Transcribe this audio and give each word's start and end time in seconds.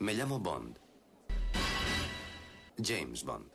Me 0.00 0.14
llamo 0.14 0.38
Bond. 0.38 0.78
James 2.82 3.22
Bond. 3.22 3.50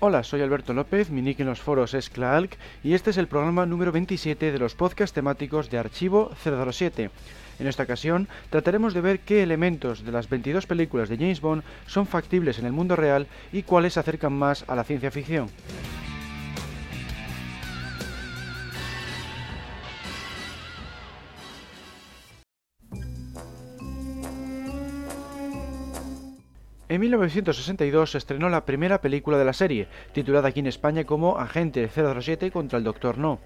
Hola, 0.00 0.24
soy 0.24 0.40
Alberto 0.40 0.72
López, 0.72 1.10
mi 1.10 1.20
nick 1.20 1.40
en 1.40 1.48
los 1.48 1.60
foros 1.60 1.92
es 1.92 2.08
Clark 2.08 2.56
y 2.82 2.94
este 2.94 3.10
es 3.10 3.18
el 3.18 3.28
programa 3.28 3.66
número 3.66 3.92
27 3.92 4.52
de 4.52 4.58
los 4.58 4.74
podcasts 4.74 5.12
temáticos 5.12 5.68
de 5.68 5.76
Archivo 5.76 6.30
007. 6.42 7.10
En 7.58 7.66
esta 7.66 7.82
ocasión 7.82 8.28
trataremos 8.48 8.94
de 8.94 9.02
ver 9.02 9.20
qué 9.20 9.42
elementos 9.42 10.02
de 10.02 10.12
las 10.12 10.30
22 10.30 10.66
películas 10.66 11.10
de 11.10 11.18
James 11.18 11.42
Bond 11.42 11.62
son 11.86 12.06
factibles 12.06 12.58
en 12.58 12.64
el 12.64 12.72
mundo 12.72 12.96
real 12.96 13.26
y 13.52 13.64
cuáles 13.64 13.92
se 13.92 14.00
acercan 14.00 14.32
más 14.32 14.64
a 14.66 14.74
la 14.74 14.84
ciencia 14.84 15.10
ficción. 15.10 15.50
En 26.92 27.00
1962 27.00 28.10
se 28.10 28.18
estrenó 28.18 28.50
la 28.50 28.66
primera 28.66 29.00
película 29.00 29.38
de 29.38 29.46
la 29.46 29.54
serie, 29.54 29.88
titulada 30.12 30.48
aquí 30.48 30.60
en 30.60 30.66
España 30.66 31.04
como 31.04 31.38
Agente 31.38 31.88
007 31.88 32.50
contra 32.50 32.76
el 32.76 32.84
Doctor 32.84 33.16
No. 33.16 33.40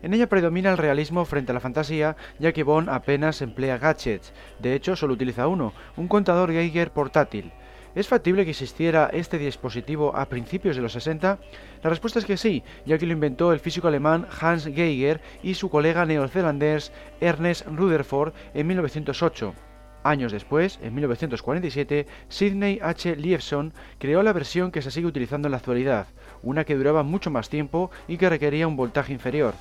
En 0.00 0.14
ella 0.14 0.30
predomina 0.30 0.70
el 0.70 0.78
realismo 0.78 1.26
frente 1.26 1.52
a 1.52 1.54
la 1.54 1.60
fantasía, 1.60 2.16
ya 2.38 2.54
que 2.54 2.62
Bond 2.62 2.88
apenas 2.88 3.42
emplea 3.42 3.76
gadgets, 3.76 4.32
de 4.58 4.74
hecho 4.74 4.96
solo 4.96 5.12
utiliza 5.12 5.48
uno, 5.48 5.74
un 5.98 6.08
contador 6.08 6.50
Geiger 6.50 6.90
portátil. 6.90 7.52
¿Es 7.94 8.08
factible 8.08 8.44
que 8.44 8.52
existiera 8.52 9.10
este 9.12 9.36
dispositivo 9.36 10.16
a 10.16 10.24
principios 10.30 10.74
de 10.74 10.80
los 10.80 10.94
60? 10.94 11.38
La 11.82 11.90
respuesta 11.90 12.20
es 12.20 12.24
que 12.24 12.38
sí, 12.38 12.62
ya 12.86 12.96
que 12.96 13.04
lo 13.04 13.12
inventó 13.12 13.52
el 13.52 13.60
físico 13.60 13.88
alemán 13.88 14.26
Hans 14.40 14.64
Geiger 14.64 15.20
y 15.42 15.52
su 15.52 15.68
colega 15.68 16.06
neozelandés 16.06 16.90
Ernest 17.20 17.66
Rutherford 17.66 18.32
en 18.54 18.66
1908. 18.66 19.67
Años 20.08 20.32
después, 20.32 20.78
en 20.82 20.94
1947, 20.94 22.06
Sidney 22.30 22.78
H. 22.82 23.14
Lievson 23.16 23.74
creó 23.98 24.22
la 24.22 24.32
versión 24.32 24.70
que 24.70 24.80
se 24.80 24.90
sigue 24.90 25.06
utilizando 25.06 25.48
en 25.48 25.52
la 25.52 25.58
actualidad, 25.58 26.06
una 26.42 26.64
que 26.64 26.76
duraba 26.76 27.02
mucho 27.02 27.30
más 27.30 27.50
tiempo 27.50 27.90
y 28.08 28.16
que 28.16 28.30
requería 28.30 28.66
un 28.66 28.74
voltaje 28.74 29.12
inferior. 29.12 29.52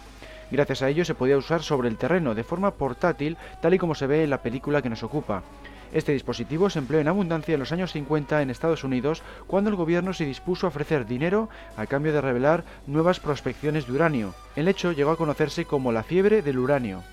Gracias 0.49 0.81
a 0.81 0.87
ello 0.87 1.03
se 1.03 1.15
podía 1.15 1.35
usar 1.35 1.63
sobre 1.63 1.89
el 1.89 1.97
terreno 1.97 2.33
de 2.33 2.45
forma 2.45 2.75
portátil, 2.75 3.35
tal 3.61 3.73
y 3.73 3.77
como 3.77 3.93
se 3.93 4.07
ve 4.07 4.23
en 4.23 4.29
la 4.29 4.41
película 4.41 4.81
que 4.81 4.89
nos 4.89 5.03
ocupa. 5.03 5.43
Este 5.91 6.13
dispositivo 6.13 6.69
se 6.69 6.79
empleó 6.79 7.01
en 7.01 7.09
abundancia 7.09 7.53
en 7.53 7.59
los 7.59 7.73
años 7.73 7.91
50 7.91 8.41
en 8.41 8.49
Estados 8.49 8.85
Unidos, 8.85 9.23
cuando 9.47 9.69
el 9.69 9.75
gobierno 9.75 10.13
se 10.13 10.23
dispuso 10.23 10.65
a 10.65 10.69
ofrecer 10.69 11.05
dinero 11.05 11.49
a 11.75 11.87
cambio 11.87 12.13
de 12.13 12.21
revelar 12.21 12.63
nuevas 12.85 13.19
prospecciones 13.19 13.85
de 13.85 13.91
uranio. 13.91 14.33
El 14.55 14.69
hecho 14.69 14.93
llegó 14.93 15.11
a 15.11 15.17
conocerse 15.17 15.65
como 15.65 15.91
la 15.91 16.03
fiebre 16.03 16.41
del 16.41 16.57
uranio. 16.57 17.03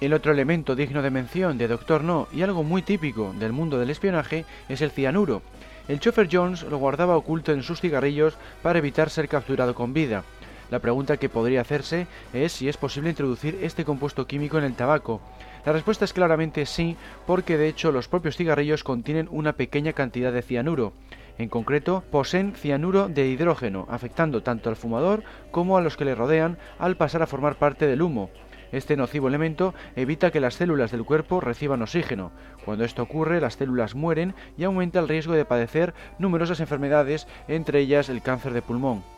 El 0.00 0.12
otro 0.12 0.32
elemento 0.32 0.74
digno 0.74 1.02
de 1.02 1.10
mención 1.10 1.56
de 1.56 1.68
Doctor 1.68 2.02
No 2.02 2.26
y 2.32 2.42
algo 2.42 2.64
muy 2.64 2.82
típico 2.82 3.32
del 3.38 3.52
mundo 3.52 3.78
del 3.78 3.90
espionaje 3.90 4.44
es 4.68 4.82
el 4.82 4.90
cianuro. 4.90 5.40
El 5.86 6.00
chofer 6.00 6.28
Jones 6.30 6.62
lo 6.64 6.78
guardaba 6.78 7.16
oculto 7.16 7.52
en 7.52 7.62
sus 7.62 7.80
cigarrillos 7.80 8.36
para 8.62 8.80
evitar 8.80 9.08
ser 9.08 9.28
capturado 9.28 9.74
con 9.74 9.94
vida. 9.94 10.24
La 10.70 10.80
pregunta 10.80 11.16
que 11.16 11.28
podría 11.28 11.60
hacerse 11.60 12.06
es 12.32 12.52
si 12.52 12.68
es 12.68 12.76
posible 12.76 13.10
introducir 13.10 13.58
este 13.62 13.84
compuesto 13.84 14.26
químico 14.26 14.58
en 14.58 14.64
el 14.64 14.74
tabaco. 14.74 15.20
La 15.64 15.72
respuesta 15.72 16.04
es 16.04 16.12
claramente 16.12 16.66
sí, 16.66 16.96
porque 17.26 17.56
de 17.56 17.68
hecho 17.68 17.92
los 17.92 18.08
propios 18.08 18.36
cigarrillos 18.36 18.82
contienen 18.82 19.28
una 19.30 19.52
pequeña 19.52 19.92
cantidad 19.92 20.32
de 20.32 20.42
cianuro. 20.42 20.92
En 21.38 21.48
concreto, 21.48 22.04
poseen 22.10 22.54
cianuro 22.54 23.08
de 23.08 23.26
hidrógeno, 23.26 23.86
afectando 23.90 24.42
tanto 24.42 24.70
al 24.70 24.76
fumador 24.76 25.22
como 25.50 25.76
a 25.76 25.80
los 25.80 25.96
que 25.96 26.04
le 26.04 26.14
rodean 26.14 26.58
al 26.78 26.96
pasar 26.96 27.22
a 27.22 27.26
formar 27.26 27.56
parte 27.56 27.86
del 27.86 28.02
humo. 28.02 28.30
Este 28.72 28.96
nocivo 28.96 29.28
elemento 29.28 29.74
evita 29.96 30.30
que 30.30 30.40
las 30.40 30.54
células 30.54 30.90
del 30.90 31.04
cuerpo 31.04 31.40
reciban 31.40 31.82
oxígeno. 31.82 32.32
Cuando 32.64 32.84
esto 32.84 33.02
ocurre, 33.02 33.40
las 33.40 33.54
células 33.54 33.94
mueren 33.94 34.34
y 34.56 34.64
aumenta 34.64 34.98
el 34.98 35.08
riesgo 35.08 35.34
de 35.34 35.44
padecer 35.44 35.94
numerosas 36.18 36.60
enfermedades, 36.60 37.26
entre 37.48 37.80
ellas 37.80 38.08
el 38.08 38.22
cáncer 38.22 38.52
de 38.52 38.62
pulmón. 38.62 39.13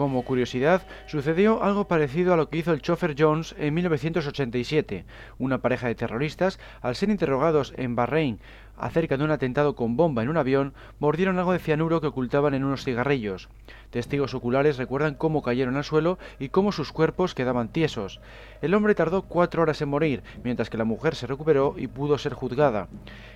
Como 0.00 0.22
curiosidad, 0.22 0.80
sucedió 1.08 1.62
algo 1.62 1.86
parecido 1.86 2.32
a 2.32 2.36
lo 2.38 2.48
que 2.48 2.56
hizo 2.56 2.72
el 2.72 2.80
chofer 2.80 3.14
Jones 3.18 3.54
en 3.58 3.74
1987. 3.74 5.04
Una 5.38 5.58
pareja 5.58 5.88
de 5.88 5.94
terroristas, 5.94 6.58
al 6.80 6.96
ser 6.96 7.10
interrogados 7.10 7.74
en 7.76 7.96
Bahrein 7.96 8.40
acerca 8.78 9.18
de 9.18 9.24
un 9.24 9.30
atentado 9.30 9.76
con 9.76 9.98
bomba 9.98 10.22
en 10.22 10.30
un 10.30 10.38
avión, 10.38 10.72
mordieron 11.00 11.38
algo 11.38 11.52
de 11.52 11.58
cianuro 11.58 12.00
que 12.00 12.06
ocultaban 12.06 12.54
en 12.54 12.64
unos 12.64 12.82
cigarrillos. 12.82 13.50
Testigos 13.90 14.32
oculares 14.32 14.78
recuerdan 14.78 15.16
cómo 15.16 15.42
cayeron 15.42 15.76
al 15.76 15.84
suelo 15.84 16.18
y 16.38 16.48
cómo 16.48 16.72
sus 16.72 16.92
cuerpos 16.92 17.34
quedaban 17.34 17.68
tiesos. 17.68 18.20
El 18.62 18.72
hombre 18.72 18.94
tardó 18.94 19.20
cuatro 19.20 19.60
horas 19.60 19.82
en 19.82 19.90
morir, 19.90 20.22
mientras 20.42 20.70
que 20.70 20.78
la 20.78 20.84
mujer 20.84 21.14
se 21.14 21.26
recuperó 21.26 21.74
y 21.76 21.88
pudo 21.88 22.16
ser 22.16 22.32
juzgada. 22.32 22.88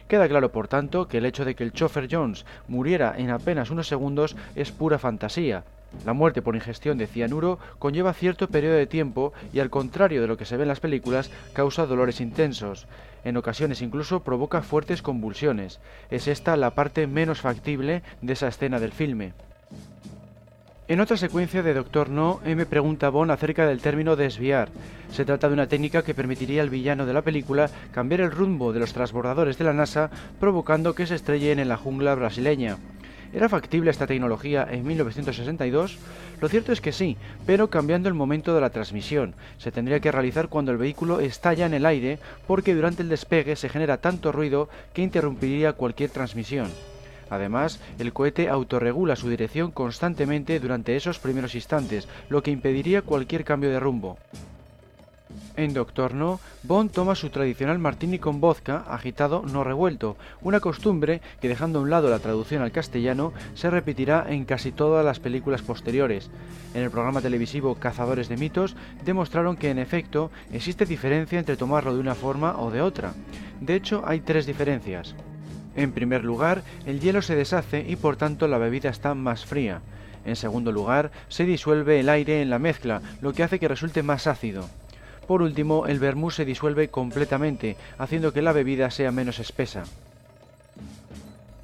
Queda 0.08 0.28
claro, 0.28 0.50
por 0.50 0.66
tanto, 0.66 1.08
que 1.08 1.18
el 1.18 1.26
hecho 1.26 1.44
de 1.44 1.54
que 1.56 1.64
el 1.64 1.74
chofer 1.74 2.08
Jones 2.10 2.46
muriera 2.68 3.12
en 3.18 3.28
apenas 3.28 3.68
unos 3.68 3.86
segundos 3.86 4.34
es 4.54 4.72
pura 4.72 4.98
fantasía. 4.98 5.64
La 6.04 6.12
muerte 6.12 6.42
por 6.42 6.54
ingestión 6.54 6.98
de 6.98 7.06
cianuro 7.06 7.58
conlleva 7.78 8.12
cierto 8.12 8.48
periodo 8.48 8.76
de 8.76 8.86
tiempo 8.86 9.32
y 9.52 9.60
al 9.60 9.70
contrario 9.70 10.20
de 10.20 10.26
lo 10.26 10.36
que 10.36 10.44
se 10.44 10.56
ve 10.56 10.62
en 10.62 10.68
las 10.68 10.80
películas, 10.80 11.30
causa 11.52 11.86
dolores 11.86 12.20
intensos. 12.20 12.86
En 13.24 13.36
ocasiones 13.36 13.80
incluso 13.80 14.22
provoca 14.22 14.62
fuertes 14.62 15.00
convulsiones. 15.00 15.80
Es 16.10 16.28
esta 16.28 16.56
la 16.56 16.74
parte 16.74 17.06
menos 17.06 17.40
factible 17.40 18.02
de 18.20 18.32
esa 18.34 18.48
escena 18.48 18.78
del 18.78 18.92
filme. 18.92 19.32
En 20.86 21.00
otra 21.00 21.16
secuencia 21.16 21.62
de 21.62 21.72
Doctor 21.72 22.10
No, 22.10 22.40
M 22.44 22.66
pregunta 22.66 23.06
a 23.06 23.10
Bond 23.10 23.30
acerca 23.30 23.66
del 23.66 23.80
término 23.80 24.16
desviar. 24.16 24.68
Se 25.10 25.24
trata 25.24 25.48
de 25.48 25.54
una 25.54 25.66
técnica 25.66 26.02
que 26.02 26.12
permitiría 26.12 26.60
al 26.60 26.68
villano 26.68 27.06
de 27.06 27.14
la 27.14 27.22
película 27.22 27.70
cambiar 27.90 28.20
el 28.20 28.30
rumbo 28.30 28.74
de 28.74 28.80
los 28.80 28.92
transbordadores 28.92 29.56
de 29.56 29.64
la 29.64 29.72
NASA, 29.72 30.10
provocando 30.38 30.94
que 30.94 31.06
se 31.06 31.14
estrellen 31.14 31.58
en 31.58 31.70
la 31.70 31.78
jungla 31.78 32.14
brasileña. 32.14 32.76
¿Era 33.34 33.48
factible 33.48 33.90
esta 33.90 34.06
tecnología 34.06 34.64
en 34.70 34.86
1962? 34.86 35.98
Lo 36.40 36.48
cierto 36.48 36.70
es 36.70 36.80
que 36.80 36.92
sí, 36.92 37.16
pero 37.44 37.68
cambiando 37.68 38.08
el 38.08 38.14
momento 38.14 38.54
de 38.54 38.60
la 38.60 38.70
transmisión. 38.70 39.34
Se 39.58 39.72
tendría 39.72 39.98
que 39.98 40.12
realizar 40.12 40.48
cuando 40.48 40.70
el 40.70 40.78
vehículo 40.78 41.18
está 41.18 41.52
ya 41.52 41.66
en 41.66 41.74
el 41.74 41.84
aire 41.84 42.20
porque 42.46 42.76
durante 42.76 43.02
el 43.02 43.08
despegue 43.08 43.56
se 43.56 43.68
genera 43.68 43.96
tanto 43.96 44.30
ruido 44.30 44.68
que 44.92 45.02
interrumpiría 45.02 45.72
cualquier 45.72 46.10
transmisión. 46.10 46.68
Además, 47.28 47.80
el 47.98 48.12
cohete 48.12 48.48
autorregula 48.48 49.16
su 49.16 49.28
dirección 49.28 49.72
constantemente 49.72 50.60
durante 50.60 50.94
esos 50.94 51.18
primeros 51.18 51.56
instantes, 51.56 52.06
lo 52.28 52.40
que 52.40 52.52
impediría 52.52 53.02
cualquier 53.02 53.44
cambio 53.44 53.70
de 53.70 53.80
rumbo. 53.80 54.16
En 55.56 55.72
Doctor 55.72 56.14
No, 56.14 56.40
Bond 56.64 56.90
toma 56.90 57.14
su 57.14 57.30
tradicional 57.30 57.78
martini 57.78 58.18
con 58.18 58.40
vodka, 58.40 58.84
agitado 58.88 59.44
no 59.46 59.62
revuelto, 59.62 60.16
una 60.42 60.58
costumbre 60.58 61.20
que 61.40 61.48
dejando 61.48 61.78
a 61.78 61.82
un 61.82 61.90
lado 61.90 62.10
la 62.10 62.18
traducción 62.18 62.60
al 62.62 62.72
castellano 62.72 63.32
se 63.54 63.70
repetirá 63.70 64.26
en 64.28 64.46
casi 64.46 64.72
todas 64.72 65.04
las 65.04 65.20
películas 65.20 65.62
posteriores. 65.62 66.28
En 66.74 66.82
el 66.82 66.90
programa 66.90 67.20
televisivo 67.20 67.76
Cazadores 67.76 68.28
de 68.28 68.36
mitos 68.36 68.74
demostraron 69.04 69.56
que 69.56 69.70
en 69.70 69.78
efecto 69.78 70.32
existe 70.52 70.86
diferencia 70.86 71.38
entre 71.38 71.56
tomarlo 71.56 71.94
de 71.94 72.00
una 72.00 72.16
forma 72.16 72.58
o 72.58 72.72
de 72.72 72.82
otra. 72.82 73.14
De 73.60 73.76
hecho, 73.76 74.02
hay 74.06 74.20
tres 74.20 74.46
diferencias. 74.46 75.14
En 75.76 75.92
primer 75.92 76.24
lugar, 76.24 76.62
el 76.84 76.98
hielo 76.98 77.22
se 77.22 77.36
deshace 77.36 77.84
y 77.88 77.94
por 77.94 78.16
tanto 78.16 78.48
la 78.48 78.58
bebida 78.58 78.90
está 78.90 79.14
más 79.14 79.44
fría. 79.44 79.82
En 80.24 80.34
segundo 80.34 80.72
lugar, 80.72 81.12
se 81.28 81.44
disuelve 81.44 82.00
el 82.00 82.08
aire 82.08 82.42
en 82.42 82.50
la 82.50 82.58
mezcla, 82.58 83.02
lo 83.20 83.32
que 83.32 83.44
hace 83.44 83.60
que 83.60 83.68
resulte 83.68 84.02
más 84.02 84.26
ácido. 84.26 84.68
Por 85.26 85.42
último, 85.42 85.86
el 85.86 85.98
vermú 85.98 86.30
se 86.30 86.44
disuelve 86.44 86.88
completamente, 86.88 87.76
haciendo 87.98 88.32
que 88.32 88.42
la 88.42 88.52
bebida 88.52 88.90
sea 88.90 89.10
menos 89.10 89.38
espesa. 89.38 89.84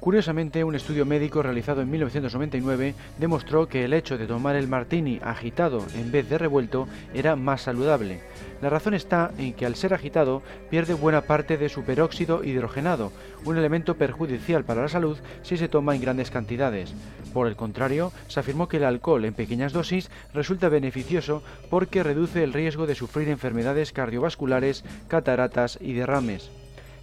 Curiosamente, 0.01 0.63
un 0.63 0.73
estudio 0.73 1.05
médico 1.05 1.43
realizado 1.43 1.83
en 1.83 1.91
1999 1.91 2.95
demostró 3.19 3.67
que 3.67 3.85
el 3.85 3.93
hecho 3.93 4.17
de 4.17 4.25
tomar 4.25 4.55
el 4.55 4.67
martini 4.67 5.19
agitado 5.21 5.85
en 5.93 6.11
vez 6.11 6.27
de 6.27 6.39
revuelto 6.39 6.87
era 7.13 7.35
más 7.35 7.61
saludable. 7.61 8.19
La 8.63 8.71
razón 8.71 8.95
está 8.95 9.29
en 9.37 9.53
que 9.53 9.67
al 9.67 9.75
ser 9.75 9.93
agitado 9.93 10.41
pierde 10.71 10.95
buena 10.95 11.21
parte 11.21 11.55
de 11.55 11.69
su 11.69 11.83
peróxido 11.83 12.43
hidrogenado, 12.43 13.11
un 13.45 13.59
elemento 13.59 13.95
perjudicial 13.95 14.65
para 14.65 14.81
la 14.81 14.87
salud 14.87 15.19
si 15.43 15.55
se 15.55 15.69
toma 15.69 15.93
en 15.93 16.01
grandes 16.01 16.31
cantidades. 16.31 16.95
Por 17.31 17.45
el 17.45 17.55
contrario, 17.55 18.11
se 18.27 18.39
afirmó 18.39 18.67
que 18.67 18.77
el 18.77 18.85
alcohol 18.85 19.23
en 19.23 19.35
pequeñas 19.35 19.71
dosis 19.71 20.09
resulta 20.33 20.67
beneficioso 20.67 21.43
porque 21.69 22.01
reduce 22.01 22.43
el 22.43 22.53
riesgo 22.53 22.87
de 22.87 22.95
sufrir 22.95 23.29
enfermedades 23.29 23.91
cardiovasculares, 23.91 24.83
cataratas 25.07 25.77
y 25.79 25.93
derrames. 25.93 26.49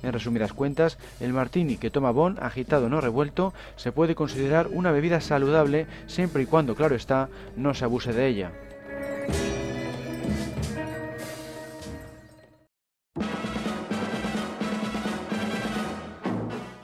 En 0.02 0.12
resumidas 0.12 0.52
cuentas, 0.52 0.98
el 1.20 1.32
martini 1.32 1.76
que 1.76 1.90
toma 1.90 2.10
Bon, 2.10 2.36
agitado 2.40 2.88
no 2.88 3.00
revuelto, 3.00 3.52
se 3.76 3.92
puede 3.92 4.14
considerar 4.14 4.68
una 4.68 4.92
bebida 4.92 5.20
saludable 5.20 5.86
siempre 6.06 6.42
y 6.42 6.46
cuando, 6.46 6.74
claro 6.74 6.94
está, 6.94 7.28
no 7.56 7.74
se 7.74 7.84
abuse 7.84 8.12
de 8.12 8.26
ella. 8.26 8.52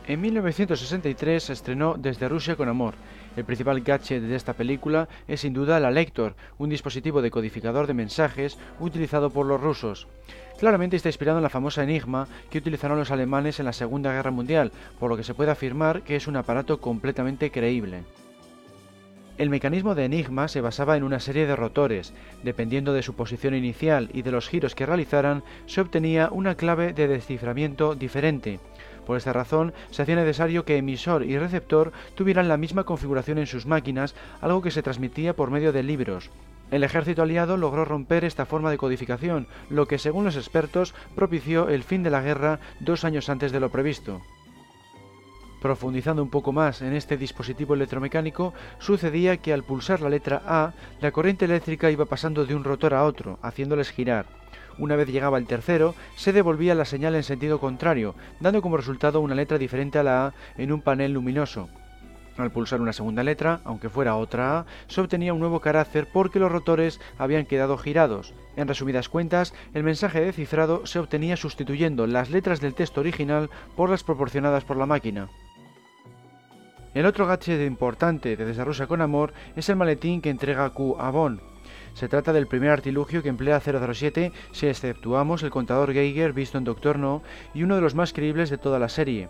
En 0.06 0.20
1963 0.20 1.42
se 1.42 1.52
estrenó 1.54 1.94
Desde 1.94 2.28
Rusia 2.28 2.56
con 2.56 2.68
Amor. 2.68 2.94
El 3.36 3.44
principal 3.44 3.80
gadget 3.80 4.22
de 4.22 4.36
esta 4.36 4.52
película 4.52 5.08
es 5.26 5.40
sin 5.40 5.54
duda 5.54 5.80
la 5.80 5.90
Lector, 5.90 6.36
un 6.58 6.68
dispositivo 6.68 7.22
decodificador 7.22 7.86
de 7.86 7.94
mensajes 7.94 8.58
utilizado 8.78 9.30
por 9.30 9.46
los 9.46 9.60
rusos. 9.60 10.06
Claramente 10.64 10.96
está 10.96 11.10
inspirado 11.10 11.36
en 11.36 11.42
la 11.42 11.50
famosa 11.50 11.82
Enigma 11.82 12.26
que 12.48 12.56
utilizaron 12.56 12.98
los 12.98 13.10
alemanes 13.10 13.60
en 13.60 13.66
la 13.66 13.74
Segunda 13.74 14.14
Guerra 14.14 14.30
Mundial, 14.30 14.72
por 14.98 15.10
lo 15.10 15.16
que 15.18 15.22
se 15.22 15.34
puede 15.34 15.50
afirmar 15.50 16.00
que 16.00 16.16
es 16.16 16.26
un 16.26 16.36
aparato 16.36 16.80
completamente 16.80 17.50
creíble. 17.50 18.04
El 19.36 19.50
mecanismo 19.50 19.94
de 19.94 20.06
Enigma 20.06 20.48
se 20.48 20.62
basaba 20.62 20.96
en 20.96 21.02
una 21.02 21.20
serie 21.20 21.46
de 21.46 21.54
rotores. 21.54 22.14
Dependiendo 22.44 22.94
de 22.94 23.02
su 23.02 23.12
posición 23.12 23.54
inicial 23.54 24.08
y 24.14 24.22
de 24.22 24.30
los 24.30 24.48
giros 24.48 24.74
que 24.74 24.86
realizaran, 24.86 25.42
se 25.66 25.82
obtenía 25.82 26.30
una 26.32 26.54
clave 26.54 26.94
de 26.94 27.08
desciframiento 27.08 27.94
diferente. 27.94 28.58
Por 29.04 29.18
esta 29.18 29.34
razón, 29.34 29.74
se 29.90 30.00
hacía 30.00 30.16
necesario 30.16 30.64
que 30.64 30.78
emisor 30.78 31.26
y 31.26 31.36
receptor 31.36 31.92
tuvieran 32.14 32.48
la 32.48 32.56
misma 32.56 32.84
configuración 32.84 33.36
en 33.36 33.46
sus 33.46 33.66
máquinas, 33.66 34.14
algo 34.40 34.62
que 34.62 34.70
se 34.70 34.82
transmitía 34.82 35.36
por 35.36 35.50
medio 35.50 35.74
de 35.74 35.82
libros. 35.82 36.30
El 36.70 36.82
ejército 36.82 37.22
aliado 37.22 37.56
logró 37.56 37.84
romper 37.84 38.24
esta 38.24 38.46
forma 38.46 38.70
de 38.70 38.78
codificación, 38.78 39.46
lo 39.70 39.86
que 39.86 39.98
según 39.98 40.24
los 40.24 40.36
expertos 40.36 40.94
propició 41.14 41.68
el 41.68 41.82
fin 41.82 42.02
de 42.02 42.10
la 42.10 42.22
guerra 42.22 42.60
dos 42.80 43.04
años 43.04 43.28
antes 43.28 43.52
de 43.52 43.60
lo 43.60 43.70
previsto. 43.70 44.22
Profundizando 45.60 46.22
un 46.22 46.28
poco 46.28 46.52
más 46.52 46.82
en 46.82 46.92
este 46.92 47.16
dispositivo 47.16 47.74
electromecánico, 47.74 48.52
sucedía 48.78 49.38
que 49.38 49.52
al 49.52 49.62
pulsar 49.62 50.02
la 50.02 50.10
letra 50.10 50.42
A, 50.46 50.74
la 51.00 51.10
corriente 51.10 51.46
eléctrica 51.46 51.90
iba 51.90 52.04
pasando 52.04 52.44
de 52.44 52.54
un 52.54 52.64
rotor 52.64 52.92
a 52.92 53.04
otro, 53.04 53.38
haciéndoles 53.40 53.90
girar. 53.90 54.26
Una 54.76 54.96
vez 54.96 55.08
llegaba 55.08 55.38
el 55.38 55.46
tercero, 55.46 55.94
se 56.16 56.32
devolvía 56.32 56.74
la 56.74 56.84
señal 56.84 57.14
en 57.14 57.22
sentido 57.22 57.60
contrario, 57.60 58.14
dando 58.40 58.60
como 58.60 58.76
resultado 58.76 59.20
una 59.20 59.34
letra 59.34 59.56
diferente 59.56 59.98
a 59.98 60.02
la 60.02 60.26
A 60.26 60.34
en 60.58 60.72
un 60.72 60.82
panel 60.82 61.12
luminoso. 61.12 61.70
Al 62.36 62.50
pulsar 62.50 62.80
una 62.80 62.92
segunda 62.92 63.22
letra, 63.22 63.60
aunque 63.64 63.88
fuera 63.88 64.16
otra 64.16 64.58
A, 64.58 64.66
se 64.88 65.00
obtenía 65.00 65.32
un 65.32 65.40
nuevo 65.40 65.60
carácter 65.60 66.08
porque 66.12 66.40
los 66.40 66.50
rotores 66.50 67.00
habían 67.16 67.46
quedado 67.46 67.78
girados. 67.78 68.34
En 68.56 68.66
resumidas 68.66 69.08
cuentas, 69.08 69.54
el 69.72 69.84
mensaje 69.84 70.20
descifrado 70.20 70.84
se 70.86 70.98
obtenía 70.98 71.36
sustituyendo 71.36 72.06
las 72.06 72.30
letras 72.30 72.60
del 72.60 72.74
texto 72.74 73.00
original 73.00 73.50
por 73.76 73.88
las 73.88 74.02
proporcionadas 74.02 74.64
por 74.64 74.76
la 74.76 74.86
máquina. 74.86 75.28
El 76.94 77.06
otro 77.06 77.26
gadget 77.26 77.66
importante 77.66 78.36
de 78.36 78.44
Desarrollo 78.44 78.86
con 78.86 79.00
Amor 79.00 79.32
es 79.56 79.68
el 79.68 79.76
maletín 79.76 80.20
que 80.20 80.30
entrega 80.30 80.70
Q 80.70 80.96
a 80.98 81.10
Bond. 81.10 81.40
Se 81.94 82.08
trata 82.08 82.32
del 82.32 82.46
primer 82.46 82.70
artilugio 82.70 83.22
que 83.22 83.28
emplea 83.28 83.60
007 83.60 84.32
si 84.52 84.66
exceptuamos 84.66 85.42
el 85.42 85.50
contador 85.50 85.92
Geiger 85.92 86.32
visto 86.32 86.58
en 86.58 86.64
Doctor 86.64 86.98
No 86.98 87.22
y 87.52 87.62
uno 87.62 87.76
de 87.76 87.80
los 87.80 87.94
más 87.94 88.12
creíbles 88.12 88.50
de 88.50 88.58
toda 88.58 88.78
la 88.78 88.88
serie. 88.88 89.28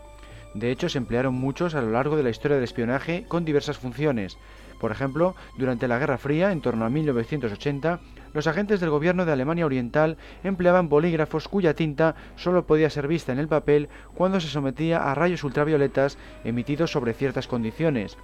De 0.55 0.71
hecho, 0.71 0.87
se 0.87 0.97
emplearon 0.97 1.33
muchos 1.33 1.75
a 1.75 1.81
lo 1.81 1.91
largo 1.91 2.15
de 2.15 2.23
la 2.23 2.29
historia 2.29 2.55
del 2.55 2.63
espionaje 2.63 3.25
con 3.27 3.43
diversas 3.43 3.77
funciones. 3.77 4.37
Por 4.79 4.91
ejemplo, 4.91 5.35
durante 5.57 5.87
la 5.89 5.99
Guerra 5.99 6.17
Fría, 6.17 6.53
en 6.53 6.61
torno 6.61 6.85
a 6.85 6.89
1980, 6.89 7.99
los 8.33 8.47
agentes 8.47 8.79
del 8.79 8.89
gobierno 8.89 9.25
de 9.25 9.33
Alemania 9.33 9.65
Oriental 9.65 10.17
empleaban 10.45 10.87
bolígrafos 10.87 11.49
cuya 11.49 11.73
tinta 11.73 12.15
solo 12.37 12.65
podía 12.65 12.89
ser 12.89 13.09
vista 13.09 13.33
en 13.33 13.39
el 13.39 13.49
papel 13.49 13.89
cuando 14.13 14.39
se 14.39 14.47
sometía 14.47 15.11
a 15.11 15.13
rayos 15.13 15.43
ultravioletas 15.43 16.17
emitidos 16.45 16.89
sobre 16.89 17.13
ciertas 17.13 17.47
condiciones. 17.47 18.17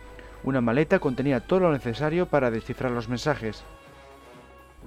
Una 0.43 0.61
maleta 0.61 0.99
contenía 0.99 1.41
todo 1.41 1.59
lo 1.59 1.71
necesario 1.73 2.27
para 2.27 2.49
descifrar 2.49 2.93
los 2.93 3.09
mensajes. 3.09 3.63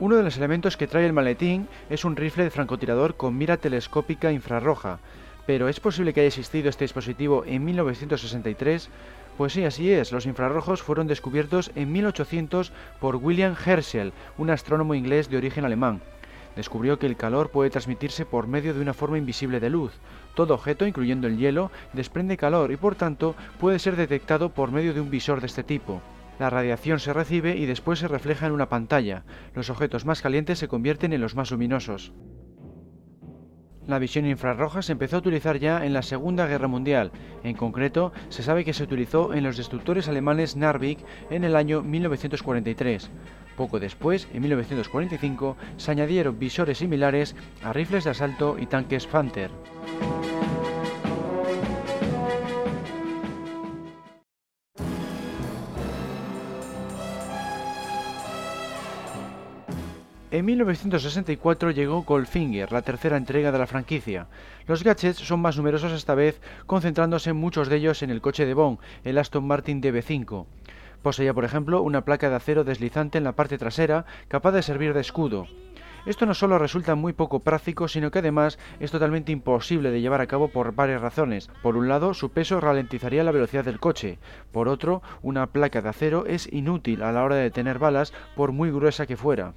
Uno 0.00 0.16
de 0.16 0.22
los 0.22 0.38
elementos 0.38 0.78
que 0.78 0.86
trae 0.86 1.04
el 1.04 1.12
maletín 1.12 1.68
es 1.90 2.06
un 2.06 2.16
rifle 2.16 2.44
de 2.44 2.50
francotirador 2.50 3.16
con 3.16 3.36
mira 3.36 3.58
telescópica 3.58 4.32
infrarroja. 4.32 4.98
Pero 5.46 5.68
¿es 5.68 5.78
posible 5.80 6.12
que 6.12 6.20
haya 6.20 6.28
existido 6.28 6.70
este 6.70 6.84
dispositivo 6.84 7.44
en 7.46 7.64
1963? 7.64 8.88
Pues 9.36 9.52
sí, 9.52 9.64
así 9.64 9.90
es. 9.90 10.12
Los 10.12 10.26
infrarrojos 10.26 10.82
fueron 10.82 11.06
descubiertos 11.06 11.70
en 11.74 11.92
1800 11.92 12.72
por 13.00 13.16
William 13.16 13.54
Herschel, 13.54 14.12
un 14.38 14.50
astrónomo 14.50 14.94
inglés 14.94 15.28
de 15.28 15.36
origen 15.36 15.64
alemán. 15.64 16.00
Descubrió 16.56 16.98
que 16.98 17.06
el 17.06 17.16
calor 17.16 17.50
puede 17.50 17.70
transmitirse 17.70 18.24
por 18.24 18.46
medio 18.46 18.74
de 18.74 18.80
una 18.80 18.94
forma 18.94 19.18
invisible 19.18 19.58
de 19.58 19.70
luz. 19.70 19.92
Todo 20.34 20.54
objeto, 20.54 20.86
incluyendo 20.86 21.26
el 21.26 21.36
hielo, 21.36 21.70
desprende 21.92 22.36
calor 22.36 22.70
y 22.70 22.76
por 22.76 22.94
tanto 22.94 23.34
puede 23.58 23.80
ser 23.80 23.96
detectado 23.96 24.50
por 24.50 24.70
medio 24.70 24.94
de 24.94 25.00
un 25.00 25.10
visor 25.10 25.40
de 25.40 25.46
este 25.46 25.64
tipo. 25.64 26.00
La 26.38 26.50
radiación 26.50 27.00
se 27.00 27.12
recibe 27.12 27.56
y 27.56 27.66
después 27.66 27.98
se 27.98 28.08
refleja 28.08 28.46
en 28.46 28.52
una 28.52 28.68
pantalla. 28.68 29.24
Los 29.54 29.68
objetos 29.68 30.04
más 30.04 30.22
calientes 30.22 30.58
se 30.58 30.68
convierten 30.68 31.12
en 31.12 31.20
los 31.20 31.34
más 31.34 31.50
luminosos. 31.50 32.12
La 33.86 33.98
visión 33.98 34.26
infrarroja 34.26 34.80
se 34.80 34.92
empezó 34.92 35.16
a 35.16 35.18
utilizar 35.18 35.58
ya 35.58 35.84
en 35.84 35.92
la 35.92 36.00
Segunda 36.00 36.46
Guerra 36.46 36.68
Mundial. 36.68 37.12
En 37.42 37.54
concreto, 37.54 38.12
se 38.30 38.42
sabe 38.42 38.64
que 38.64 38.72
se 38.72 38.82
utilizó 38.82 39.34
en 39.34 39.44
los 39.44 39.58
destructores 39.58 40.08
alemanes 40.08 40.56
Narvik 40.56 41.00
en 41.28 41.44
el 41.44 41.54
año 41.54 41.82
1943. 41.82 43.10
Poco 43.56 43.78
después, 43.78 44.26
en 44.32 44.40
1945, 44.40 45.56
se 45.76 45.90
añadieron 45.90 46.38
visores 46.38 46.78
similares 46.78 47.36
a 47.62 47.74
rifles 47.74 48.04
de 48.04 48.10
asalto 48.10 48.56
y 48.58 48.66
tanques 48.66 49.06
Panther. 49.06 49.50
En 60.34 60.46
1964 60.46 61.70
llegó 61.70 62.02
Goldfinger, 62.02 62.72
la 62.72 62.82
tercera 62.82 63.16
entrega 63.16 63.52
de 63.52 63.58
la 63.60 63.68
franquicia. 63.68 64.26
Los 64.66 64.82
gadgets 64.82 65.18
son 65.18 65.38
más 65.38 65.56
numerosos 65.56 65.92
esta 65.92 66.16
vez, 66.16 66.40
concentrándose 66.66 67.32
muchos 67.32 67.68
de 67.68 67.76
ellos 67.76 68.02
en 68.02 68.10
el 68.10 68.20
coche 68.20 68.44
de 68.44 68.52
Bond, 68.52 68.80
el 69.04 69.18
Aston 69.18 69.46
Martin 69.46 69.80
DB5. 69.80 70.46
Poseía, 71.02 71.32
por 71.32 71.44
ejemplo, 71.44 71.82
una 71.82 72.04
placa 72.04 72.30
de 72.30 72.34
acero 72.34 72.64
deslizante 72.64 73.16
en 73.16 73.22
la 73.22 73.36
parte 73.36 73.58
trasera, 73.58 74.06
capaz 74.26 74.50
de 74.50 74.62
servir 74.62 74.92
de 74.92 75.02
escudo. 75.02 75.46
Esto 76.04 76.26
no 76.26 76.34
solo 76.34 76.58
resulta 76.58 76.96
muy 76.96 77.12
poco 77.12 77.38
práctico, 77.38 77.86
sino 77.86 78.10
que 78.10 78.18
además 78.18 78.58
es 78.80 78.90
totalmente 78.90 79.30
imposible 79.30 79.92
de 79.92 80.00
llevar 80.00 80.20
a 80.20 80.26
cabo 80.26 80.48
por 80.48 80.74
varias 80.74 81.00
razones. 81.00 81.48
Por 81.62 81.76
un 81.76 81.86
lado, 81.86 82.12
su 82.12 82.30
peso 82.30 82.58
ralentizaría 82.58 83.22
la 83.22 83.30
velocidad 83.30 83.64
del 83.64 83.78
coche. 83.78 84.18
Por 84.50 84.66
otro, 84.66 85.00
una 85.22 85.46
placa 85.46 85.80
de 85.80 85.90
acero 85.90 86.26
es 86.26 86.52
inútil 86.52 87.04
a 87.04 87.12
la 87.12 87.22
hora 87.22 87.36
de 87.36 87.44
detener 87.44 87.78
balas, 87.78 88.12
por 88.34 88.50
muy 88.50 88.72
gruesa 88.72 89.06
que 89.06 89.16
fuera. 89.16 89.54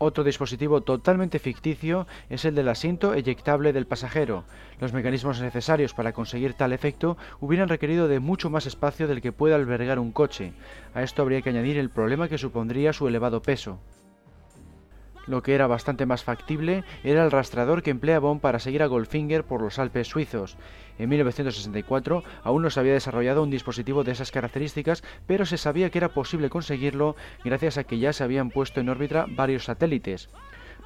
Otro 0.00 0.22
dispositivo 0.22 0.80
totalmente 0.80 1.40
ficticio 1.40 2.06
es 2.30 2.44
el 2.44 2.54
del 2.54 2.68
asiento 2.68 3.14
eyectable 3.14 3.72
del 3.72 3.86
pasajero. 3.86 4.44
Los 4.80 4.92
mecanismos 4.92 5.40
necesarios 5.40 5.92
para 5.92 6.12
conseguir 6.12 6.54
tal 6.54 6.72
efecto 6.72 7.16
hubieran 7.40 7.68
requerido 7.68 8.06
de 8.06 8.20
mucho 8.20 8.48
más 8.48 8.66
espacio 8.66 9.08
del 9.08 9.20
que 9.20 9.32
puede 9.32 9.56
albergar 9.56 9.98
un 9.98 10.12
coche. 10.12 10.52
A 10.94 11.02
esto 11.02 11.22
habría 11.22 11.42
que 11.42 11.50
añadir 11.50 11.78
el 11.78 11.90
problema 11.90 12.28
que 12.28 12.38
supondría 12.38 12.92
su 12.92 13.08
elevado 13.08 13.42
peso. 13.42 13.80
Lo 15.28 15.42
que 15.42 15.54
era 15.54 15.66
bastante 15.66 16.06
más 16.06 16.24
factible 16.24 16.84
era 17.04 17.22
el 17.22 17.30
rastreador 17.30 17.82
que 17.82 17.90
emplea 17.90 18.18
Bond 18.18 18.40
para 18.40 18.58
seguir 18.58 18.82
a 18.82 18.86
Goldfinger 18.86 19.44
por 19.44 19.60
los 19.60 19.78
Alpes 19.78 20.08
suizos. 20.08 20.56
En 20.98 21.10
1964 21.10 22.24
aún 22.42 22.62
no 22.62 22.70
se 22.70 22.80
había 22.80 22.94
desarrollado 22.94 23.42
un 23.42 23.50
dispositivo 23.50 24.04
de 24.04 24.12
esas 24.12 24.30
características, 24.30 25.04
pero 25.26 25.44
se 25.44 25.58
sabía 25.58 25.90
que 25.90 25.98
era 25.98 26.14
posible 26.14 26.48
conseguirlo 26.48 27.14
gracias 27.44 27.76
a 27.76 27.84
que 27.84 27.98
ya 27.98 28.14
se 28.14 28.24
habían 28.24 28.48
puesto 28.48 28.80
en 28.80 28.88
órbita 28.88 29.26
varios 29.28 29.64
satélites. 29.64 30.30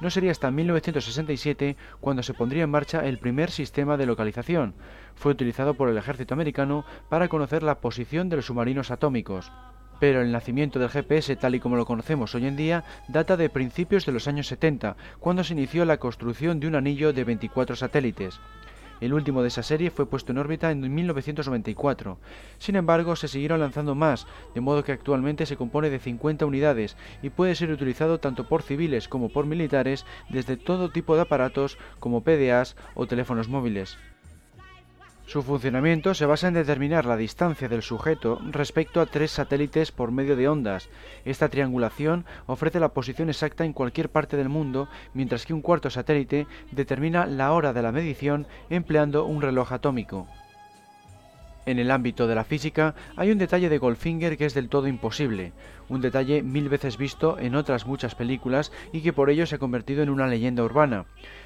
No 0.01 0.09
sería 0.09 0.31
hasta 0.31 0.51
1967 0.51 1.77
cuando 2.01 2.21
se 2.21 2.33
pondría 2.33 2.65
en 2.65 2.69
marcha 2.69 3.07
el 3.07 3.19
primer 3.19 3.49
sistema 3.49 3.95
de 3.95 4.07
localización. 4.07 4.73
Fue 5.15 5.31
utilizado 5.31 5.75
por 5.75 5.87
el 5.87 5.97
ejército 5.97 6.33
americano 6.33 6.83
para 7.07 7.29
conocer 7.29 7.63
la 7.63 7.79
posición 7.79 8.27
de 8.27 8.35
los 8.35 8.47
submarinos 8.47 8.91
atómicos 8.91 9.53
pero 10.03 10.21
el 10.21 10.33
nacimiento 10.33 10.79
del 10.79 10.89
GPS 10.89 11.33
tal 11.37 11.55
y 11.55 11.61
como 11.61 11.77
lo 11.77 11.85
conocemos 11.85 12.35
hoy 12.35 12.45
en 12.45 12.57
día 12.57 12.83
data 13.07 13.37
de 13.37 13.49
principios 13.49 14.05
de 14.05 14.11
los 14.11 14.27
años 14.27 14.47
70, 14.47 14.97
cuando 15.21 15.45
se 15.45 15.53
inició 15.53 15.85
la 15.85 15.95
construcción 15.95 16.59
de 16.59 16.67
un 16.67 16.75
anillo 16.75 17.13
de 17.13 17.23
24 17.23 17.77
satélites. 17.77 18.41
El 18.99 19.13
último 19.13 19.41
de 19.41 19.47
esa 19.47 19.63
serie 19.63 19.91
fue 19.91 20.05
puesto 20.05 20.33
en 20.33 20.39
órbita 20.39 20.71
en 20.71 20.93
1994. 20.93 22.17
Sin 22.57 22.75
embargo, 22.75 23.15
se 23.15 23.29
siguieron 23.29 23.61
lanzando 23.61 23.95
más, 23.95 24.27
de 24.53 24.59
modo 24.59 24.83
que 24.83 24.91
actualmente 24.91 25.45
se 25.45 25.55
compone 25.55 25.89
de 25.89 25.99
50 25.99 26.45
unidades 26.45 26.97
y 27.21 27.29
puede 27.29 27.55
ser 27.55 27.71
utilizado 27.71 28.19
tanto 28.19 28.49
por 28.49 28.61
civiles 28.61 29.07
como 29.07 29.29
por 29.29 29.45
militares 29.45 30.05
desde 30.27 30.57
todo 30.57 30.91
tipo 30.91 31.15
de 31.15 31.21
aparatos 31.21 31.77
como 32.01 32.25
PDAs 32.25 32.75
o 32.93 33.07
teléfonos 33.07 33.47
móviles. 33.47 33.97
Su 35.25 35.41
funcionamiento 35.41 36.13
se 36.13 36.25
basa 36.25 36.49
en 36.49 36.53
determinar 36.53 37.05
la 37.05 37.17
distancia 37.17 37.69
del 37.69 37.81
sujeto 37.81 38.39
respecto 38.51 38.99
a 39.01 39.05
tres 39.05 39.31
satélites 39.31 39.91
por 39.91 40.11
medio 40.11 40.35
de 40.35 40.47
ondas. 40.47 40.89
Esta 41.25 41.49
triangulación 41.49 42.25
ofrece 42.45 42.79
la 42.79 42.89
posición 42.89 43.29
exacta 43.29 43.65
en 43.65 43.73
cualquier 43.73 44.09
parte 44.09 44.37
del 44.37 44.49
mundo, 44.49 44.89
mientras 45.13 45.45
que 45.45 45.53
un 45.53 45.61
cuarto 45.61 45.89
satélite 45.89 46.45
determina 46.71 47.25
la 47.25 47.53
hora 47.53 47.73
de 47.73 47.81
la 47.81 47.91
medición 47.91 48.47
empleando 48.69 49.25
un 49.25 49.41
reloj 49.41 49.71
atómico. 49.71 50.27
En 51.65 51.79
el 51.79 51.91
ámbito 51.91 52.27
de 52.27 52.35
la 52.35 52.43
física 52.43 52.93
hay 53.15 53.31
un 53.31 53.37
detalle 53.37 53.69
de 53.69 53.77
Goldfinger 53.77 54.37
que 54.37 54.45
es 54.45 54.53
del 54.53 54.67
todo 54.67 54.87
imposible, 54.87 55.53
un 55.87 56.01
detalle 56.01 56.43
mil 56.43 56.67
veces 56.67 56.97
visto 56.97 57.39
en 57.39 57.55
otras 57.55 57.87
muchas 57.87 58.15
películas 58.15 58.73
y 58.91 58.99
que 58.99 59.13
por 59.13 59.29
ello 59.29 59.45
se 59.45 59.55
ha 59.55 59.59
convertido 59.59 60.03
en 60.03 60.09
una 60.09 60.27
leyenda 60.27 60.63
urbana. 60.63 61.05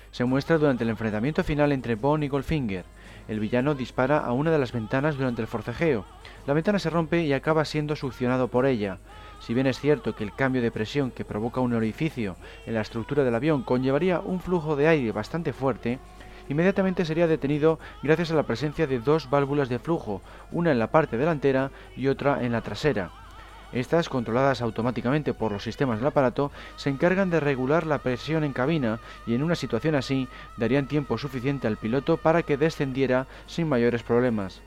Se 0.10 0.25
muestra 0.25 0.57
durante 0.57 0.84
el 0.84 0.89
enfrentamiento 0.89 1.43
final 1.43 1.72
entre 1.72 1.93
Bond 1.93 2.24
y 2.24 2.27
Goldfinger. 2.29 2.86
El 3.27 3.39
villano 3.41 3.75
dispara 3.75 4.19
a 4.19 4.31
una 4.31 4.51
de 4.51 4.57
las 4.57 4.72
ventanas 4.72 5.17
durante 5.17 5.41
el 5.41 5.48
forcejeo. 5.48 6.05
La 6.46 6.53
ventana 6.53 6.79
se 6.79 6.89
rompe 6.89 7.24
y 7.24 7.34
acaba 7.34 7.65
siendo 7.65 7.96
succionado 7.96 8.48
por 8.48 8.65
ella. 8.65 9.00
Si 9.39 9.53
bien 9.53 9.67
es 9.67 9.79
cierto 9.79 10.15
que 10.15 10.24
el 10.24 10.34
cambio 10.34 10.62
de 10.62 10.72
presión 10.72 11.12
que 11.12 11.25
provoca 11.25 11.60
un 11.60 11.74
orificio 11.74 12.38
en 12.65 12.74
la 12.74 12.81
estructura 12.81 13.24
del 13.24 13.36
avión 13.36 13.63
conllevaría 13.63 14.22
un 14.22 14.39
flujo 14.39 14.75
de 14.75 14.88
aire 14.88 15.12
bastante 15.12 15.51
fuerte, 15.51 16.00
inmediatamente 16.48 17.03
sería 17.03 17.27
detenido 17.27 17.79
gracias 18.01 18.31
a 18.31 18.36
la 18.36 18.43
presencia 18.43 18.88
de 18.88 19.00
dos 19.00 19.29
válvulas 19.29 19.67
de 19.67 19.79
flujo, 19.79 20.22
una 20.51 20.72
en 20.72 20.79
la 20.79 20.91
parte 20.91 21.17
delantera 21.17 21.72
y 21.98 22.07
otra 22.07 22.43
en 22.43 22.53
la 22.53 22.62
trasera. 22.62 23.26
Estas, 23.74 24.10
controladas 24.10 24.62
automáticamente 24.62 25.34
por 25.34 25.52
los 25.52 25.64
sistemas 25.64 26.00
del 26.00 26.08
aparato, 26.08 26.52
se 26.78 26.90
encargan 26.90 27.30
de 27.30 27.40
regular 27.40 27.86
la 27.86 28.00
presión 28.00 28.44
en 28.44 28.54
cabina 28.54 29.00
y 29.26 29.36
en 29.36 29.44
una 29.44 29.56
situación 29.56 29.96
así 29.96 30.28
darían 30.56 30.88
tiempo 30.88 31.18
suficiente 31.18 31.68
al 31.68 31.78
piloto 31.78 32.18
para 32.18 32.44
que 32.44 32.58
descendiera 32.58 33.28
sin 33.46 33.68
mayores 33.68 34.04
problemas. 34.04 34.62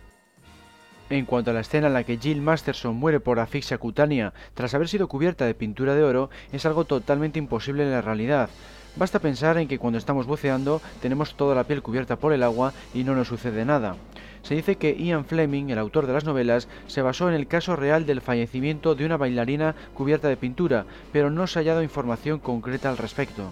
En 1.09 1.25
cuanto 1.25 1.51
a 1.51 1.55
la 1.55 1.61
escena 1.61 1.89
en 1.89 1.95
la 1.95 2.05
que 2.05 2.19
Jill 2.19 2.41
Masterson 2.41 2.95
muere 2.95 3.19
por 3.19 3.41
asfixia 3.41 3.79
cutánea 3.79 4.33
tras 4.55 4.75
haber 4.75 4.89
sido 4.89 5.09
cubierta 5.09 5.45
de 5.45 5.55
pintura 5.55 5.97
de 5.97 6.05
oro, 6.05 6.31
es 6.53 6.65
algo 6.67 6.85
totalmente 6.85 7.41
imposible 7.41 7.83
en 7.83 7.91
la 7.91 8.01
realidad, 8.01 8.49
Basta 8.97 9.19
pensar 9.19 9.57
en 9.59 9.69
que 9.69 9.79
cuando 9.79 9.99
estamos 9.99 10.27
buceando 10.27 10.83
tenemos 11.01 11.35
toda 11.35 11.55
la 11.55 11.65
piel 11.65 11.83
cubierta 11.83 12.17
por 12.17 12.33
el 12.33 12.43
agua 12.43 12.73
y 12.93 13.05
no 13.05 13.15
nos 13.15 13.29
sucede 13.29 13.65
nada. 13.65 13.97
Se 14.43 14.55
dice 14.55 14.77
que 14.77 14.97
Ian 14.97 15.25
Fleming, 15.25 15.71
el 15.71 15.79
autor 15.79 16.07
de 16.07 16.13
las 16.13 16.25
novelas, 16.25 16.69
se 16.87 17.03
basó 17.03 17.29
en 17.29 17.35
el 17.35 17.47
caso 17.47 17.77
real 17.77 18.07
del 18.07 18.21
fallecimiento 18.21 18.95
de 18.95 19.05
una 19.07 19.17
bailarina 19.17 19.75
cubierta 19.95 20.29
de 20.29 20.37
pintura, 20.37 20.87
pero 21.13 21.31
no 21.31 21.47
se 21.47 21.59
ha 21.59 21.63
hallado 21.63 21.83
información 21.83 22.39
concreta 22.39 22.89
al 22.89 22.97
respecto. 22.97 23.51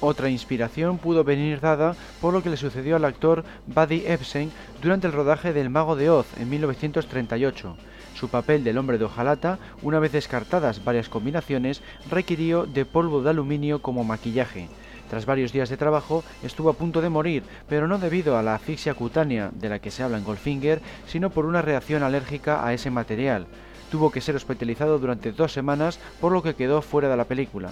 Otra 0.00 0.30
inspiración 0.30 0.98
pudo 0.98 1.24
venir 1.24 1.60
dada 1.60 1.96
por 2.20 2.32
lo 2.32 2.42
que 2.42 2.50
le 2.50 2.56
sucedió 2.56 2.94
al 2.94 3.04
actor 3.04 3.44
Buddy 3.66 4.04
Epstein 4.06 4.52
durante 4.80 5.08
el 5.08 5.12
rodaje 5.12 5.52
del 5.52 5.70
Mago 5.70 5.96
de 5.96 6.08
Oz 6.08 6.26
en 6.38 6.48
1938. 6.50 7.76
Su 8.18 8.28
papel 8.28 8.64
del 8.64 8.78
hombre 8.78 8.98
de 8.98 9.04
hojalata, 9.04 9.60
una 9.80 10.00
vez 10.00 10.10
descartadas 10.10 10.82
varias 10.82 11.08
combinaciones, 11.08 11.82
requirió 12.10 12.66
de 12.66 12.84
polvo 12.84 13.22
de 13.22 13.30
aluminio 13.30 13.80
como 13.80 14.02
maquillaje. 14.02 14.68
Tras 15.08 15.24
varios 15.24 15.52
días 15.52 15.68
de 15.68 15.76
trabajo, 15.76 16.24
estuvo 16.42 16.68
a 16.68 16.72
punto 16.72 17.00
de 17.00 17.10
morir, 17.10 17.44
pero 17.68 17.86
no 17.86 17.96
debido 17.96 18.36
a 18.36 18.42
la 18.42 18.56
asfixia 18.56 18.94
cutánea 18.94 19.52
de 19.54 19.68
la 19.68 19.78
que 19.78 19.92
se 19.92 20.02
habla 20.02 20.18
en 20.18 20.24
Goldfinger, 20.24 20.82
sino 21.06 21.30
por 21.30 21.46
una 21.46 21.62
reacción 21.62 22.02
alérgica 22.02 22.66
a 22.66 22.74
ese 22.74 22.90
material. 22.90 23.46
Tuvo 23.88 24.10
que 24.10 24.20
ser 24.20 24.34
hospitalizado 24.34 24.98
durante 24.98 25.30
dos 25.30 25.52
semanas, 25.52 26.00
por 26.20 26.32
lo 26.32 26.42
que 26.42 26.56
quedó 26.56 26.82
fuera 26.82 27.08
de 27.08 27.16
la 27.16 27.24
película. 27.24 27.70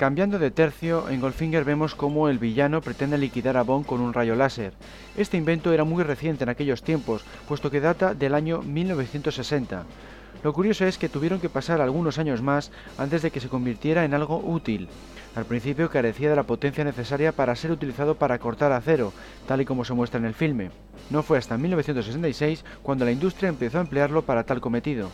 Cambiando 0.00 0.38
de 0.38 0.50
tercio, 0.50 1.10
en 1.10 1.20
Goldfinger 1.20 1.62
vemos 1.62 1.94
cómo 1.94 2.30
el 2.30 2.38
villano 2.38 2.80
pretende 2.80 3.18
liquidar 3.18 3.58
a 3.58 3.64
Bond 3.64 3.84
con 3.84 4.00
un 4.00 4.14
rayo 4.14 4.34
láser. 4.34 4.72
Este 5.14 5.36
invento 5.36 5.74
era 5.74 5.84
muy 5.84 6.02
reciente 6.02 6.42
en 6.42 6.48
aquellos 6.48 6.82
tiempos, 6.82 7.22
puesto 7.46 7.70
que 7.70 7.82
data 7.82 8.14
del 8.14 8.34
año 8.34 8.62
1960. 8.62 9.84
Lo 10.42 10.54
curioso 10.54 10.86
es 10.86 10.96
que 10.96 11.10
tuvieron 11.10 11.38
que 11.38 11.50
pasar 11.50 11.82
algunos 11.82 12.16
años 12.16 12.40
más 12.40 12.72
antes 12.96 13.20
de 13.20 13.30
que 13.30 13.40
se 13.40 13.50
convirtiera 13.50 14.06
en 14.06 14.14
algo 14.14 14.38
útil. 14.42 14.88
Al 15.34 15.44
principio 15.44 15.90
carecía 15.90 16.30
de 16.30 16.36
la 16.36 16.44
potencia 16.44 16.82
necesaria 16.82 17.32
para 17.32 17.54
ser 17.54 17.70
utilizado 17.70 18.14
para 18.14 18.38
cortar 18.38 18.72
acero, 18.72 19.12
tal 19.46 19.60
y 19.60 19.66
como 19.66 19.84
se 19.84 19.92
muestra 19.92 20.18
en 20.18 20.24
el 20.24 20.32
filme. 20.32 20.70
No 21.10 21.22
fue 21.22 21.36
hasta 21.36 21.58
1966 21.58 22.64
cuando 22.82 23.04
la 23.04 23.12
industria 23.12 23.50
empezó 23.50 23.76
a 23.76 23.82
emplearlo 23.82 24.22
para 24.22 24.44
tal 24.44 24.62
cometido. 24.62 25.10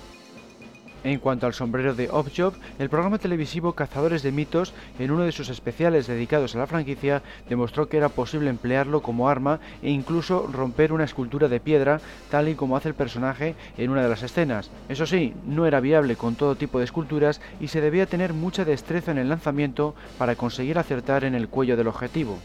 En 1.07 1.21
cuanto 1.21 1.47
al 1.47 1.55
sombrero 1.55 1.95
de 1.95 2.11
Off-Job, 2.11 2.55
el 2.81 2.89
programa 2.89 3.19
televisivo 3.19 3.75
Cazadores 3.75 4.25
de 4.25 4.33
Mitos, 4.33 4.75
en 4.99 5.13
uno 5.13 5.23
de 5.23 5.31
sus 5.31 5.51
especiales 5.51 6.09
dedicados 6.09 6.57
a 6.57 6.59
la 6.59 6.67
franquicia, 6.67 7.23
demostró 7.49 7.89
que 7.89 7.97
era 7.97 8.09
posible 8.09 8.51
emplearlo 8.51 9.03
como 9.03 9.29
arma 9.29 9.61
e 9.85 9.91
incluso 9.91 10.49
romper 10.53 10.93
una 10.93 11.05
escultura 11.05 11.47
de 11.47 11.61
piedra, 11.61 12.01
tal 12.29 12.49
y 12.49 12.57
como 12.57 12.77
hace 12.77 12.89
el 12.89 12.97
personaje 12.97 13.55
en 13.79 13.91
una 13.91 14.03
de 14.03 14.09
las 14.09 14.25
escenas. 14.25 14.73
Eso 14.89 15.07
sí, 15.07 15.33
no 15.47 15.65
era 15.65 15.79
viable 15.79 16.17
con 16.17 16.35
todo 16.35 16.57
tipo 16.57 16.81
de 16.81 16.87
esculturas 16.87 17.41
y 17.61 17.69
se 17.69 17.81
debía 17.81 18.07
tener 18.07 18.33
mucha 18.33 18.65
destreza 18.65 19.13
en 19.13 19.19
el 19.19 19.29
lanzamiento 19.29 19.95
para 20.19 20.35
conseguir 20.35 20.77
acertar 20.77 21.23
en 21.23 21.37
el 21.37 21.47
cuello 21.47 21.77
del 21.77 21.87
objetivo. 21.87 22.37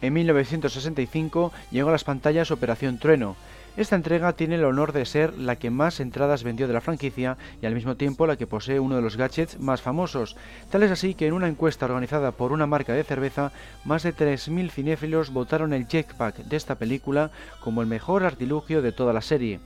En 0.00 0.12
1965 0.12 1.52
llegó 1.70 1.88
a 1.88 1.92
las 1.92 2.04
pantallas 2.04 2.50
Operación 2.50 2.98
Trueno. 2.98 3.36
Esta 3.76 3.96
entrega 3.96 4.32
tiene 4.32 4.56
el 4.56 4.64
honor 4.64 4.92
de 4.92 5.06
ser 5.06 5.34
la 5.38 5.56
que 5.56 5.70
más 5.70 6.00
entradas 6.00 6.42
vendió 6.42 6.66
de 6.66 6.72
la 6.72 6.80
franquicia 6.80 7.36
y 7.62 7.66
al 7.66 7.74
mismo 7.74 7.96
tiempo 7.96 8.26
la 8.26 8.36
que 8.36 8.46
posee 8.46 8.80
uno 8.80 8.96
de 8.96 9.02
los 9.02 9.16
gadgets 9.16 9.60
más 9.60 9.82
famosos. 9.82 10.36
Tal 10.70 10.82
es 10.82 10.90
así 10.90 11.14
que 11.14 11.26
en 11.26 11.32
una 11.32 11.48
encuesta 11.48 11.86
organizada 11.86 12.32
por 12.32 12.50
una 12.50 12.66
marca 12.66 12.92
de 12.92 13.04
cerveza, 13.04 13.52
más 13.84 14.02
de 14.02 14.14
3.000 14.14 14.70
cinéfilos 14.70 15.32
votaron 15.32 15.72
el 15.72 15.86
jetpack 15.86 16.38
de 16.38 16.56
esta 16.56 16.74
película 16.74 17.30
como 17.60 17.80
el 17.80 17.86
mejor 17.86 18.24
artilugio 18.24 18.82
de 18.82 18.92
toda 18.92 19.12
la 19.12 19.22
serie. 19.22 19.60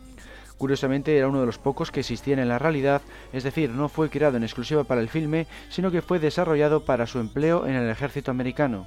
Curiosamente 0.59 1.17
era 1.17 1.29
uno 1.29 1.41
de 1.41 1.47
los 1.47 1.59
pocos 1.59 1.91
que 1.91 2.01
existían 2.01 2.39
en 2.39 2.49
la 2.49 2.59
realidad, 2.59 3.03
es 3.33 3.45
decir, 3.45 3.71
no 3.71 3.89
fue 3.89 4.11
creado 4.11 4.37
en 4.37 4.45
exclusiva 4.45 4.85
para 4.85 5.01
el 5.01 5.09
filme, 5.09 5.47
sino 5.71 5.91
que 5.91 6.03
fue 6.03 6.19
desarrollado 6.19 6.85
para 6.85 7.07
su 7.07 7.19
empleo 7.19 7.67
en 7.67 7.75
el 7.75 7.91
ejército 7.91 8.31
americano. 8.31 8.87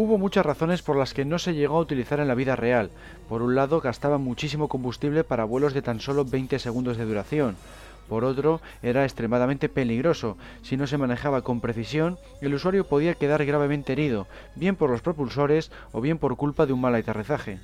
Hubo 0.00 0.16
muchas 0.16 0.46
razones 0.46 0.80
por 0.80 0.96
las 0.96 1.12
que 1.12 1.24
no 1.24 1.40
se 1.40 1.54
llegó 1.54 1.76
a 1.76 1.80
utilizar 1.80 2.20
en 2.20 2.28
la 2.28 2.36
vida 2.36 2.54
real. 2.54 2.90
Por 3.28 3.42
un 3.42 3.56
lado, 3.56 3.80
gastaba 3.80 4.16
muchísimo 4.16 4.68
combustible 4.68 5.24
para 5.24 5.42
vuelos 5.42 5.74
de 5.74 5.82
tan 5.82 5.98
solo 5.98 6.24
20 6.24 6.60
segundos 6.60 6.96
de 6.96 7.04
duración. 7.04 7.56
Por 8.08 8.22
otro, 8.22 8.60
era 8.80 9.02
extremadamente 9.02 9.68
peligroso. 9.68 10.38
Si 10.62 10.76
no 10.76 10.86
se 10.86 10.98
manejaba 10.98 11.42
con 11.42 11.60
precisión, 11.60 12.16
el 12.40 12.54
usuario 12.54 12.86
podía 12.86 13.16
quedar 13.16 13.44
gravemente 13.44 13.92
herido, 13.92 14.28
bien 14.54 14.76
por 14.76 14.88
los 14.88 15.02
propulsores 15.02 15.72
o 15.90 16.00
bien 16.00 16.18
por 16.18 16.36
culpa 16.36 16.64
de 16.64 16.74
un 16.74 16.80
mal 16.80 16.94
aterrizaje. 16.94 17.58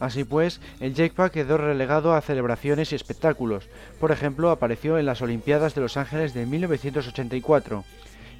Así 0.00 0.24
pues, 0.24 0.62
el 0.80 0.94
jetpack 0.94 1.30
quedó 1.30 1.58
relegado 1.58 2.14
a 2.14 2.22
celebraciones 2.22 2.90
y 2.92 2.94
espectáculos. 2.94 3.68
Por 4.00 4.12
ejemplo, 4.12 4.50
apareció 4.50 4.96
en 4.96 5.04
las 5.04 5.20
Olimpiadas 5.20 5.74
de 5.74 5.82
Los 5.82 5.98
Ángeles 5.98 6.32
de 6.32 6.46
1984. 6.46 7.84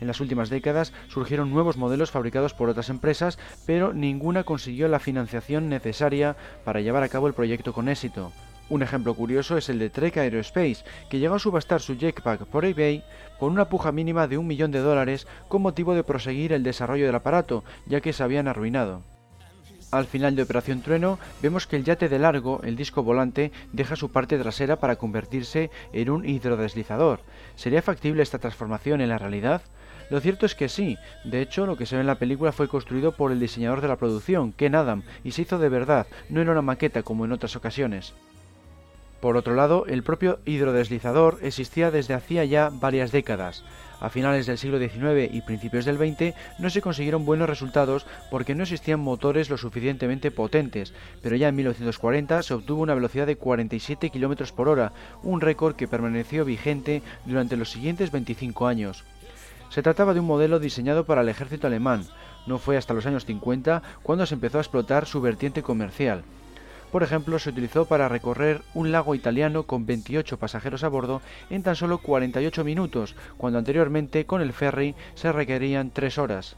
En 0.00 0.06
las 0.06 0.20
últimas 0.20 0.50
décadas 0.50 0.92
surgieron 1.08 1.50
nuevos 1.50 1.76
modelos 1.76 2.10
fabricados 2.10 2.54
por 2.54 2.68
otras 2.68 2.90
empresas, 2.90 3.38
pero 3.66 3.92
ninguna 3.92 4.44
consiguió 4.44 4.88
la 4.88 4.98
financiación 4.98 5.68
necesaria 5.68 6.36
para 6.64 6.80
llevar 6.80 7.02
a 7.02 7.08
cabo 7.08 7.28
el 7.28 7.34
proyecto 7.34 7.72
con 7.72 7.88
éxito. 7.88 8.32
Un 8.70 8.82
ejemplo 8.82 9.14
curioso 9.14 9.58
es 9.58 9.68
el 9.68 9.78
de 9.78 9.90
Trek 9.90 10.16
Aerospace, 10.16 10.84
que 11.10 11.18
llegó 11.18 11.34
a 11.34 11.38
subastar 11.38 11.80
su 11.80 11.96
jetpack 11.96 12.46
por 12.46 12.64
eBay 12.64 13.04
con 13.38 13.52
una 13.52 13.68
puja 13.68 13.92
mínima 13.92 14.26
de 14.26 14.38
un 14.38 14.46
millón 14.46 14.70
de 14.70 14.78
dólares 14.78 15.26
con 15.48 15.60
motivo 15.60 15.94
de 15.94 16.02
proseguir 16.02 16.52
el 16.52 16.62
desarrollo 16.62 17.04
del 17.04 17.14
aparato, 17.14 17.62
ya 17.86 18.00
que 18.00 18.14
se 18.14 18.22
habían 18.22 18.48
arruinado. 18.48 19.02
Al 19.90 20.06
final 20.06 20.34
de 20.34 20.42
Operación 20.42 20.80
Trueno 20.80 21.18
vemos 21.42 21.66
que 21.66 21.76
el 21.76 21.84
yate 21.84 22.08
de 22.08 22.18
largo, 22.18 22.60
el 22.64 22.74
disco 22.74 23.02
volante, 23.02 23.52
deja 23.72 23.96
su 23.96 24.10
parte 24.10 24.38
trasera 24.38 24.76
para 24.76 24.96
convertirse 24.96 25.70
en 25.92 26.10
un 26.10 26.28
hidrodeslizador. 26.28 27.20
¿Sería 27.54 27.82
factible 27.82 28.22
esta 28.22 28.38
transformación 28.38 29.02
en 29.02 29.10
la 29.10 29.18
realidad? 29.18 29.62
Lo 30.10 30.20
cierto 30.20 30.46
es 30.46 30.54
que 30.54 30.68
sí, 30.68 30.98
de 31.24 31.40
hecho 31.40 31.66
lo 31.66 31.76
que 31.76 31.86
se 31.86 31.96
ve 31.96 32.02
en 32.02 32.06
la 32.06 32.18
película 32.18 32.52
fue 32.52 32.68
construido 32.68 33.12
por 33.12 33.32
el 33.32 33.40
diseñador 33.40 33.80
de 33.80 33.88
la 33.88 33.96
producción, 33.96 34.52
Ken 34.52 34.74
Adam, 34.74 35.02
y 35.24 35.32
se 35.32 35.42
hizo 35.42 35.58
de 35.58 35.68
verdad, 35.68 36.06
no 36.28 36.40
era 36.40 36.52
una 36.52 36.62
maqueta 36.62 37.02
como 37.02 37.24
en 37.24 37.32
otras 37.32 37.56
ocasiones. 37.56 38.14
Por 39.24 39.38
otro 39.38 39.54
lado, 39.54 39.86
el 39.86 40.02
propio 40.02 40.38
hidrodeslizador 40.44 41.38
existía 41.40 41.90
desde 41.90 42.12
hacía 42.12 42.44
ya 42.44 42.68
varias 42.68 43.10
décadas. 43.10 43.64
A 43.98 44.10
finales 44.10 44.44
del 44.44 44.58
siglo 44.58 44.78
XIX 44.78 45.32
y 45.32 45.40
principios 45.40 45.86
del 45.86 45.96
XX 45.96 46.34
no 46.58 46.68
se 46.68 46.82
consiguieron 46.82 47.24
buenos 47.24 47.48
resultados 47.48 48.04
porque 48.30 48.54
no 48.54 48.64
existían 48.64 49.00
motores 49.00 49.48
lo 49.48 49.56
suficientemente 49.56 50.30
potentes, 50.30 50.92
pero 51.22 51.36
ya 51.36 51.48
en 51.48 51.56
1940 51.56 52.42
se 52.42 52.52
obtuvo 52.52 52.82
una 52.82 52.94
velocidad 52.94 53.26
de 53.26 53.36
47 53.36 54.10
km 54.10 54.52
por 54.52 54.68
hora, 54.68 54.92
un 55.22 55.40
récord 55.40 55.74
que 55.74 55.88
permaneció 55.88 56.44
vigente 56.44 57.00
durante 57.24 57.56
los 57.56 57.70
siguientes 57.70 58.10
25 58.12 58.66
años. 58.66 59.04
Se 59.74 59.82
trataba 59.82 60.14
de 60.14 60.20
un 60.20 60.26
modelo 60.26 60.60
diseñado 60.60 61.04
para 61.04 61.22
el 61.22 61.28
ejército 61.28 61.66
alemán. 61.66 62.06
No 62.46 62.60
fue 62.60 62.76
hasta 62.76 62.94
los 62.94 63.06
años 63.06 63.24
50 63.24 63.82
cuando 64.04 64.24
se 64.24 64.34
empezó 64.36 64.58
a 64.58 64.60
explotar 64.60 65.04
su 65.04 65.20
vertiente 65.20 65.64
comercial. 65.64 66.22
Por 66.92 67.02
ejemplo, 67.02 67.40
se 67.40 67.50
utilizó 67.50 67.84
para 67.84 68.08
recorrer 68.08 68.62
un 68.74 68.92
lago 68.92 69.16
italiano 69.16 69.64
con 69.64 69.84
28 69.84 70.38
pasajeros 70.38 70.84
a 70.84 70.88
bordo 70.88 71.22
en 71.50 71.64
tan 71.64 71.74
solo 71.74 71.98
48 71.98 72.62
minutos, 72.62 73.16
cuando 73.36 73.58
anteriormente 73.58 74.26
con 74.26 74.42
el 74.42 74.52
ferry 74.52 74.94
se 75.16 75.32
requerían 75.32 75.90
3 75.90 76.18
horas. 76.18 76.54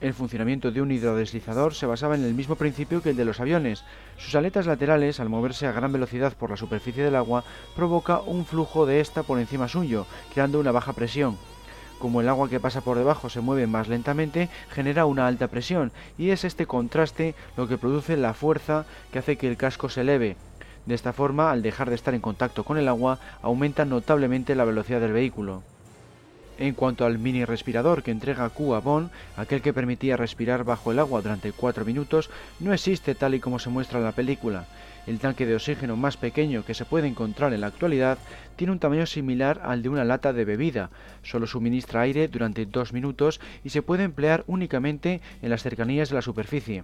El 0.00 0.12
funcionamiento 0.12 0.72
de 0.72 0.82
un 0.82 0.90
hidrodeslizador 0.90 1.72
se 1.72 1.86
basaba 1.86 2.16
en 2.16 2.24
el 2.24 2.34
mismo 2.34 2.56
principio 2.56 3.00
que 3.00 3.10
el 3.10 3.16
de 3.16 3.26
los 3.26 3.38
aviones. 3.38 3.84
Sus 4.16 4.34
aletas 4.34 4.66
laterales, 4.66 5.20
al 5.20 5.28
moverse 5.28 5.68
a 5.68 5.72
gran 5.72 5.92
velocidad 5.92 6.36
por 6.36 6.50
la 6.50 6.56
superficie 6.56 7.04
del 7.04 7.14
agua, 7.14 7.44
provoca 7.76 8.18
un 8.18 8.44
flujo 8.44 8.86
de 8.86 8.98
esta 8.98 9.22
por 9.22 9.38
encima 9.38 9.68
suyo, 9.68 10.04
creando 10.34 10.58
una 10.58 10.72
baja 10.72 10.92
presión. 10.94 11.38
Como 11.98 12.20
el 12.20 12.28
agua 12.28 12.48
que 12.48 12.60
pasa 12.60 12.80
por 12.80 12.96
debajo 12.96 13.28
se 13.28 13.40
mueve 13.40 13.66
más 13.66 13.88
lentamente, 13.88 14.48
genera 14.70 15.04
una 15.04 15.26
alta 15.26 15.48
presión, 15.48 15.90
y 16.16 16.30
es 16.30 16.44
este 16.44 16.66
contraste 16.66 17.34
lo 17.56 17.66
que 17.66 17.78
produce 17.78 18.16
la 18.16 18.34
fuerza 18.34 18.86
que 19.12 19.18
hace 19.18 19.36
que 19.36 19.48
el 19.48 19.56
casco 19.56 19.88
se 19.88 20.02
eleve. 20.02 20.36
De 20.86 20.94
esta 20.94 21.12
forma, 21.12 21.50
al 21.50 21.60
dejar 21.60 21.88
de 21.88 21.96
estar 21.96 22.14
en 22.14 22.20
contacto 22.20 22.64
con 22.64 22.78
el 22.78 22.88
agua, 22.88 23.18
aumenta 23.42 23.84
notablemente 23.84 24.54
la 24.54 24.64
velocidad 24.64 25.00
del 25.00 25.12
vehículo. 25.12 25.62
En 26.56 26.74
cuanto 26.74 27.04
al 27.04 27.18
mini 27.18 27.44
respirador 27.44 28.02
que 28.02 28.10
entrega 28.10 28.48
Q 28.48 28.74
a 28.74 28.80
Bond, 28.80 29.10
aquel 29.36 29.60
que 29.60 29.72
permitía 29.72 30.16
respirar 30.16 30.64
bajo 30.64 30.90
el 30.90 30.98
agua 30.98 31.20
durante 31.20 31.52
4 31.52 31.84
minutos, 31.84 32.30
no 32.58 32.72
existe 32.72 33.14
tal 33.14 33.34
y 33.34 33.40
como 33.40 33.58
se 33.58 33.70
muestra 33.70 33.98
en 33.98 34.04
la 34.04 34.12
película. 34.12 34.66
El 35.08 35.20
tanque 35.20 35.46
de 35.46 35.54
oxígeno 35.54 35.96
más 35.96 36.18
pequeño 36.18 36.66
que 36.66 36.74
se 36.74 36.84
puede 36.84 37.08
encontrar 37.08 37.54
en 37.54 37.62
la 37.62 37.68
actualidad 37.68 38.18
tiene 38.56 38.74
un 38.74 38.78
tamaño 38.78 39.06
similar 39.06 39.58
al 39.64 39.82
de 39.82 39.88
una 39.88 40.04
lata 40.04 40.34
de 40.34 40.44
bebida, 40.44 40.90
solo 41.22 41.46
suministra 41.46 42.02
aire 42.02 42.28
durante 42.28 42.66
2 42.66 42.92
minutos 42.92 43.40
y 43.64 43.70
se 43.70 43.80
puede 43.80 44.04
emplear 44.04 44.44
únicamente 44.46 45.22
en 45.40 45.48
las 45.48 45.62
cercanías 45.62 46.10
de 46.10 46.16
la 46.16 46.20
superficie. 46.20 46.82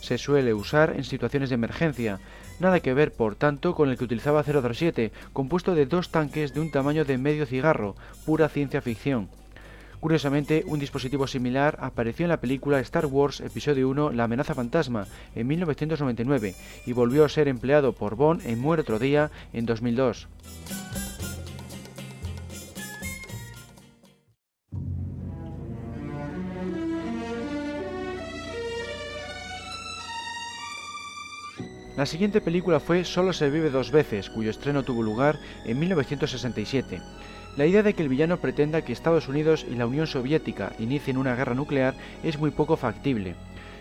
Se 0.00 0.16
suele 0.16 0.54
usar 0.54 0.94
en 0.94 1.02
situaciones 1.02 1.48
de 1.48 1.56
emergencia, 1.56 2.20
nada 2.60 2.78
que 2.78 2.94
ver 2.94 3.12
por 3.12 3.34
tanto 3.34 3.74
con 3.74 3.90
el 3.90 3.98
que 3.98 4.04
utilizaba 4.04 4.44
007, 4.44 5.10
compuesto 5.32 5.74
de 5.74 5.86
dos 5.86 6.10
tanques 6.10 6.54
de 6.54 6.60
un 6.60 6.70
tamaño 6.70 7.04
de 7.04 7.18
medio 7.18 7.46
cigarro, 7.46 7.96
pura 8.24 8.48
ciencia 8.48 8.80
ficción. 8.80 9.28
Curiosamente, 10.00 10.64
un 10.66 10.78
dispositivo 10.78 11.26
similar 11.26 11.78
apareció 11.80 12.24
en 12.24 12.30
la 12.30 12.40
película 12.40 12.80
Star 12.80 13.06
Wars 13.06 13.40
Episodio 13.40 13.88
1 13.88 14.12
La 14.12 14.24
amenaza 14.24 14.54
fantasma 14.54 15.06
en 15.34 15.46
1999 15.46 16.54
y 16.86 16.92
volvió 16.92 17.24
a 17.24 17.28
ser 17.28 17.48
empleado 17.48 17.92
por 17.92 18.14
Bond 18.14 18.46
en 18.46 18.60
Muere 18.60 18.82
otro 18.82 18.98
día 18.98 19.30
en 19.52 19.66
2002. 19.66 20.28
La 31.96 32.04
siguiente 32.04 32.42
película 32.42 32.78
fue 32.78 33.06
Solo 33.06 33.32
se 33.32 33.48
vive 33.48 33.70
dos 33.70 33.90
veces, 33.90 34.28
cuyo 34.28 34.50
estreno 34.50 34.82
tuvo 34.82 35.02
lugar 35.02 35.38
en 35.64 35.78
1967. 35.78 37.00
La 37.56 37.64
idea 37.64 37.82
de 37.82 37.94
que 37.94 38.02
el 38.02 38.10
villano 38.10 38.36
pretenda 38.36 38.82
que 38.82 38.92
Estados 38.92 39.28
Unidos 39.28 39.64
y 39.68 39.76
la 39.76 39.86
Unión 39.86 40.06
Soviética 40.06 40.72
inicien 40.78 41.16
una 41.16 41.34
guerra 41.34 41.54
nuclear 41.54 41.94
es 42.22 42.38
muy 42.38 42.50
poco 42.50 42.76
factible. 42.76 43.34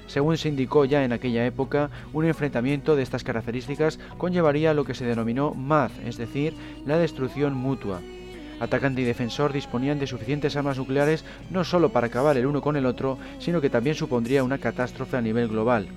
Según 0.08 0.38
se 0.38 0.48
indicó 0.48 0.86
ya 0.86 1.04
en 1.04 1.12
aquella 1.12 1.46
época, 1.46 1.90
un 2.14 2.26
enfrentamiento 2.26 2.96
de 2.96 3.04
estas 3.04 3.26
características 3.26 4.00
conllevaría 4.18 4.74
lo 4.74 4.86
que 4.86 4.94
se 4.94 5.06
denominó 5.06 5.54
MAD, 5.54 5.92
es 6.06 6.16
decir, 6.16 6.54
la 6.86 6.98
destrucción 6.98 7.54
mutua. 7.54 8.00
Atacante 8.62 9.02
y 9.02 9.04
defensor 9.04 9.52
disponían 9.52 10.00
de 10.00 10.08
suficientes 10.08 10.56
armas 10.56 10.78
nucleares 10.78 11.26
no 11.50 11.66
solo 11.66 11.90
para 11.90 12.08
acabar 12.08 12.38
el 12.38 12.46
uno 12.46 12.62
con 12.62 12.78
el 12.78 12.86
otro, 12.86 13.18
sino 13.40 13.60
que 13.60 13.70
también 13.70 13.98
supondría 13.98 14.46
una 14.46 14.58
catástrofe 14.58 15.18
a 15.18 15.22
nivel 15.22 15.50
global. 15.50 15.88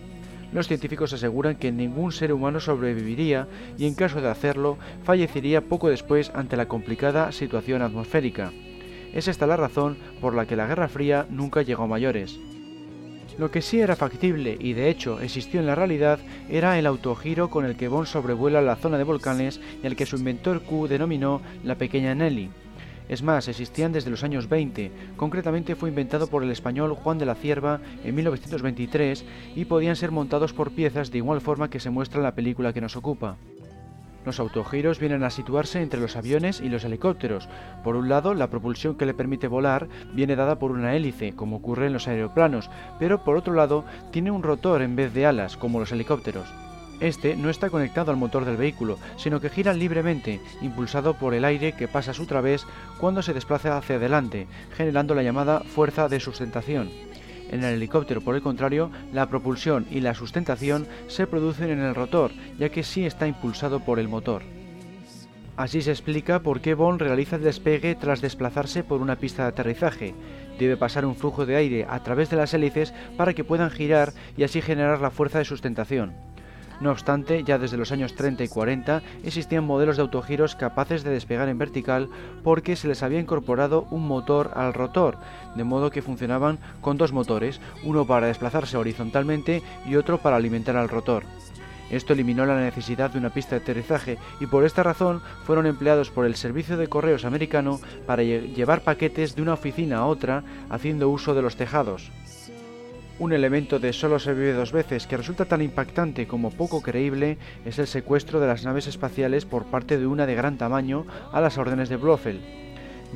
Los 0.52 0.66
científicos 0.66 1.12
aseguran 1.12 1.56
que 1.56 1.72
ningún 1.72 2.10
ser 2.10 2.32
humano 2.32 2.58
sobreviviría 2.58 3.46
y 3.76 3.86
en 3.86 3.94
caso 3.94 4.20
de 4.20 4.28
hacerlo 4.28 4.78
fallecería 5.04 5.60
poco 5.60 5.88
después 5.88 6.30
ante 6.34 6.56
la 6.56 6.66
complicada 6.66 7.32
situación 7.32 7.82
atmosférica. 7.82 8.52
Es 9.12 9.28
esta 9.28 9.46
la 9.46 9.56
razón 9.56 9.98
por 10.20 10.34
la 10.34 10.46
que 10.46 10.56
la 10.56 10.66
Guerra 10.66 10.88
Fría 10.88 11.26
nunca 11.28 11.62
llegó 11.62 11.84
a 11.84 11.88
mayores. 11.88 12.38
Lo 13.38 13.52
que 13.52 13.62
sí 13.62 13.78
era 13.80 13.94
factible 13.94 14.56
y 14.58 14.72
de 14.72 14.88
hecho 14.90 15.20
existió 15.20 15.60
en 15.60 15.66
la 15.66 15.76
realidad 15.76 16.18
era 16.48 16.78
el 16.78 16.86
autogiro 16.86 17.50
con 17.50 17.64
el 17.64 17.76
que 17.76 17.86
Bond 17.86 18.06
sobrevuela 18.06 18.60
la 18.60 18.74
zona 18.74 18.98
de 18.98 19.04
volcanes 19.04 19.60
y 19.82 19.86
el 19.86 19.94
que 19.94 20.06
su 20.06 20.16
inventor 20.16 20.62
Q 20.62 20.88
denominó 20.88 21.40
la 21.62 21.76
pequeña 21.76 22.14
Nelly. 22.16 22.50
Es 23.08 23.22
más, 23.22 23.48
existían 23.48 23.92
desde 23.92 24.10
los 24.10 24.22
años 24.22 24.48
20, 24.48 24.92
concretamente 25.16 25.74
fue 25.74 25.88
inventado 25.88 26.26
por 26.26 26.42
el 26.42 26.50
español 26.50 26.94
Juan 26.94 27.18
de 27.18 27.26
la 27.26 27.34
Cierva 27.34 27.80
en 28.04 28.14
1923 28.14 29.24
y 29.56 29.64
podían 29.64 29.96
ser 29.96 30.10
montados 30.10 30.52
por 30.52 30.72
piezas 30.72 31.10
de 31.10 31.18
igual 31.18 31.40
forma 31.40 31.70
que 31.70 31.80
se 31.80 31.90
muestra 31.90 32.18
en 32.18 32.24
la 32.24 32.34
película 32.34 32.72
que 32.72 32.82
nos 32.82 32.96
ocupa. 32.96 33.36
Los 34.26 34.40
autogiros 34.40 34.98
vienen 34.98 35.24
a 35.24 35.30
situarse 35.30 35.80
entre 35.80 36.00
los 36.00 36.14
aviones 36.14 36.60
y 36.60 36.68
los 36.68 36.84
helicópteros. 36.84 37.48
Por 37.82 37.96
un 37.96 38.10
lado, 38.10 38.34
la 38.34 38.50
propulsión 38.50 38.96
que 38.96 39.06
le 39.06 39.14
permite 39.14 39.48
volar 39.48 39.88
viene 40.12 40.36
dada 40.36 40.58
por 40.58 40.70
una 40.70 40.94
hélice, 40.94 41.34
como 41.34 41.56
ocurre 41.56 41.86
en 41.86 41.94
los 41.94 42.08
aeroplanos, 42.08 42.68
pero 42.98 43.24
por 43.24 43.38
otro 43.38 43.54
lado, 43.54 43.86
tiene 44.10 44.30
un 44.30 44.42
rotor 44.42 44.82
en 44.82 44.96
vez 44.96 45.14
de 45.14 45.24
alas, 45.24 45.56
como 45.56 45.78
los 45.80 45.92
helicópteros. 45.92 46.67
Este 47.00 47.36
no 47.36 47.48
está 47.48 47.70
conectado 47.70 48.10
al 48.10 48.16
motor 48.16 48.44
del 48.44 48.56
vehículo, 48.56 48.98
sino 49.16 49.40
que 49.40 49.50
gira 49.50 49.72
libremente, 49.72 50.40
impulsado 50.60 51.14
por 51.14 51.32
el 51.34 51.44
aire 51.44 51.72
que 51.72 51.86
pasa 51.86 52.10
a 52.10 52.14
su 52.14 52.26
través 52.26 52.66
cuando 52.98 53.22
se 53.22 53.34
desplaza 53.34 53.76
hacia 53.76 53.96
adelante, 53.96 54.48
generando 54.76 55.14
la 55.14 55.22
llamada 55.22 55.60
fuerza 55.60 56.08
de 56.08 56.18
sustentación. 56.18 56.90
En 57.50 57.64
el 57.64 57.74
helicóptero, 57.74 58.20
por 58.20 58.34
el 58.34 58.42
contrario, 58.42 58.90
la 59.12 59.28
propulsión 59.28 59.86
y 59.90 60.00
la 60.00 60.14
sustentación 60.14 60.86
se 61.06 61.26
producen 61.26 61.70
en 61.70 61.80
el 61.80 61.94
rotor, 61.94 62.32
ya 62.58 62.68
que 62.68 62.82
sí 62.82 63.06
está 63.06 63.26
impulsado 63.26 63.80
por 63.80 63.98
el 63.98 64.08
motor. 64.08 64.42
Así 65.56 65.82
se 65.82 65.90
explica 65.90 66.40
por 66.40 66.60
qué 66.60 66.74
Bond 66.74 67.00
realiza 67.00 67.36
el 67.36 67.42
despegue 67.42 67.94
tras 67.94 68.20
desplazarse 68.20 68.84
por 68.84 69.00
una 69.00 69.16
pista 69.16 69.42
de 69.42 69.48
aterrizaje. 69.48 70.14
Debe 70.58 70.76
pasar 70.76 71.04
un 71.04 71.16
flujo 71.16 71.46
de 71.46 71.56
aire 71.56 71.86
a 71.88 72.02
través 72.02 72.30
de 72.30 72.36
las 72.36 72.54
hélices 72.54 72.92
para 73.16 73.34
que 73.34 73.44
puedan 73.44 73.70
girar 73.70 74.12
y 74.36 74.44
así 74.44 74.60
generar 74.60 75.00
la 75.00 75.10
fuerza 75.10 75.38
de 75.38 75.44
sustentación. 75.44 76.27
No 76.80 76.92
obstante, 76.92 77.42
ya 77.42 77.58
desde 77.58 77.76
los 77.76 77.90
años 77.90 78.14
30 78.14 78.44
y 78.44 78.48
40 78.48 79.02
existían 79.24 79.64
modelos 79.64 79.96
de 79.96 80.02
autogiros 80.02 80.54
capaces 80.54 81.02
de 81.02 81.10
despegar 81.10 81.48
en 81.48 81.58
vertical 81.58 82.08
porque 82.44 82.76
se 82.76 82.86
les 82.86 83.02
había 83.02 83.18
incorporado 83.18 83.86
un 83.90 84.06
motor 84.06 84.52
al 84.54 84.74
rotor, 84.74 85.18
de 85.56 85.64
modo 85.64 85.90
que 85.90 86.02
funcionaban 86.02 86.58
con 86.80 86.96
dos 86.96 87.12
motores, 87.12 87.60
uno 87.82 88.06
para 88.06 88.28
desplazarse 88.28 88.76
horizontalmente 88.76 89.62
y 89.86 89.96
otro 89.96 90.18
para 90.18 90.36
alimentar 90.36 90.76
al 90.76 90.88
rotor. 90.88 91.24
Esto 91.90 92.12
eliminó 92.12 92.44
la 92.44 92.60
necesidad 92.60 93.10
de 93.10 93.18
una 93.18 93.30
pista 93.30 93.56
de 93.56 93.62
aterrizaje 93.62 94.18
y 94.40 94.46
por 94.46 94.64
esta 94.64 94.82
razón 94.82 95.22
fueron 95.44 95.66
empleados 95.66 96.10
por 96.10 96.26
el 96.26 96.36
Servicio 96.36 96.76
de 96.76 96.86
Correos 96.86 97.24
americano 97.24 97.80
para 98.06 98.22
llevar 98.22 98.82
paquetes 98.82 99.34
de 99.34 99.42
una 99.42 99.54
oficina 99.54 99.98
a 99.98 100.06
otra 100.06 100.44
haciendo 100.68 101.08
uso 101.08 101.34
de 101.34 101.42
los 101.42 101.56
tejados. 101.56 102.12
Un 103.18 103.32
elemento 103.32 103.80
de 103.80 103.92
solo 103.92 104.20
se 104.20 104.32
vive 104.32 104.52
dos 104.52 104.70
veces 104.70 105.08
que 105.08 105.16
resulta 105.16 105.44
tan 105.44 105.60
impactante 105.60 106.28
como 106.28 106.52
poco 106.52 106.82
creíble 106.82 107.36
es 107.64 107.80
el 107.80 107.88
secuestro 107.88 108.38
de 108.38 108.46
las 108.46 108.64
naves 108.64 108.86
espaciales 108.86 109.44
por 109.44 109.64
parte 109.64 109.98
de 109.98 110.06
una 110.06 110.24
de 110.24 110.36
gran 110.36 110.56
tamaño 110.56 111.04
a 111.32 111.40
las 111.40 111.58
órdenes 111.58 111.88
de 111.88 111.96
Blofeld. 111.96 112.40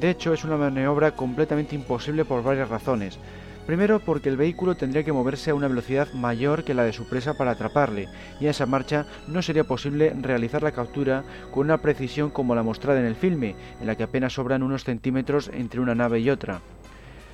De 0.00 0.10
hecho, 0.10 0.32
es 0.32 0.42
una 0.42 0.56
maniobra 0.56 1.12
completamente 1.12 1.76
imposible 1.76 2.24
por 2.24 2.42
varias 2.42 2.68
razones. 2.68 3.16
Primero, 3.64 4.00
porque 4.00 4.28
el 4.28 4.36
vehículo 4.36 4.74
tendría 4.74 5.04
que 5.04 5.12
moverse 5.12 5.52
a 5.52 5.54
una 5.54 5.68
velocidad 5.68 6.12
mayor 6.14 6.64
que 6.64 6.74
la 6.74 6.82
de 6.82 6.92
su 6.92 7.08
presa 7.08 7.34
para 7.34 7.52
atraparle, 7.52 8.08
y 8.40 8.48
a 8.48 8.50
esa 8.50 8.66
marcha 8.66 9.06
no 9.28 9.40
sería 9.40 9.62
posible 9.62 10.12
realizar 10.20 10.64
la 10.64 10.72
captura 10.72 11.22
con 11.52 11.66
una 11.66 11.78
precisión 11.78 12.30
como 12.30 12.56
la 12.56 12.64
mostrada 12.64 12.98
en 12.98 13.06
el 13.06 13.14
filme, 13.14 13.54
en 13.80 13.86
la 13.86 13.94
que 13.94 14.02
apenas 14.02 14.32
sobran 14.32 14.64
unos 14.64 14.82
centímetros 14.82 15.48
entre 15.54 15.78
una 15.78 15.94
nave 15.94 16.18
y 16.18 16.28
otra. 16.28 16.60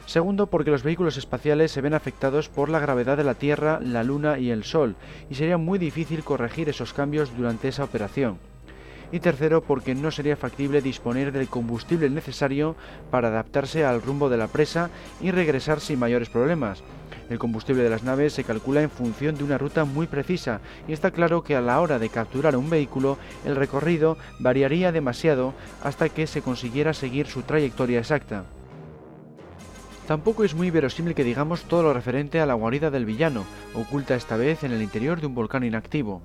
Segundo, 0.09 0.47
porque 0.47 0.71
los 0.71 0.85
vehículos 0.85 1.19
espaciales 1.19 1.71
se 1.71 1.83
ven 1.83 1.93
afectados 1.93 2.49
por 2.49 2.71
la 2.71 2.79
gravedad 2.79 3.19
de 3.19 3.25
la 3.25 3.35
Tierra, 3.35 3.79
la 3.83 4.03
Luna 4.03 4.39
y 4.39 4.51
el 4.51 4.65
Sol, 4.65 4.97
y 5.29 5.35
sería 5.35 5.59
muy 5.59 5.79
difícil 5.79 6.25
corregir 6.25 6.71
esos 6.71 6.95
cambios 6.95 7.37
durante 7.37 7.69
esa 7.69 7.85
operación. 7.85 8.39
Y 9.13 9.21
tercero, 9.21 9.61
porque 9.61 9.95
no 9.95 10.11
sería 10.11 10.39
factible 10.39 10.81
disponer 10.81 11.31
del 11.31 11.49
combustible 11.49 12.09
necesario 12.09 12.75
para 13.11 13.29
adaptarse 13.29 13.85
al 13.85 14.01
rumbo 14.01 14.31
de 14.31 14.39
la 14.39 14.47
presa 14.47 14.89
y 15.21 15.31
regresar 15.31 15.79
sin 15.79 15.99
mayores 15.99 16.31
problemas. 16.31 16.83
El 17.29 17.39
combustible 17.39 17.83
de 17.83 17.91
las 17.91 18.03
naves 18.03 18.33
se 18.33 18.45
calcula 18.45 18.81
en 18.81 18.89
función 18.89 19.37
de 19.37 19.45
una 19.45 19.59
ruta 19.59 19.85
muy 19.85 20.07
precisa 20.07 20.63
y 20.89 20.95
está 20.95 21.11
claro 21.11 21.43
que 21.43 21.55
a 21.55 21.61
la 21.61 21.83
hora 21.83 21.99
de 21.99 22.09
capturar 22.09 22.57
un 22.57 22.71
vehículo 22.71 23.19
el 23.45 23.57
recorrido 23.57 24.17
variaría 24.39 24.91
demasiado 24.91 25.53
hasta 25.83 26.09
que 26.09 26.27
se 26.27 26.41
consiguiera 26.41 26.95
seguir 26.95 27.27
su 27.27 27.43
trayectoria 27.43 27.99
exacta. 27.99 28.45
Tampoco 30.09 30.43
es 30.43 30.55
muy 30.55 30.71
verosímil 30.71 31.15
que 31.15 31.23
digamos 31.23 31.65
todo 31.65 31.83
lo 31.83 31.93
referente 31.93 32.41
a 32.41 32.47
la 32.47 32.55
guarida 32.55 32.91
del 32.91 33.05
villano, 33.05 33.45
oculta 33.75 34.15
esta 34.15 34.39
vez 34.39 34.65
en 34.65 34.73
el 34.73 34.81
interior 34.81 35.21
de 35.21 35.27
un 35.27 35.35
volcán 35.35 35.65
inactivo. 35.65 36.23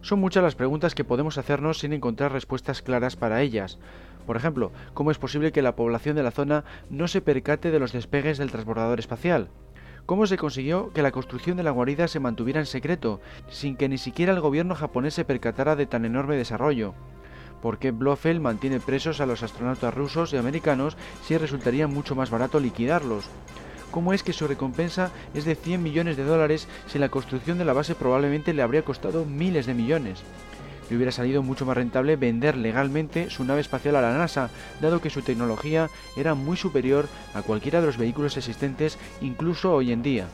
Son 0.00 0.20
muchas 0.20 0.44
las 0.44 0.54
preguntas 0.54 0.94
que 0.94 1.02
podemos 1.02 1.36
hacernos 1.36 1.80
sin 1.80 1.92
encontrar 1.92 2.30
respuestas 2.30 2.82
claras 2.82 3.16
para 3.16 3.42
ellas. 3.42 3.80
Por 4.28 4.36
ejemplo, 4.36 4.70
¿cómo 4.94 5.10
es 5.10 5.18
posible 5.18 5.50
que 5.50 5.60
la 5.60 5.74
población 5.74 6.14
de 6.14 6.22
la 6.22 6.30
zona 6.30 6.62
no 6.88 7.08
se 7.08 7.20
percate 7.20 7.72
de 7.72 7.80
los 7.80 7.90
despegues 7.90 8.38
del 8.38 8.52
transbordador 8.52 9.00
espacial? 9.00 9.48
¿Cómo 10.06 10.28
se 10.28 10.38
consiguió 10.38 10.92
que 10.92 11.02
la 11.02 11.10
construcción 11.10 11.56
de 11.56 11.64
la 11.64 11.72
guarida 11.72 12.06
se 12.06 12.20
mantuviera 12.20 12.60
en 12.60 12.66
secreto, 12.66 13.20
sin 13.48 13.74
que 13.74 13.88
ni 13.88 13.98
siquiera 13.98 14.32
el 14.34 14.40
gobierno 14.40 14.76
japonés 14.76 15.14
se 15.14 15.24
percatara 15.24 15.74
de 15.74 15.86
tan 15.86 16.04
enorme 16.04 16.36
desarrollo? 16.36 16.94
Por 17.66 17.78
qué 17.78 17.90
Blofeld 17.90 18.40
mantiene 18.40 18.78
presos 18.78 19.20
a 19.20 19.26
los 19.26 19.42
astronautas 19.42 19.92
rusos 19.92 20.32
y 20.32 20.36
americanos 20.36 20.96
si 21.24 21.36
resultaría 21.36 21.88
mucho 21.88 22.14
más 22.14 22.30
barato 22.30 22.60
liquidarlos. 22.60 23.24
cómo 23.90 24.12
es 24.12 24.22
que 24.22 24.32
su 24.32 24.46
recompensa 24.46 25.10
es 25.34 25.44
de 25.44 25.56
100 25.56 25.82
millones 25.82 26.16
de 26.16 26.22
dólares 26.22 26.68
si 26.86 27.00
la 27.00 27.08
construcción 27.08 27.58
de 27.58 27.64
la 27.64 27.72
base 27.72 27.96
probablemente 27.96 28.54
le 28.54 28.62
habría 28.62 28.84
costado 28.84 29.24
miles 29.24 29.66
de 29.66 29.74
millones. 29.74 30.22
Le 30.88 30.94
hubiera 30.94 31.10
salido 31.10 31.42
mucho 31.42 31.66
más 31.66 31.76
rentable 31.76 32.14
vender 32.14 32.56
legalmente 32.56 33.30
su 33.30 33.42
nave 33.42 33.62
espacial 33.62 33.96
a 33.96 34.00
la 34.00 34.16
NASA, 34.16 34.48
dado 34.80 35.00
que 35.00 35.10
su 35.10 35.22
tecnología 35.22 35.90
era 36.16 36.34
muy 36.34 36.56
superior 36.56 37.08
a 37.34 37.42
cualquiera 37.42 37.80
de 37.80 37.86
los 37.86 37.98
vehículos 37.98 38.36
existentes 38.36 38.96
incluso 39.20 39.74
hoy 39.74 39.90
en 39.90 40.04
día. 40.04 40.28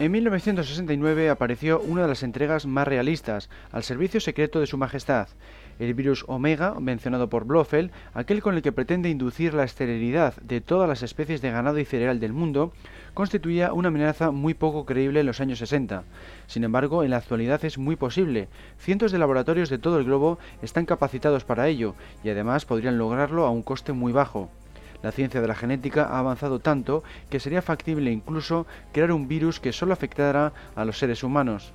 En 0.00 0.12
1969 0.12 1.28
apareció 1.28 1.80
una 1.80 2.02
de 2.02 2.08
las 2.08 2.22
entregas 2.22 2.66
más 2.66 2.86
realistas, 2.86 3.50
al 3.72 3.82
servicio 3.82 4.20
secreto 4.20 4.60
de 4.60 4.68
Su 4.68 4.78
Majestad, 4.78 5.26
el 5.80 5.92
virus 5.92 6.24
Omega, 6.28 6.78
mencionado 6.78 7.28
por 7.28 7.44
Blofeld, 7.44 7.90
aquel 8.14 8.40
con 8.40 8.54
el 8.54 8.62
que 8.62 8.70
pretende 8.70 9.10
inducir 9.10 9.54
la 9.54 9.64
esterilidad 9.64 10.36
de 10.36 10.60
todas 10.60 10.88
las 10.88 11.02
especies 11.02 11.42
de 11.42 11.50
ganado 11.50 11.80
y 11.80 11.84
cereal 11.84 12.20
del 12.20 12.32
mundo, 12.32 12.72
constituía 13.12 13.72
una 13.72 13.88
amenaza 13.88 14.30
muy 14.30 14.54
poco 14.54 14.86
creíble 14.86 15.18
en 15.18 15.26
los 15.26 15.40
años 15.40 15.58
60. 15.58 16.04
Sin 16.46 16.62
embargo, 16.62 17.02
en 17.02 17.10
la 17.10 17.16
actualidad 17.16 17.64
es 17.64 17.76
muy 17.76 17.96
posible. 17.96 18.46
Cientos 18.78 19.10
de 19.10 19.18
laboratorios 19.18 19.68
de 19.68 19.78
todo 19.78 19.98
el 19.98 20.04
globo 20.04 20.38
están 20.62 20.86
capacitados 20.86 21.42
para 21.42 21.66
ello, 21.66 21.96
y 22.22 22.30
además 22.30 22.66
podrían 22.66 22.98
lograrlo 22.98 23.46
a 23.46 23.50
un 23.50 23.64
coste 23.64 23.92
muy 23.92 24.12
bajo. 24.12 24.48
La 25.02 25.12
ciencia 25.12 25.40
de 25.40 25.48
la 25.48 25.54
genética 25.54 26.04
ha 26.04 26.18
avanzado 26.18 26.58
tanto 26.58 27.02
que 27.30 27.40
sería 27.40 27.62
factible 27.62 28.10
incluso 28.10 28.66
crear 28.92 29.12
un 29.12 29.28
virus 29.28 29.60
que 29.60 29.72
solo 29.72 29.92
afectara 29.92 30.52
a 30.74 30.84
los 30.84 30.98
seres 30.98 31.22
humanos. 31.22 31.72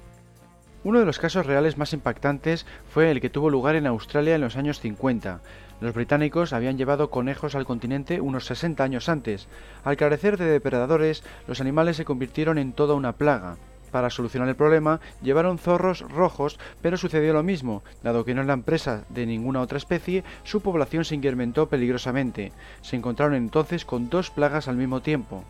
Uno 0.84 1.00
de 1.00 1.06
los 1.06 1.18
casos 1.18 1.46
reales 1.46 1.78
más 1.78 1.94
impactantes 1.94 2.66
fue 2.90 3.10
el 3.10 3.22
que 3.22 3.30
tuvo 3.30 3.50
lugar 3.50 3.76
en 3.76 3.88
Australia 3.88 4.36
en 4.36 4.42
los 4.42 4.58
años 4.58 4.82
50. 4.82 5.40
Los 5.80 5.94
británicos 5.94 6.52
habían 6.52 6.78
llevado 6.78 7.10
conejos 7.10 7.56
al 7.56 7.66
continente 7.66 8.20
unos 8.20 8.46
60 8.46 8.84
años 8.84 9.08
antes. 9.08 9.48
Al 9.86 9.96
carecer 9.96 10.38
de 10.38 10.46
depredadores, 10.46 11.24
los 11.48 11.62
animales 11.62 11.96
se 11.96 12.06
convirtieron 12.06 12.58
en 12.58 12.74
toda 12.74 12.96
una 12.96 13.14
plaga. 13.14 13.56
Para 13.94 14.10
solucionar 14.10 14.50
el 14.50 14.56
problema, 14.56 15.00
llevaron 15.22 15.60
zorros 15.60 16.02
rojos, 16.02 16.60
pero 16.82 16.98
sucedió 16.98 17.32
lo 17.32 17.44
mismo. 17.44 17.84
Dado 18.02 18.26
que 18.26 18.34
no 18.34 18.42
eran 18.42 18.64
presa 18.64 19.04
de 19.10 19.28
ninguna 19.28 19.62
otra 19.62 19.78
especie, 19.78 20.24
su 20.44 20.62
población 20.62 21.06
se 21.06 21.14
incrementó 21.14 21.70
peligrosamente. 21.70 22.52
Se 22.82 22.96
encontraron 22.96 23.36
entonces 23.36 23.86
con 23.86 24.10
dos 24.10 24.32
plagas 24.32 24.68
al 24.68 24.78
mismo 24.78 25.02
tiempo 25.02 25.44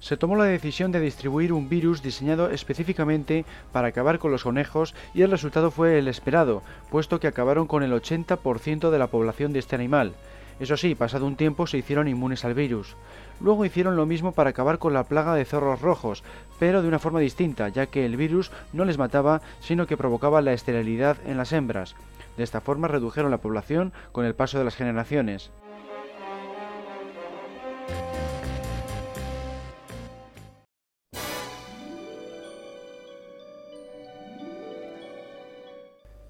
se 0.00 0.18
tomó 0.18 0.36
la 0.36 0.44
decisión 0.44 0.92
de 0.92 1.00
distribuir 1.00 1.50
un 1.50 1.70
virus 1.70 2.02
diseñado 2.02 2.50
específicamente 2.50 3.46
para 3.72 3.88
acabar 3.88 4.18
con 4.18 4.30
los 4.30 4.42
conejos 4.42 4.94
y 5.14 5.22
el 5.22 5.30
resultado 5.30 5.70
fue 5.70 5.98
el 5.98 6.08
esperado, 6.08 6.62
puesto 6.90 7.20
que 7.20 7.26
acabaron 7.26 7.66
con 7.66 7.82
el 7.82 7.90
80% 7.90 8.90
de 8.90 8.98
la 8.98 9.06
población 9.06 9.54
de 9.54 9.60
este 9.60 9.76
animal. 9.76 10.12
Eso 10.60 10.76
sí, 10.76 10.94
pasado 10.94 11.26
un 11.26 11.36
tiempo 11.36 11.66
se 11.66 11.78
hicieron 11.78 12.08
inmunes 12.08 12.44
al 12.44 12.54
virus. 12.54 12.96
Luego 13.40 13.64
hicieron 13.64 13.96
lo 13.96 14.06
mismo 14.06 14.32
para 14.32 14.50
acabar 14.50 14.78
con 14.78 14.94
la 14.94 15.04
plaga 15.04 15.34
de 15.34 15.44
zorros 15.44 15.80
rojos, 15.80 16.22
pero 16.58 16.82
de 16.82 16.88
una 16.88 16.98
forma 16.98 17.20
distinta, 17.20 17.68
ya 17.68 17.86
que 17.86 18.06
el 18.06 18.16
virus 18.16 18.52
no 18.72 18.84
les 18.84 18.98
mataba, 18.98 19.42
sino 19.60 19.86
que 19.86 19.96
provocaba 19.96 20.42
la 20.42 20.52
esterilidad 20.52 21.16
en 21.26 21.36
las 21.36 21.52
hembras. 21.52 21.96
De 22.36 22.44
esta 22.44 22.60
forma 22.60 22.88
redujeron 22.88 23.30
la 23.30 23.38
población 23.38 23.92
con 24.12 24.24
el 24.24 24.34
paso 24.34 24.58
de 24.58 24.64
las 24.64 24.76
generaciones. 24.76 25.50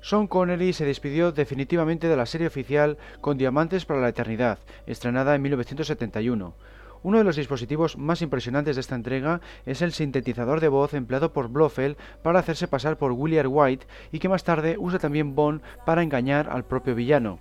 Sean 0.04 0.26
Connery 0.26 0.74
se 0.74 0.84
despidió 0.84 1.32
definitivamente 1.32 2.08
de 2.08 2.16
la 2.16 2.26
serie 2.26 2.46
oficial 2.46 2.98
con 3.22 3.38
Diamantes 3.38 3.86
para 3.86 4.02
la 4.02 4.10
Eternidad, 4.10 4.58
estrenada 4.86 5.34
en 5.34 5.40
1971. 5.40 6.54
Uno 7.02 7.16
de 7.18 7.24
los 7.24 7.36
dispositivos 7.36 7.96
más 7.96 8.20
impresionantes 8.20 8.76
de 8.76 8.80
esta 8.80 8.96
entrega 8.96 9.40
es 9.64 9.80
el 9.80 9.94
sintetizador 9.94 10.60
de 10.60 10.68
voz 10.68 10.92
empleado 10.92 11.32
por 11.32 11.48
Blofeld 11.48 11.96
para 12.22 12.40
hacerse 12.40 12.68
pasar 12.68 12.98
por 12.98 13.12
William 13.12 13.46
White 13.48 13.86
y 14.12 14.18
que 14.18 14.28
más 14.28 14.44
tarde 14.44 14.76
usa 14.78 14.98
también 14.98 15.34
Bond 15.34 15.62
para 15.86 16.02
engañar 16.02 16.50
al 16.50 16.66
propio 16.66 16.94
villano. 16.94 17.38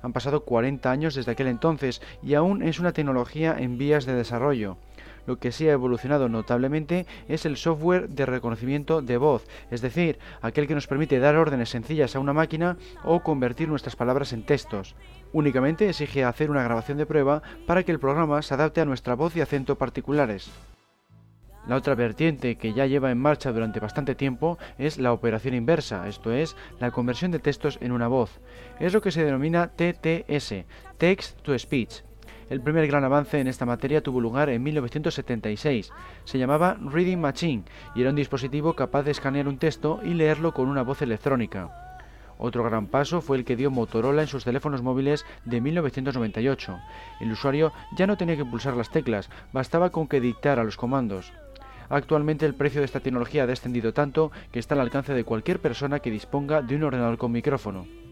Han 0.00 0.14
pasado 0.14 0.42
40 0.44 0.90
años 0.90 1.16
desde 1.16 1.32
aquel 1.32 1.48
entonces 1.48 2.00
y 2.22 2.32
aún 2.32 2.62
es 2.62 2.80
una 2.80 2.92
tecnología 2.92 3.56
en 3.58 3.76
vías 3.76 4.06
de 4.06 4.14
desarrollo. 4.14 4.78
Lo 5.26 5.38
que 5.38 5.52
sí 5.52 5.68
ha 5.68 5.72
evolucionado 5.72 6.28
notablemente 6.28 7.06
es 7.28 7.46
el 7.46 7.56
software 7.56 8.08
de 8.08 8.26
reconocimiento 8.26 9.02
de 9.02 9.16
voz, 9.16 9.46
es 9.70 9.80
decir, 9.80 10.18
aquel 10.40 10.66
que 10.66 10.74
nos 10.74 10.86
permite 10.86 11.18
dar 11.18 11.36
órdenes 11.36 11.70
sencillas 11.70 12.16
a 12.16 12.20
una 12.20 12.32
máquina 12.32 12.76
o 13.04 13.22
convertir 13.22 13.68
nuestras 13.68 13.96
palabras 13.96 14.32
en 14.32 14.44
textos. 14.44 14.94
Únicamente 15.32 15.88
exige 15.88 16.24
hacer 16.24 16.50
una 16.50 16.62
grabación 16.62 16.98
de 16.98 17.06
prueba 17.06 17.42
para 17.66 17.82
que 17.82 17.92
el 17.92 18.00
programa 18.00 18.40
se 18.42 18.54
adapte 18.54 18.80
a 18.80 18.84
nuestra 18.84 19.14
voz 19.14 19.36
y 19.36 19.40
acento 19.40 19.76
particulares. 19.76 20.50
La 21.66 21.74
otra 21.74 21.96
vertiente 21.96 22.56
que 22.56 22.72
ya 22.72 22.86
lleva 22.86 23.10
en 23.10 23.18
marcha 23.18 23.52
durante 23.52 23.80
bastante 23.80 24.14
tiempo 24.14 24.56
es 24.78 24.98
la 24.98 25.12
operación 25.12 25.54
inversa, 25.54 26.06
esto 26.06 26.32
es, 26.32 26.56
la 26.78 26.92
conversión 26.92 27.32
de 27.32 27.40
textos 27.40 27.78
en 27.80 27.90
una 27.90 28.06
voz. 28.06 28.38
Es 28.78 28.92
lo 28.92 29.02
que 29.02 29.10
se 29.10 29.24
denomina 29.24 29.72
TTS, 29.74 30.64
Text 30.96 31.42
to 31.42 31.58
Speech. 31.58 32.05
El 32.48 32.60
primer 32.60 32.86
gran 32.86 33.02
avance 33.02 33.40
en 33.40 33.48
esta 33.48 33.66
materia 33.66 34.02
tuvo 34.02 34.20
lugar 34.20 34.50
en 34.50 34.62
1976. 34.62 35.92
Se 36.24 36.38
llamaba 36.38 36.76
Reading 36.80 37.18
Machine 37.18 37.64
y 37.96 38.02
era 38.02 38.10
un 38.10 38.16
dispositivo 38.16 38.74
capaz 38.74 39.02
de 39.02 39.10
escanear 39.10 39.48
un 39.48 39.58
texto 39.58 39.98
y 40.04 40.14
leerlo 40.14 40.54
con 40.54 40.68
una 40.68 40.82
voz 40.82 41.02
electrónica. 41.02 41.70
Otro 42.38 42.62
gran 42.62 42.86
paso 42.86 43.20
fue 43.20 43.38
el 43.38 43.44
que 43.44 43.56
dio 43.56 43.72
Motorola 43.72 44.22
en 44.22 44.28
sus 44.28 44.44
teléfonos 44.44 44.82
móviles 44.82 45.24
de 45.44 45.60
1998. 45.60 46.78
El 47.20 47.32
usuario 47.32 47.72
ya 47.96 48.06
no 48.06 48.16
tenía 48.16 48.36
que 48.36 48.44
pulsar 48.44 48.76
las 48.76 48.90
teclas, 48.90 49.28
bastaba 49.52 49.90
con 49.90 50.06
que 50.06 50.20
dictara 50.20 50.62
los 50.62 50.76
comandos. 50.76 51.32
Actualmente 51.88 52.46
el 52.46 52.54
precio 52.54 52.80
de 52.80 52.84
esta 52.84 53.00
tecnología 53.00 53.42
ha 53.42 53.46
descendido 53.48 53.92
tanto 53.92 54.30
que 54.52 54.60
está 54.60 54.74
al 54.74 54.82
alcance 54.82 55.14
de 55.14 55.24
cualquier 55.24 55.60
persona 55.60 55.98
que 55.98 56.10
disponga 56.12 56.62
de 56.62 56.76
un 56.76 56.84
ordenador 56.84 57.18
con 57.18 57.32
micrófono. 57.32 58.05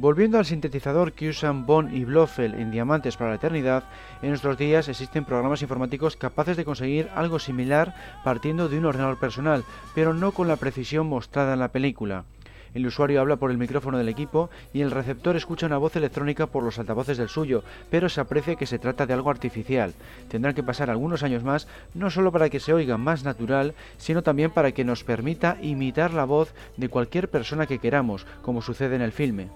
Volviendo 0.00 0.38
al 0.38 0.46
sintetizador 0.46 1.12
que 1.12 1.28
usan 1.28 1.66
Bond 1.66 1.92
y 1.92 2.04
Blofeld 2.04 2.54
en 2.54 2.70
Diamantes 2.70 3.16
para 3.16 3.30
la 3.30 3.36
Eternidad, 3.36 3.82
en 4.22 4.28
nuestros 4.28 4.56
días 4.56 4.86
existen 4.88 5.24
programas 5.24 5.60
informáticos 5.60 6.14
capaces 6.14 6.56
de 6.56 6.64
conseguir 6.64 7.08
algo 7.16 7.40
similar 7.40 7.96
partiendo 8.22 8.68
de 8.68 8.78
un 8.78 8.84
ordenador 8.84 9.18
personal, 9.18 9.64
pero 9.96 10.14
no 10.14 10.30
con 10.30 10.46
la 10.46 10.54
precisión 10.54 11.08
mostrada 11.08 11.54
en 11.54 11.58
la 11.58 11.72
película. 11.72 12.26
El 12.74 12.86
usuario 12.86 13.20
habla 13.20 13.38
por 13.38 13.50
el 13.50 13.58
micrófono 13.58 13.98
del 13.98 14.08
equipo 14.08 14.50
y 14.72 14.82
el 14.82 14.92
receptor 14.92 15.34
escucha 15.34 15.66
una 15.66 15.78
voz 15.78 15.96
electrónica 15.96 16.46
por 16.46 16.62
los 16.62 16.78
altavoces 16.78 17.18
del 17.18 17.28
suyo, 17.28 17.64
pero 17.90 18.08
se 18.08 18.20
aprecia 18.20 18.54
que 18.54 18.66
se 18.66 18.78
trata 18.78 19.04
de 19.04 19.14
algo 19.14 19.30
artificial. 19.30 19.94
Tendrán 20.28 20.54
que 20.54 20.62
pasar 20.62 20.90
algunos 20.90 21.24
años 21.24 21.42
más, 21.42 21.66
no 21.94 22.08
solo 22.10 22.30
para 22.30 22.50
que 22.50 22.60
se 22.60 22.72
oiga 22.72 22.98
más 22.98 23.24
natural, 23.24 23.74
sino 23.96 24.22
también 24.22 24.52
para 24.52 24.70
que 24.70 24.84
nos 24.84 25.02
permita 25.02 25.58
imitar 25.60 26.14
la 26.14 26.24
voz 26.24 26.54
de 26.76 26.88
cualquier 26.88 27.28
persona 27.28 27.66
que 27.66 27.80
queramos, 27.80 28.26
como 28.42 28.62
sucede 28.62 28.94
en 28.94 29.02
el 29.02 29.10
filme. 29.10 29.48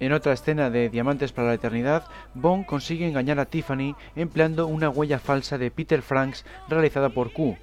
En 0.00 0.12
otra 0.12 0.32
escena 0.32 0.70
de 0.70 0.90
Diamantes 0.90 1.32
para 1.32 1.48
la 1.48 1.54
Eternidad, 1.54 2.04
Bond 2.34 2.66
consigue 2.66 3.08
engañar 3.08 3.40
a 3.40 3.46
Tiffany 3.46 3.96
empleando 4.14 4.68
una 4.68 4.90
huella 4.90 5.18
falsa 5.18 5.58
de 5.58 5.72
Peter 5.72 6.02
Franks 6.02 6.44
realizada 6.68 7.08
por 7.08 7.32
Q. 7.32 7.56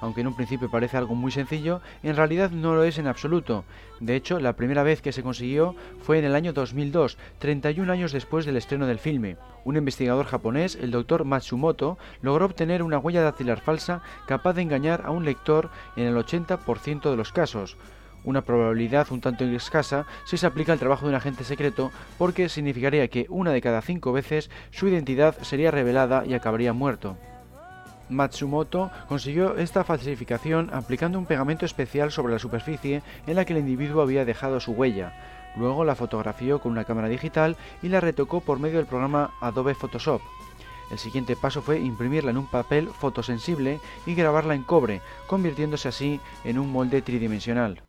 Aunque 0.00 0.22
en 0.22 0.26
un 0.26 0.34
principio 0.34 0.70
parece 0.70 0.96
algo 0.96 1.14
muy 1.14 1.30
sencillo, 1.30 1.82
en 2.02 2.16
realidad 2.16 2.50
no 2.50 2.74
lo 2.74 2.84
es 2.84 2.96
en 2.96 3.06
absoluto. 3.06 3.64
De 4.00 4.16
hecho, 4.16 4.40
la 4.40 4.54
primera 4.54 4.82
vez 4.82 5.02
que 5.02 5.12
se 5.12 5.22
consiguió 5.22 5.76
fue 6.00 6.18
en 6.18 6.24
el 6.24 6.34
año 6.34 6.54
2002, 6.54 7.18
31 7.38 7.92
años 7.92 8.12
después 8.12 8.46
del 8.46 8.56
estreno 8.56 8.86
del 8.86 8.98
filme. 8.98 9.36
Un 9.64 9.76
investigador 9.76 10.24
japonés, 10.24 10.76
el 10.76 10.90
Dr. 10.90 11.24
Matsumoto, 11.24 11.98
logró 12.22 12.46
obtener 12.46 12.82
una 12.82 12.98
huella 12.98 13.22
dactilar 13.22 13.60
falsa 13.60 14.02
capaz 14.26 14.54
de 14.54 14.62
engañar 14.62 15.02
a 15.04 15.10
un 15.10 15.26
lector 15.26 15.70
en 15.96 16.06
el 16.06 16.16
80% 16.16 17.10
de 17.10 17.16
los 17.16 17.32
casos 17.32 17.76
una 18.24 18.42
probabilidad 18.42 19.06
un 19.10 19.20
tanto 19.20 19.44
escasa 19.44 20.06
si 20.24 20.36
se 20.36 20.46
aplica 20.46 20.72
al 20.72 20.78
trabajo 20.78 21.06
de 21.06 21.10
un 21.10 21.16
agente 21.16 21.44
secreto 21.44 21.92
porque 22.18 22.48
significaría 22.48 23.08
que 23.08 23.26
una 23.28 23.52
de 23.52 23.60
cada 23.60 23.82
cinco 23.82 24.12
veces 24.12 24.50
su 24.70 24.88
identidad 24.88 25.36
sería 25.42 25.70
revelada 25.70 26.24
y 26.26 26.34
acabaría 26.34 26.72
muerto. 26.72 27.16
Matsumoto 28.08 28.90
consiguió 29.08 29.56
esta 29.56 29.84
falsificación 29.84 30.70
aplicando 30.72 31.18
un 31.18 31.26
pegamento 31.26 31.64
especial 31.64 32.10
sobre 32.10 32.32
la 32.32 32.38
superficie 32.38 33.02
en 33.26 33.36
la 33.36 33.44
que 33.44 33.54
el 33.54 33.60
individuo 33.60 34.02
había 34.02 34.24
dejado 34.24 34.60
su 34.60 34.72
huella. 34.72 35.12
Luego 35.56 35.84
la 35.84 35.94
fotografió 35.94 36.60
con 36.60 36.72
una 36.72 36.84
cámara 36.84 37.08
digital 37.08 37.56
y 37.82 37.88
la 37.88 38.00
retocó 38.00 38.40
por 38.40 38.58
medio 38.58 38.78
del 38.78 38.86
programa 38.86 39.30
Adobe 39.40 39.74
Photoshop. 39.74 40.20
El 40.90 40.98
siguiente 40.98 41.34
paso 41.34 41.62
fue 41.62 41.80
imprimirla 41.80 42.30
en 42.30 42.38
un 42.38 42.46
papel 42.46 42.88
fotosensible 42.88 43.80
y 44.04 44.14
grabarla 44.14 44.54
en 44.54 44.64
cobre, 44.64 45.00
convirtiéndose 45.26 45.88
así 45.88 46.20
en 46.44 46.58
un 46.58 46.70
molde 46.70 47.00
tridimensional. 47.00 47.82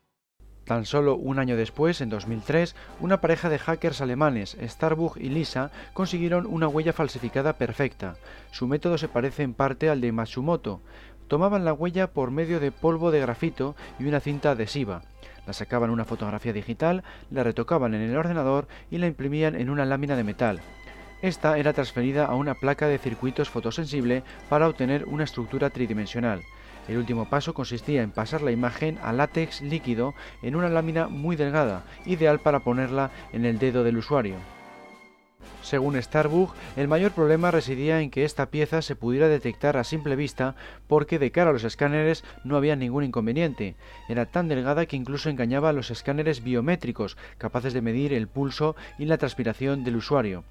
Tan 0.65 0.85
solo 0.85 1.15
un 1.15 1.37
año 1.37 1.55
después, 1.55 2.01
en 2.01 2.09
2003, 2.09 2.75
una 2.99 3.21
pareja 3.21 3.49
de 3.49 3.59
hackers 3.59 4.01
alemanes, 4.01 4.57
Starbug 4.59 5.17
y 5.17 5.29
Lisa, 5.29 5.69
consiguieron 5.93 6.47
una 6.47 6.67
huella 6.67 6.91
falsificada 6.91 7.53
perfecta. 7.53 8.15
Su 8.51 8.67
método 8.67 8.97
se 8.97 9.07
parece 9.07 9.43
en 9.43 9.53
parte 9.53 9.89
al 9.89 10.01
de 10.01 10.11
Matsumoto. 10.11 10.81
Tomaban 11.27 11.65
la 11.65 11.73
huella 11.73 12.07
por 12.11 12.31
medio 12.31 12.59
de 12.59 12.71
polvo 12.71 13.11
de 13.11 13.19
grafito 13.19 13.75
y 13.99 14.05
una 14.05 14.19
cinta 14.19 14.51
adhesiva. 14.51 15.03
La 15.45 15.53
sacaban 15.53 15.91
una 15.91 16.05
fotografía 16.05 16.53
digital, 16.53 17.03
la 17.29 17.43
retocaban 17.43 17.93
en 17.93 18.01
el 18.01 18.17
ordenador 18.17 18.67
y 18.89 18.97
la 18.97 19.05
imprimían 19.05 19.55
en 19.55 19.69
una 19.69 19.85
lámina 19.85 20.15
de 20.15 20.23
metal. 20.23 20.61
Esta 21.21 21.59
era 21.59 21.73
transferida 21.73 22.25
a 22.25 22.35
una 22.35 22.55
placa 22.55 22.87
de 22.87 22.97
circuitos 22.97 23.49
fotosensible 23.49 24.23
para 24.49 24.67
obtener 24.67 25.05
una 25.05 25.23
estructura 25.23 25.69
tridimensional. 25.69 26.41
El 26.87 26.97
último 26.97 27.29
paso 27.29 27.53
consistía 27.53 28.03
en 28.03 28.11
pasar 28.11 28.41
la 28.41 28.51
imagen 28.51 28.99
a 29.01 29.11
látex 29.11 29.61
líquido 29.61 30.13
en 30.41 30.55
una 30.55 30.69
lámina 30.69 31.07
muy 31.07 31.35
delgada, 31.35 31.83
ideal 32.05 32.39
para 32.39 32.59
ponerla 32.59 33.11
en 33.33 33.45
el 33.45 33.57
dedo 33.57 33.83
del 33.83 33.97
usuario. 33.97 34.35
Según 35.65 35.99
Starbug, 35.99 36.53
el 36.75 36.87
mayor 36.87 37.11
problema 37.11 37.49
residía 37.49 38.01
en 38.01 38.11
que 38.11 38.23
esta 38.23 38.51
pieza 38.51 38.83
se 38.83 38.95
pudiera 38.95 39.27
detectar 39.27 39.77
a 39.77 39.83
simple 39.83 40.15
vista 40.15 40.55
porque 40.87 41.17
de 41.17 41.31
cara 41.31 41.49
a 41.49 41.53
los 41.53 41.63
escáneres 41.63 42.23
no 42.43 42.55
había 42.55 42.75
ningún 42.75 43.03
inconveniente. 43.03 43.75
Era 44.07 44.27
tan 44.27 44.47
delgada 44.47 44.85
que 44.85 44.95
incluso 44.95 45.29
engañaba 45.29 45.69
a 45.69 45.73
los 45.73 45.89
escáneres 45.89 46.43
biométricos, 46.43 47.17
capaces 47.39 47.73
de 47.73 47.81
medir 47.81 48.13
el 48.13 48.27
pulso 48.27 48.75
y 48.99 49.05
la 49.05 49.17
transpiración 49.17 49.83
del 49.83 49.95
usuario. 49.95 50.43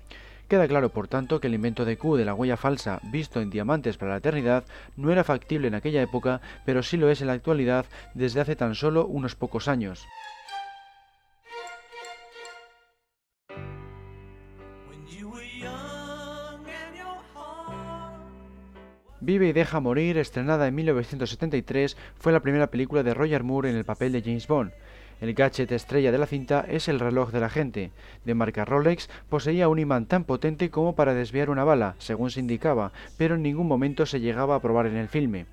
Queda 0.49 0.69
claro, 0.69 0.91
por 0.91 1.09
tanto, 1.09 1.41
que 1.41 1.47
el 1.47 1.55
invento 1.55 1.85
de 1.85 1.97
Q 1.97 2.17
de 2.17 2.25
la 2.27 2.35
huella 2.35 2.57
falsa, 2.57 3.01
visto 3.05 3.41
en 3.41 3.51
diamantes 3.51 3.97
para 3.97 4.13
la 4.13 4.19
eternidad, 4.19 4.65
no 4.97 5.11
era 5.11 5.25
factible 5.25 5.69
en 5.69 5.75
aquella 5.75 6.03
época, 6.03 6.43
pero 6.67 6.83
sí 6.83 6.97
lo 6.99 7.09
es 7.09 7.23
en 7.23 7.29
la 7.29 7.33
actualidad 7.33 7.87
desde 8.13 8.41
hace 8.41 8.55
tan 8.55 8.75
solo 8.75 9.07
unos 9.07 9.35
pocos 9.37 9.69
años. 9.69 10.05
Vive 19.25 19.49
y 19.49 19.53
deja 19.55 19.81
morir, 19.81 20.19
estrenada 20.19 20.69
en 20.69 20.75
1973, 20.75 21.97
fue 22.19 22.31
la 22.33 22.41
primera 22.41 22.67
película 22.67 23.03
de 23.03 23.15
Roger 23.15 23.43
Moore 23.43 23.71
en 23.71 23.77
el 23.77 23.85
papel 23.87 24.13
de 24.13 24.21
James 24.21 24.47
Bond. 24.47 24.73
El 25.21 25.35
gadget 25.35 25.71
estrella 25.73 26.13
de 26.13 26.19
la 26.19 26.27
cinta 26.27 26.65
es 26.69 26.89
el 26.89 27.01
reloj 27.01 27.31
de 27.31 27.41
la 27.41 27.49
gente. 27.49 27.93
De 28.25 28.35
marca 28.35 28.65
Rolex, 28.65 29.09
poseía 29.29 29.69
un 29.69 29.79
imán 29.79 30.07
tan 30.07 30.25
potente 30.25 30.71
como 30.71 30.95
para 30.95 31.15
desviar 31.15 31.51
una 31.51 31.65
bala, 31.65 31.95
según 31.99 32.31
se 32.31 32.41
indicaba, 32.41 32.93
pero 33.17 33.37
en 33.37 33.43
ningún 33.43 33.69
momento 33.69 34.07
se 34.07 34.21
llegaba 34.21 34.57
a 34.57 34.61
probar 34.61 34.87
en 34.87 34.97
el 34.97 35.09
filme. 35.09 35.47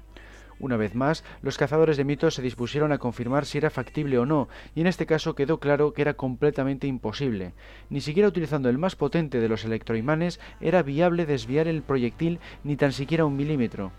Una 0.61 0.77
vez 0.77 0.93
más, 0.93 1.23
los 1.41 1.57
cazadores 1.57 1.97
de 1.97 2.03
mitos 2.03 2.35
se 2.35 2.43
dispusieron 2.43 2.91
a 2.91 2.99
confirmar 2.99 3.47
si 3.47 3.57
era 3.57 3.71
factible 3.71 4.19
o 4.19 4.27
no, 4.27 4.47
y 4.75 4.81
en 4.81 4.87
este 4.87 5.07
caso 5.07 5.33
quedó 5.33 5.59
claro 5.59 5.91
que 5.93 6.03
era 6.03 6.13
completamente 6.13 6.85
imposible. 6.85 7.53
Ni 7.89 7.99
siquiera 7.99 8.29
utilizando 8.29 8.69
el 8.69 8.77
más 8.77 8.95
potente 8.95 9.39
de 9.39 9.49
los 9.49 9.65
electroimanes 9.65 10.39
era 10.59 10.83
viable 10.83 11.25
desviar 11.25 11.67
el 11.67 11.81
proyectil 11.81 12.39
ni 12.63 12.75
tan 12.75 12.91
siquiera 12.91 13.25
un 13.25 13.35
milímetro. 13.35 13.91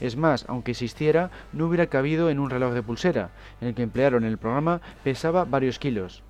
Es 0.00 0.16
más, 0.16 0.44
aunque 0.48 0.72
existiera, 0.72 1.30
no 1.52 1.66
hubiera 1.66 1.86
cabido 1.86 2.30
en 2.30 2.38
un 2.38 2.50
reloj 2.50 2.72
de 2.72 2.82
pulsera, 2.82 3.30
en 3.60 3.68
el 3.68 3.74
que 3.74 3.82
emplearon 3.82 4.24
el 4.24 4.38
programa 4.38 4.80
pesaba 5.04 5.44
varios 5.44 5.78
kilos. 5.78 6.22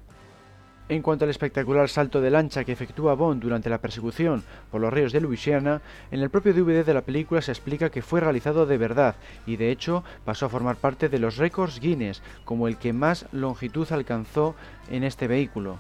En 0.91 1.03
cuanto 1.03 1.25
al 1.25 1.31
espectacular 1.31 1.89
salto 1.89 2.21
de 2.21 2.33
lancha 2.33 2.65
que 2.65 2.73
efectúa 2.73 3.15
Bond 3.15 3.41
durante 3.41 3.71
la 3.71 3.81
persecución 3.81 4.43
por 4.73 4.81
los 4.81 4.93
ríos 4.93 5.13
de 5.13 5.21
Louisiana, 5.21 5.83
en 6.11 6.19
el 6.19 6.31
propio 6.31 6.53
DVD 6.53 6.85
de 6.85 6.95
la 6.95 7.03
película 7.03 7.41
se 7.43 7.53
explica 7.53 7.91
que 7.91 8.03
fue 8.03 8.19
realizado 8.19 8.67
de 8.67 8.77
verdad 8.77 9.15
y 9.47 9.55
de 9.55 9.71
hecho 9.71 10.03
pasó 10.25 10.47
a 10.47 10.49
formar 10.49 10.75
parte 10.75 11.09
de 11.09 11.21
los 11.21 11.37
récords 11.37 11.79
Guinness 11.79 12.23
como 12.45 12.67
el 12.67 12.77
que 12.77 12.93
más 12.93 13.27
longitud 13.31 13.87
alcanzó 13.93 14.57
en 14.91 15.05
este 15.05 15.29
vehículo. 15.29 15.79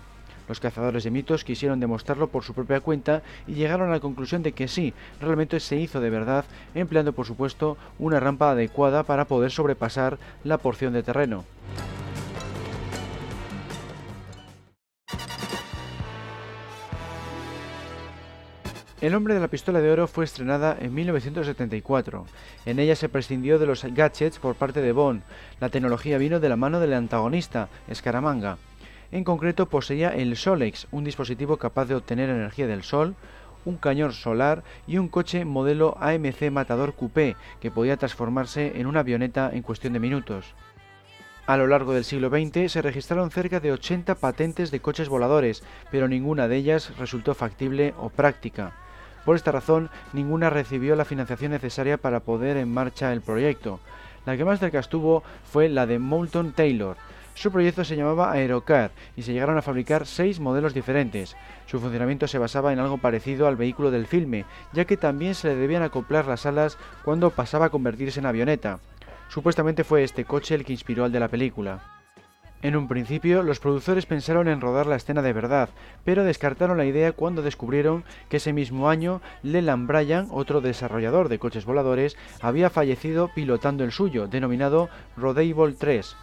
Los 0.50 0.58
cazadores 0.58 1.04
de 1.04 1.12
mitos 1.12 1.44
quisieron 1.44 1.78
demostrarlo 1.78 2.26
por 2.26 2.42
su 2.42 2.54
propia 2.54 2.80
cuenta 2.80 3.22
y 3.46 3.54
llegaron 3.54 3.88
a 3.88 3.92
la 3.92 4.00
conclusión 4.00 4.42
de 4.42 4.50
que 4.50 4.66
sí, 4.66 4.92
realmente 5.20 5.60
se 5.60 5.76
hizo 5.76 6.00
de 6.00 6.10
verdad, 6.10 6.44
empleando 6.74 7.12
por 7.12 7.24
supuesto 7.24 7.76
una 8.00 8.18
rampa 8.18 8.50
adecuada 8.50 9.04
para 9.04 9.26
poder 9.26 9.52
sobrepasar 9.52 10.18
la 10.42 10.58
porción 10.58 10.92
de 10.92 11.04
terreno. 11.04 11.44
El 19.00 19.14
hombre 19.14 19.34
de 19.34 19.40
la 19.40 19.46
pistola 19.46 19.80
de 19.80 19.92
oro 19.92 20.08
fue 20.08 20.24
estrenada 20.24 20.76
en 20.80 20.92
1974. 20.92 22.26
En 22.66 22.80
ella 22.80 22.96
se 22.96 23.08
prescindió 23.08 23.60
de 23.60 23.66
los 23.66 23.84
gadgets 23.84 24.40
por 24.40 24.56
parte 24.56 24.82
de 24.82 24.90
Bond. 24.90 25.22
La 25.60 25.68
tecnología 25.68 26.18
vino 26.18 26.40
de 26.40 26.48
la 26.48 26.56
mano 26.56 26.80
del 26.80 26.94
antagonista, 26.94 27.68
Scaramanga. 27.94 28.58
En 29.12 29.24
concreto 29.24 29.66
poseía 29.66 30.10
el 30.10 30.36
Solex, 30.36 30.86
un 30.92 31.02
dispositivo 31.02 31.56
capaz 31.56 31.86
de 31.86 31.96
obtener 31.96 32.30
energía 32.30 32.68
del 32.68 32.84
sol, 32.84 33.16
un 33.64 33.76
cañón 33.76 34.12
solar 34.12 34.62
y 34.86 34.98
un 34.98 35.08
coche 35.08 35.44
modelo 35.44 35.96
AMC 36.00 36.50
Matador 36.52 36.94
Coupé 36.94 37.36
que 37.60 37.72
podía 37.72 37.96
transformarse 37.96 38.78
en 38.80 38.86
una 38.86 39.00
avioneta 39.00 39.50
en 39.52 39.62
cuestión 39.62 39.94
de 39.94 40.00
minutos. 40.00 40.54
A 41.46 41.56
lo 41.56 41.66
largo 41.66 41.92
del 41.92 42.04
siglo 42.04 42.28
XX 42.28 42.70
se 42.70 42.82
registraron 42.82 43.32
cerca 43.32 43.58
de 43.58 43.72
80 43.72 44.14
patentes 44.14 44.70
de 44.70 44.78
coches 44.78 45.08
voladores, 45.08 45.64
pero 45.90 46.06
ninguna 46.06 46.46
de 46.46 46.56
ellas 46.56 46.96
resultó 46.96 47.34
factible 47.34 47.92
o 47.98 48.10
práctica. 48.10 48.72
Por 49.24 49.34
esta 49.34 49.50
razón, 49.50 49.90
ninguna 50.12 50.50
recibió 50.50 50.94
la 50.94 51.04
financiación 51.04 51.50
necesaria 51.50 51.98
para 51.98 52.20
poner 52.20 52.56
en 52.56 52.72
marcha 52.72 53.12
el 53.12 53.20
proyecto. 53.20 53.80
La 54.24 54.36
que 54.36 54.44
más 54.44 54.60
cerca 54.60 54.78
estuvo 54.78 55.24
fue 55.50 55.68
la 55.68 55.86
de 55.86 55.98
Moulton 55.98 56.52
Taylor, 56.52 56.96
su 57.40 57.50
proyecto 57.50 57.84
se 57.84 57.96
llamaba 57.96 58.32
Aerocar 58.32 58.90
y 59.16 59.22
se 59.22 59.32
llegaron 59.32 59.56
a 59.56 59.62
fabricar 59.62 60.06
seis 60.06 60.38
modelos 60.40 60.74
diferentes. 60.74 61.36
Su 61.64 61.80
funcionamiento 61.80 62.28
se 62.28 62.36
basaba 62.36 62.70
en 62.70 62.78
algo 62.80 62.98
parecido 62.98 63.48
al 63.48 63.56
vehículo 63.56 63.90
del 63.90 64.06
filme, 64.06 64.44
ya 64.74 64.84
que 64.84 64.98
también 64.98 65.34
se 65.34 65.48
le 65.48 65.54
debían 65.54 65.82
acoplar 65.82 66.26
las 66.26 66.44
alas 66.44 66.76
cuando 67.02 67.30
pasaba 67.30 67.64
a 67.64 67.70
convertirse 67.70 68.20
en 68.20 68.26
avioneta. 68.26 68.80
Supuestamente 69.30 69.84
fue 69.84 70.02
este 70.02 70.26
coche 70.26 70.54
el 70.54 70.66
que 70.66 70.74
inspiró 70.74 71.06
al 71.06 71.12
de 71.12 71.20
la 71.20 71.28
película. 71.28 71.80
En 72.60 72.76
un 72.76 72.88
principio, 72.88 73.42
los 73.42 73.58
productores 73.58 74.04
pensaron 74.04 74.46
en 74.46 74.60
rodar 74.60 74.86
la 74.86 74.96
escena 74.96 75.22
de 75.22 75.32
verdad, 75.32 75.70
pero 76.04 76.24
descartaron 76.24 76.76
la 76.76 76.84
idea 76.84 77.12
cuando 77.12 77.40
descubrieron 77.40 78.04
que 78.28 78.36
ese 78.36 78.52
mismo 78.52 78.90
año 78.90 79.22
Leland 79.42 79.88
Bryan, 79.88 80.28
otro 80.30 80.60
desarrollador 80.60 81.30
de 81.30 81.38
coches 81.38 81.64
voladores, 81.64 82.18
había 82.42 82.68
fallecido 82.68 83.30
pilotando 83.34 83.82
el 83.82 83.92
suyo, 83.92 84.28
denominado 84.28 84.90
Rodable 85.16 85.72
3. 85.78 86.16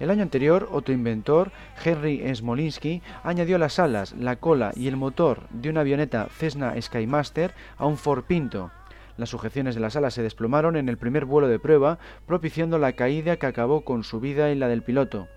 El 0.00 0.10
año 0.10 0.22
anterior, 0.22 0.68
otro 0.72 0.92
inventor, 0.92 1.52
Henry 1.84 2.22
Smolinsky, 2.34 3.00
añadió 3.22 3.58
las 3.58 3.78
alas, 3.78 4.12
la 4.18 4.36
cola 4.36 4.72
y 4.74 4.88
el 4.88 4.96
motor 4.96 5.48
de 5.50 5.70
una 5.70 5.80
avioneta 5.80 6.26
Cessna 6.30 6.74
Skymaster 6.80 7.54
a 7.76 7.86
un 7.86 7.96
Ford 7.96 8.24
Pinto. 8.24 8.70
Las 9.16 9.30
sujeciones 9.30 9.76
de 9.76 9.80
las 9.80 9.94
alas 9.94 10.14
se 10.14 10.22
desplomaron 10.22 10.76
en 10.76 10.88
el 10.88 10.98
primer 10.98 11.24
vuelo 11.24 11.46
de 11.46 11.60
prueba, 11.60 11.98
propiciando 12.26 12.78
la 12.78 12.94
caída 12.94 13.36
que 13.36 13.46
acabó 13.46 13.84
con 13.84 14.02
su 14.02 14.18
vida 14.18 14.50
y 14.50 14.56
la 14.56 14.66
del 14.66 14.82
piloto. 14.82 15.28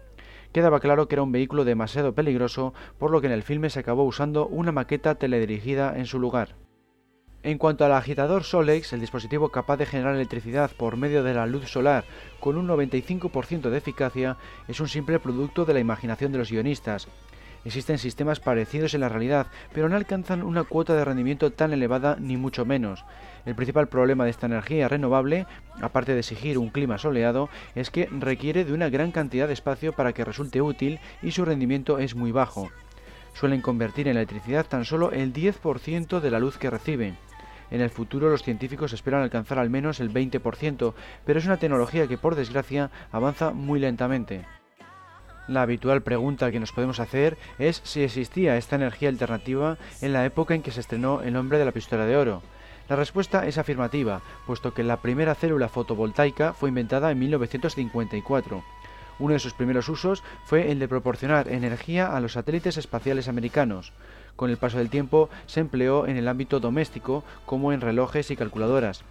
Quedaba 0.52 0.80
claro 0.80 1.08
que 1.08 1.16
era 1.16 1.24
un 1.24 1.32
vehículo 1.32 1.64
demasiado 1.64 2.16
peligroso, 2.16 2.74
por 2.98 3.12
lo 3.12 3.22
que 3.22 3.28
en 3.28 3.34
el 3.34 3.44
filme 3.44 3.70
se 3.70 3.80
acabó 3.80 4.06
usando 4.06 4.48
una 4.48 4.72
maqueta 4.72 5.16
teledirigida 5.16 5.96
en 5.98 6.08
su 6.08 6.18
lugar. 6.18 6.56
En 7.48 7.58
cuanto 7.58 7.86
al 7.86 7.94
agitador 7.94 8.44
Solex, 8.44 8.92
el 8.92 9.00
dispositivo 9.00 9.48
capaz 9.48 9.78
de 9.78 9.86
generar 9.86 10.16
electricidad 10.16 10.70
por 10.76 10.98
medio 10.98 11.24
de 11.24 11.34
la 11.34 11.46
luz 11.46 11.70
solar 11.70 12.04
con 12.42 12.58
un 12.58 12.68
95% 12.68 13.70
de 13.70 13.78
eficacia, 13.78 14.36
es 14.68 14.82
un 14.82 14.90
simple 14.90 15.18
producto 15.18 15.64
de 15.64 15.74
la 15.74 15.80
imaginación 15.80 16.34
de 16.34 16.40
los 16.40 16.52
guionistas. 16.52 17.08
Existen 17.64 18.00
sistemas 18.00 18.42
parecidos 18.42 18.94
en 18.96 19.00
la 19.00 19.08
realidad, 19.08 19.48
pero 19.74 19.88
no 19.88 19.96
alcanzan 19.96 20.44
una 20.44 20.66
cuota 20.66 20.94
de 20.94 21.06
rendimiento 21.06 21.54
tan 21.54 21.72
elevada 21.72 22.18
ni 22.20 22.36
mucho 22.36 22.66
menos. 22.66 23.06
El 23.46 23.56
principal 23.56 23.88
problema 23.88 24.26
de 24.26 24.32
esta 24.32 24.48
energía 24.48 24.90
renovable, 24.90 25.46
aparte 25.82 26.12
de 26.12 26.20
exigir 26.20 26.58
un 26.58 26.68
clima 26.68 26.98
soleado, 26.98 27.48
es 27.76 27.92
que 27.92 28.10
requiere 28.12 28.66
de 28.66 28.74
una 28.74 28.90
gran 28.90 29.14
cantidad 29.14 29.48
de 29.48 29.54
espacio 29.54 29.94
para 29.94 30.12
que 30.12 30.26
resulte 30.26 30.62
útil 30.62 31.00
y 31.22 31.32
su 31.32 31.46
rendimiento 31.46 31.98
es 31.98 32.14
muy 32.14 32.34
bajo. 32.34 32.70
Suelen 33.36 33.62
convertir 33.62 34.10
en 34.10 34.18
electricidad 34.18 34.66
tan 34.66 34.84
solo 34.84 35.14
el 35.14 35.32
10% 35.32 36.20
de 36.20 36.32
la 36.32 36.40
luz 36.40 36.58
que 36.58 36.70
reciben. 36.70 37.16
En 37.70 37.82
el 37.82 37.90
futuro 37.90 38.30
los 38.30 38.44
científicos 38.44 38.94
esperan 38.94 39.22
alcanzar 39.22 39.60
al 39.60 39.70
menos 39.70 40.00
el 40.00 40.12
20%, 40.12 40.94
pero 41.26 41.40
es 41.40 41.46
una 41.46 41.58
tecnología 41.58 42.08
que 42.08 42.18
por 42.18 42.36
desgracia 42.36 42.92
avanza 43.12 43.52
muy 43.52 43.80
lentamente. 43.80 44.46
La 45.48 45.62
habitual 45.62 46.02
pregunta 46.02 46.52
que 46.52 46.60
nos 46.60 46.74
podemos 46.74 47.00
hacer 47.00 47.38
es 47.58 47.82
si 47.86 48.04
existía 48.04 48.58
esta 48.58 48.76
energía 48.76 49.10
alternativa 49.10 49.78
en 50.02 50.12
la 50.12 50.26
época 50.26 50.56
en 50.56 50.62
que 50.62 50.72
se 50.72 50.82
estrenó 50.82 51.22
El 51.22 51.38
hombre 51.38 51.58
de 51.58 51.66
la 51.66 51.72
pistola 51.72 52.06
de 52.06 52.18
oro. 52.18 52.42
La 52.90 52.96
respuesta 52.96 53.46
es 53.46 53.58
afirmativa, 53.58 54.22
puesto 54.46 54.74
que 54.74 54.84
la 54.84 55.02
primera 55.02 55.36
célula 55.36 55.70
fotovoltaica 55.70 56.54
fue 56.54 56.70
inventada 56.70 57.12
en 57.12 57.20
1954. 57.20 58.64
Uno 59.20 59.34
de 59.34 59.40
sus 59.40 59.54
primeros 59.54 59.90
usos 59.90 60.24
fue 60.46 60.72
el 60.72 60.80
de 60.80 60.88
proporcionar 60.88 61.48
energía 61.48 62.16
a 62.16 62.20
los 62.20 62.34
satélites 62.34 62.78
espaciales 62.78 63.28
americanos. 63.28 63.94
Con 64.38 64.52
el 64.52 64.58
paso 64.58 64.78
del 64.78 64.92
tiempo 64.92 65.30
se 65.48 65.60
empleó 65.60 66.08
en 66.08 66.16
el 66.16 66.28
ámbito 66.28 66.62
doméstico 66.62 67.26
como 67.46 67.74
en 67.74 67.82
relojes 67.82 68.32
y 68.32 68.38
calculadoras. 68.38 69.04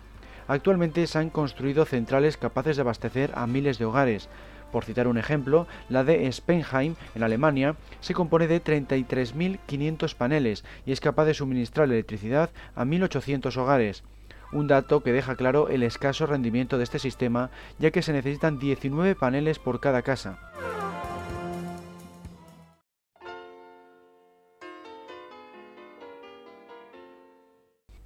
Actualmente 0.49 1.07
se 1.09 1.19
han 1.19 1.31
construido 1.31 1.85
centrales 1.85 2.37
capaces 2.37 2.77
de 2.77 2.83
abastecer 2.83 3.33
a 3.35 3.49
miles 3.49 3.79
de 3.79 3.85
hogares. 3.85 4.29
Por 4.71 4.85
citar 4.85 5.09
un 5.09 5.19
ejemplo, 5.19 5.67
la 5.89 6.05
de 6.05 6.31
Spenheim, 6.31 6.95
en 7.17 7.23
Alemania, 7.25 7.75
se 8.01 8.15
compone 8.15 8.47
de 8.47 8.62
33.500 8.62 10.15
paneles 10.15 10.65
y 10.87 10.93
es 10.93 11.01
capaz 11.01 11.25
de 11.25 11.35
suministrar 11.35 11.89
electricidad 11.89 12.51
a 12.77 12.85
1.800 12.85 13.57
hogares. 13.57 14.05
un 14.53 14.69
dato 14.69 15.03
que 15.03 15.12
deja 15.12 15.35
claro 15.35 15.69
el 15.69 15.83
escaso 15.83 16.25
rendimiento 16.25 16.79
de 16.79 16.85
este 16.85 17.01
sistema, 17.01 17.51
ya 17.81 17.91
que 17.91 18.01
se 18.01 18.12
necesitan 18.12 18.61
19 18.61 19.17
paneles 19.17 19.59
por 19.59 19.81
cada 19.81 20.03
casa. 20.03 20.39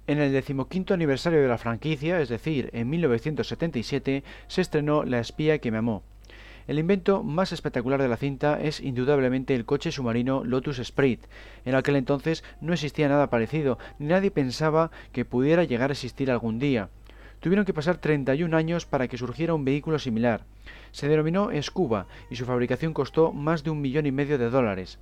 En 0.07 0.19
el 0.19 0.31
decimoquinto 0.31 0.95
aniversario 0.95 1.41
de 1.41 1.47
la 1.47 1.59
franquicia, 1.59 2.19
es 2.21 2.29
decir, 2.29 2.71
en 2.73 2.89
1977, 2.89 4.23
se 4.47 4.61
estrenó 4.61 5.03
La 5.03 5.19
espía 5.19 5.59
que 5.59 5.69
me 5.69 5.77
amó. 5.77 6.03
El 6.67 6.79
invento 6.79 7.21
más 7.23 7.51
espectacular 7.51 8.01
de 8.01 8.07
la 8.07 8.17
cinta 8.17 8.59
es 8.59 8.79
indudablemente 8.79 9.53
el 9.53 9.65
coche 9.65 9.91
submarino 9.91 10.43
Lotus 10.43 10.81
Sprite. 10.83 11.27
En 11.65 11.75
aquel 11.75 11.95
entonces 11.95 12.43
no 12.61 12.73
existía 12.73 13.09
nada 13.09 13.29
parecido, 13.29 13.77
ni 13.99 14.07
nadie 14.07 14.31
pensaba 14.31 14.89
que 15.11 15.25
pudiera 15.25 15.65
llegar 15.65 15.91
a 15.91 15.93
existir 15.93 16.31
algún 16.31 16.57
día. 16.57 16.89
Tuvieron 17.39 17.65
que 17.65 17.73
pasar 17.73 17.97
31 17.97 18.55
años 18.55 18.85
para 18.85 19.07
que 19.07 19.17
surgiera 19.17 19.53
un 19.53 19.65
vehículo 19.65 19.99
similar. 19.99 20.45
Se 20.91 21.07
denominó 21.07 21.49
Scuba 21.61 22.07
y 22.29 22.35
su 22.35 22.45
fabricación 22.45 22.93
costó 22.93 23.33
más 23.33 23.63
de 23.63 23.69
un 23.69 23.81
millón 23.81 24.05
y 24.05 24.11
medio 24.11 24.37
de 24.37 24.49
dólares. 24.49 24.99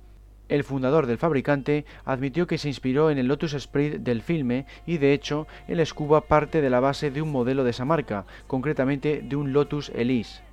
El 0.50 0.64
fundador 0.64 1.06
del 1.06 1.16
fabricante 1.16 1.84
admitió 2.04 2.48
que 2.48 2.58
se 2.58 2.66
inspiró 2.66 3.10
en 3.10 3.18
el 3.18 3.28
Lotus 3.28 3.52
Sprite 3.52 4.00
del 4.00 4.20
filme 4.20 4.66
y 4.84 4.98
de 4.98 5.12
hecho 5.12 5.46
el 5.68 5.84
Scuba 5.86 6.22
parte 6.22 6.60
de 6.60 6.70
la 6.70 6.80
base 6.80 7.12
de 7.12 7.22
un 7.22 7.30
modelo 7.30 7.62
de 7.62 7.70
esa 7.70 7.84
marca, 7.84 8.26
concretamente 8.48 9.22
de 9.22 9.36
un 9.36 9.52
Lotus 9.52 9.92
Elise. 9.94 10.49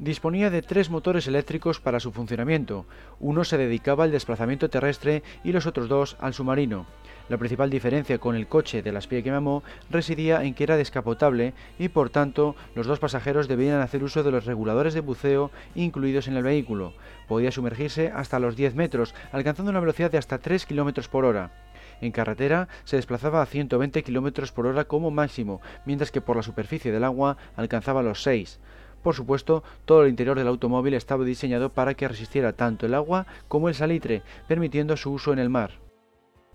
Disponía 0.00 0.50
de 0.50 0.60
tres 0.60 0.90
motores 0.90 1.28
eléctricos 1.28 1.78
para 1.78 2.00
su 2.00 2.10
funcionamiento, 2.10 2.84
uno 3.20 3.44
se 3.44 3.56
dedicaba 3.56 4.02
al 4.02 4.10
desplazamiento 4.10 4.68
terrestre 4.68 5.22
y 5.44 5.52
los 5.52 5.66
otros 5.66 5.88
dos 5.88 6.16
al 6.18 6.34
submarino. 6.34 6.86
La 7.28 7.38
principal 7.38 7.70
diferencia 7.70 8.18
con 8.18 8.34
el 8.34 8.48
coche 8.48 8.82
de 8.82 8.90
la 8.90 8.98
espía 8.98 9.22
que 9.22 9.30
mamó 9.30 9.62
residía 9.90 10.42
en 10.42 10.54
que 10.54 10.64
era 10.64 10.76
descapotable 10.76 11.54
y 11.78 11.90
por 11.90 12.10
tanto 12.10 12.56
los 12.74 12.88
dos 12.88 12.98
pasajeros 12.98 13.46
debían 13.46 13.80
hacer 13.80 14.02
uso 14.02 14.24
de 14.24 14.32
los 14.32 14.46
reguladores 14.46 14.94
de 14.94 15.00
buceo 15.00 15.52
incluidos 15.76 16.26
en 16.26 16.36
el 16.36 16.42
vehículo. 16.42 16.92
Podía 17.28 17.52
sumergirse 17.52 18.10
hasta 18.12 18.40
los 18.40 18.56
10 18.56 18.74
metros, 18.74 19.14
alcanzando 19.30 19.70
una 19.70 19.80
velocidad 19.80 20.10
de 20.10 20.18
hasta 20.18 20.38
3 20.38 20.66
km 20.66 21.08
por 21.08 21.24
hora. 21.24 21.52
En 22.00 22.10
carretera 22.10 22.66
se 22.82 22.96
desplazaba 22.96 23.40
a 23.42 23.46
120 23.46 24.02
km 24.02 24.52
por 24.52 24.66
hora 24.66 24.84
como 24.86 25.12
máximo, 25.12 25.60
mientras 25.86 26.10
que 26.10 26.20
por 26.20 26.36
la 26.36 26.42
superficie 26.42 26.90
del 26.90 27.04
agua 27.04 27.36
alcanzaba 27.56 28.02
los 28.02 28.24
6. 28.24 28.58
Por 29.04 29.14
supuesto, 29.14 29.62
todo 29.84 30.02
el 30.02 30.08
interior 30.08 30.38
del 30.38 30.48
automóvil 30.48 30.94
estaba 30.94 31.24
diseñado 31.24 31.68
para 31.68 31.92
que 31.92 32.08
resistiera 32.08 32.54
tanto 32.54 32.86
el 32.86 32.94
agua 32.94 33.26
como 33.48 33.68
el 33.68 33.74
salitre, 33.74 34.22
permitiendo 34.48 34.96
su 34.96 35.12
uso 35.12 35.34
en 35.34 35.38
el 35.38 35.50
mar. 35.50 35.72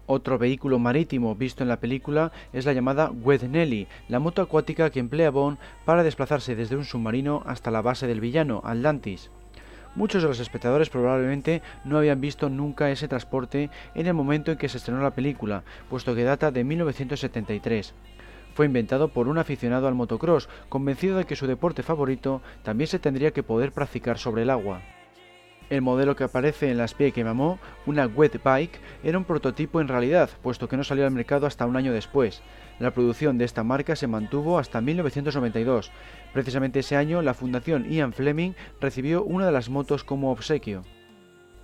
Otro 0.08 0.40
vehículo 0.40 0.80
marítimo 0.80 1.36
visto 1.36 1.62
en 1.62 1.70
la 1.70 1.80
película 1.80 2.32
es 2.52 2.66
la 2.66 2.74
llamada 2.74 3.12
Wed 3.12 3.44
Nelly, 3.44 3.88
la 4.08 4.18
moto 4.18 4.42
acuática 4.42 4.90
que 4.90 5.00
emplea 5.00 5.30
Bond 5.30 5.60
para 5.86 6.02
desplazarse 6.02 6.56
desde 6.56 6.76
un 6.76 6.86
submarino 6.86 7.44
hasta 7.46 7.70
la 7.70 7.84
base 7.84 8.08
del 8.08 8.20
villano, 8.20 8.62
Atlantis. 8.66 9.30
Muchos 9.94 10.24
de 10.24 10.30
los 10.30 10.40
espectadores 10.40 10.90
probablemente 10.90 11.62
no 11.86 12.00
habían 12.00 12.20
visto 12.20 12.50
nunca 12.50 12.90
ese 12.90 13.08
transporte 13.08 13.70
en 13.94 14.08
el 14.08 14.16
momento 14.16 14.52
en 14.52 14.58
que 14.58 14.70
se 14.70 14.78
estrenó 14.78 15.04
la 15.04 15.14
película, 15.14 15.62
puesto 15.88 16.16
que 16.16 16.24
data 16.24 16.50
de 16.50 16.64
1973. 16.64 17.94
Fue 18.60 18.66
inventado 18.66 19.08
por 19.08 19.30
un 19.30 19.38
aficionado 19.38 19.88
al 19.88 19.96
motocross, 19.96 20.50
convencido 20.68 21.18
de 21.18 21.24
que 21.24 21.38
su 21.38 21.48
deporte 21.48 21.82
favorito 21.82 22.42
también 22.62 22.90
se 22.90 23.00
tendría 23.00 23.32
que 23.32 23.42
poder 23.42 23.72
practicar 23.72 24.18
sobre 24.18 24.42
el 24.42 24.50
agua. 24.50 24.82
El 25.70 25.82
modelo 25.82 26.18
que 26.18 26.26
aparece 26.26 26.70
en 26.70 26.78
las 26.78 26.94
pie 26.94 27.14
que 27.14 27.24
mamó, 27.24 27.58
una 27.86 28.06
wet 28.06 28.44
bike, 28.44 28.82
era 29.02 29.18
un 29.18 29.24
prototipo 29.24 29.80
en 29.80 29.88
realidad, 29.88 30.30
puesto 30.44 30.68
que 30.68 30.76
no 30.76 30.84
salió 30.84 31.06
al 31.06 31.12
mercado 31.12 31.48
hasta 31.48 31.66
un 31.66 31.78
año 31.78 31.94
después. 31.94 32.42
La 32.80 32.92
producción 32.92 33.38
de 33.38 33.46
esta 33.46 33.64
marca 33.64 33.96
se 33.96 34.08
mantuvo 34.08 34.60
hasta 34.60 34.82
1992. 34.82 35.90
Precisamente 36.34 36.80
ese 36.80 36.98
año, 36.98 37.22
la 37.22 37.36
Fundación 37.36 37.90
Ian 37.90 38.12
Fleming 38.12 38.56
recibió 38.82 39.24
una 39.24 39.46
de 39.46 39.54
las 39.54 39.70
motos 39.70 40.04
como 40.04 40.34
obsequio. 40.34 40.84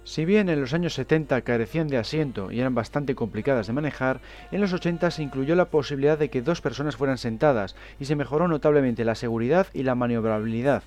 Si 0.05 0.23
bien 0.23 0.49
en 0.49 0.61
los 0.61 0.75
años 0.75 0.93
70 0.93 1.41
carecían 1.41 1.87
de 1.87 1.97
asiento 1.97 2.51
y 2.51 2.59
eran 2.59 2.75
bastante 2.75 3.15
complicadas 3.15 3.65
de 3.65 3.73
manejar, 3.73 4.21
en 4.51 4.61
los 4.61 4.71
80 4.71 5.09
se 5.09 5.23
incluyó 5.23 5.55
la 5.55 5.71
posibilidad 5.71 6.15
de 6.15 6.29
que 6.29 6.43
dos 6.43 6.61
personas 6.61 6.95
fueran 6.95 7.17
sentadas 7.17 7.75
y 7.99 8.05
se 8.05 8.15
mejoró 8.15 8.47
notablemente 8.47 9.03
la 9.03 9.15
seguridad 9.15 9.65
y 9.73 9.81
la 9.81 9.95
maniobrabilidad. 9.95 10.83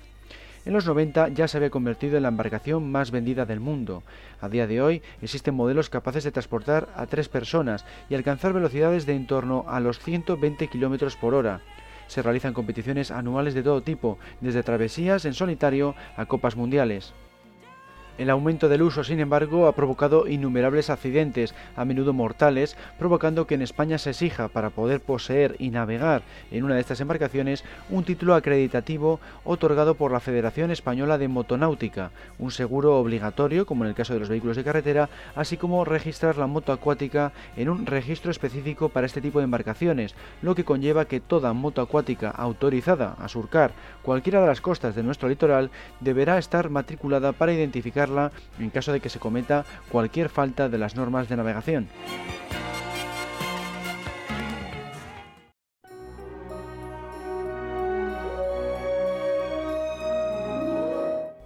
En 0.65 0.71
los 0.71 0.85
90 0.85 1.27
ya 1.29 1.49
se 1.49 1.57
había 1.57 1.69
convertido 1.69 2.15
en 2.15 2.23
la 2.23 2.29
embarcación 2.29 2.89
más 2.89 3.11
vendida 3.11 3.45
del 3.45 3.59
mundo. 3.59 4.03
A 4.39 4.47
día 4.47 4.67
de 4.67 4.81
hoy 4.81 5.01
existen 5.21 5.53
modelos 5.53 5.89
capaces 5.89 6.23
de 6.23 6.31
transportar 6.31 6.87
a 6.95 7.05
tres 7.05 7.27
personas 7.27 7.83
y 8.09 8.15
alcanzar 8.15 8.53
velocidades 8.53 9.05
de 9.05 9.15
en 9.15 9.27
torno 9.27 9.65
a 9.67 9.81
los 9.81 9.99
120 9.99 10.69
km 10.69 11.13
por 11.19 11.33
hora. 11.33 11.59
Se 12.07 12.21
realizan 12.21 12.53
competiciones 12.53 13.11
anuales 13.11 13.53
de 13.53 13.63
todo 13.63 13.83
tipo, 13.83 14.17
desde 14.39 14.63
travesías 14.63 15.25
en 15.25 15.33
solitario 15.33 15.93
a 16.15 16.25
copas 16.25 16.55
mundiales. 16.55 17.13
El 18.19 18.29
aumento 18.29 18.67
del 18.67 18.81
uso, 18.81 19.05
sin 19.05 19.21
embargo, 19.21 19.65
ha 19.65 19.71
provocado 19.71 20.27
innumerables 20.27 20.89
accidentes, 20.89 21.55
a 21.77 21.85
menudo 21.85 22.11
mortales, 22.11 22.75
provocando 22.97 23.47
que 23.47 23.55
en 23.55 23.61
España 23.61 23.97
se 23.97 24.09
exija 24.09 24.49
para 24.49 24.71
poder 24.71 24.99
poseer 24.99 25.55
y 25.57 25.69
navegar 25.69 26.23
en 26.51 26.65
una 26.65 26.75
de 26.75 26.81
estas 26.81 26.99
embarcaciones 26.99 27.63
un 27.89 28.03
título 28.03 28.35
acreditativo 28.35 29.21
otorgado 29.45 29.95
por 29.95 30.11
la 30.11 30.19
Federación 30.19 30.69
Española 30.69 31.17
de 31.17 31.29
Motonáutica, 31.29 32.11
un 32.39 32.51
seguro 32.51 32.97
obligatorio, 32.97 33.65
como 33.65 33.85
en 33.85 33.91
el 33.91 33.95
caso 33.95 34.15
de 34.15 34.19
los 34.19 34.27
vehículos 34.27 34.57
de 34.57 34.65
carretera, 34.65 35.07
así 35.33 35.55
como 35.55 35.85
registrar 35.85 36.35
la 36.35 36.47
moto 36.47 36.73
acuática 36.73 37.31
en 37.55 37.69
un 37.69 37.85
registro 37.85 38.31
específico 38.31 38.89
para 38.89 39.05
este 39.05 39.21
tipo 39.21 39.39
de 39.39 39.45
embarcaciones, 39.45 40.13
lo 40.41 40.55
que 40.55 40.65
conlleva 40.65 41.05
que 41.05 41.21
toda 41.21 41.53
moto 41.53 41.81
acuática 41.81 42.31
autorizada 42.31 43.15
a 43.17 43.29
surcar 43.29 43.71
cualquiera 44.03 44.41
de 44.41 44.47
las 44.47 44.59
costas 44.59 44.93
de 44.93 45.03
nuestro 45.03 45.29
litoral 45.29 45.71
deberá 46.01 46.37
estar 46.37 46.69
matriculada 46.69 47.31
para 47.31 47.53
identificar 47.53 48.08
en 48.59 48.69
caso 48.69 48.91
de 48.91 48.99
que 48.99 49.09
se 49.09 49.19
cometa 49.19 49.65
cualquier 49.91 50.29
falta 50.29 50.69
de 50.69 50.77
las 50.77 50.95
normas 50.95 51.29
de 51.29 51.37
navegación. 51.37 51.87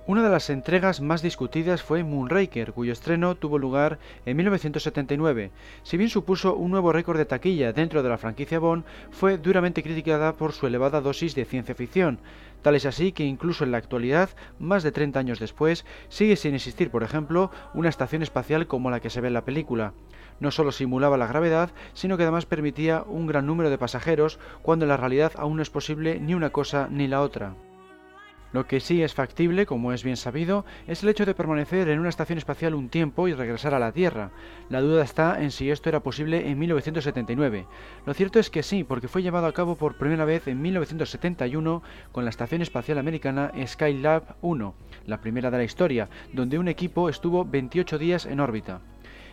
Una 0.06 0.22
de 0.22 0.30
las 0.30 0.50
entregas 0.50 1.00
más 1.00 1.22
discutidas 1.22 1.82
fue 1.82 2.04
Moonraker, 2.04 2.74
cuyo 2.74 2.92
estreno 2.92 3.36
tuvo 3.36 3.58
lugar 3.58 4.00
en 4.26 4.36
1979. 4.36 5.50
Si 5.84 5.96
bien 5.98 6.10
supuso 6.10 6.56
un 6.56 6.72
nuevo 6.72 6.92
récord 6.92 7.18
de 7.18 7.26
taquilla 7.26 7.72
dentro 7.72 8.04
de 8.04 8.10
la 8.10 8.18
franquicia 8.18 8.60
Bond, 8.60 8.84
fue 9.12 9.38
duramente 9.38 9.82
criticada 9.82 10.34
por 10.34 10.52
su 10.52 10.68
elevada 10.68 11.00
dosis 11.00 11.36
de 11.36 11.46
ciencia 11.46 11.74
ficción. 11.74 12.20
Tal 12.64 12.76
es 12.76 12.86
así 12.86 13.12
que 13.12 13.26
incluso 13.26 13.66
en 13.66 13.72
la 13.72 13.78
actualidad, 13.78 14.30
más 14.58 14.84
de 14.84 14.94
30 14.94 15.20
años 15.20 15.40
después, 15.40 15.86
sigue 16.08 16.38
sin 16.38 16.56
existir, 16.56 16.90
por 16.90 17.04
ejemplo, 17.04 17.52
una 17.74 17.90
estación 17.90 18.24
espacial 18.24 18.68
como 18.68 18.90
la 18.90 19.02
que 19.02 19.10
se 19.10 19.20
ve 19.20 19.28
en 19.28 19.34
la 19.34 19.46
película. 19.46 19.94
No 20.40 20.50
solo 20.50 20.72
simulaba 20.72 21.18
la 21.18 21.28
gravedad, 21.28 21.72
sino 21.94 22.16
que 22.16 22.24
además 22.24 22.46
permitía 22.46 23.04
un 23.06 23.28
gran 23.28 23.46
número 23.46 23.70
de 23.70 23.78
pasajeros, 23.78 24.40
cuando 24.62 24.86
en 24.86 24.90
la 24.90 24.98
realidad 24.98 25.34
aún 25.36 25.58
no 25.58 25.62
es 25.62 25.70
posible 25.70 26.20
ni 26.22 26.34
una 26.34 26.52
cosa 26.52 26.88
ni 26.90 27.08
la 27.08 27.22
otra. 27.22 27.54
Lo 28.54 28.68
que 28.68 28.80
sí 28.80 29.02
es 29.02 29.16
factible, 29.16 29.66
como 29.66 29.94
es 29.94 30.04
bien 30.04 30.16
sabido, 30.16 30.64
es 30.88 31.02
el 31.02 31.10
hecho 31.10 31.26
de 31.26 31.34
permanecer 31.34 31.90
en 31.90 32.00
una 32.00 32.10
estación 32.10 32.38
espacial 32.38 32.76
un 32.76 32.88
tiempo 32.88 33.28
y 33.28 33.34
regresar 33.34 33.74
a 33.74 33.80
la 33.80 33.92
Tierra. 33.92 34.30
La 34.70 34.80
duda 34.80 35.04
está 35.04 35.42
en 35.42 35.50
si 35.50 35.72
esto 35.72 35.90
era 35.90 36.02
posible 36.02 36.48
en 36.48 36.60
1979. 36.60 37.66
Lo 38.06 38.14
cierto 38.14 38.40
es 38.40 38.52
que 38.52 38.62
sí, 38.62 38.84
porque 38.84 39.08
fue 39.08 39.24
llevado 39.24 39.48
a 39.48 39.54
cabo 39.54 39.76
por 39.76 39.98
primera 39.98 40.24
vez 40.24 40.48
en 40.48 40.62
1971 40.62 41.82
con 42.12 42.26
la 42.26 42.30
Estación 42.30 42.62
Espacial 42.62 43.00
Americana 43.00 43.52
Skylab 43.66 44.36
1, 44.42 44.76
la 45.08 45.20
primera 45.20 45.50
de 45.50 45.58
la 45.58 45.64
historia, 45.64 46.10
donde 46.32 46.60
un 46.60 46.68
equipo 46.68 47.10
estuvo 47.10 47.46
28 47.46 47.98
días 47.98 48.28
en 48.28 48.40
órbita. 48.40 48.82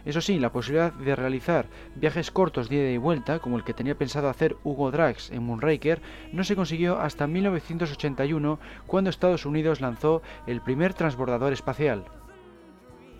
Eso 0.04 0.20
sí, 0.20 0.38
la 0.38 0.52
posibilidad 0.52 0.92
de 0.92 1.16
realizar 1.16 1.66
viajes 1.94 2.30
cortos 2.30 2.68
de 2.68 2.76
ida 2.76 2.90
y 2.90 2.96
vuelta, 2.96 3.38
como 3.38 3.56
el 3.56 3.64
que 3.64 3.74
tenía 3.74 3.98
pensado 3.98 4.28
hacer 4.28 4.56
Hugo 4.64 4.90
Drax 4.90 5.30
en 5.30 5.44
Moonraker, 5.44 6.00
no 6.32 6.44
se 6.44 6.56
consiguió 6.56 6.98
hasta 6.98 7.26
1981, 7.26 8.58
cuando 8.86 9.10
Estados 9.10 9.46
Unidos 9.46 9.80
lanzó 9.80 10.22
el 10.46 10.60
primer 10.60 10.94
transbordador 10.94 11.52
espacial. 11.52 12.04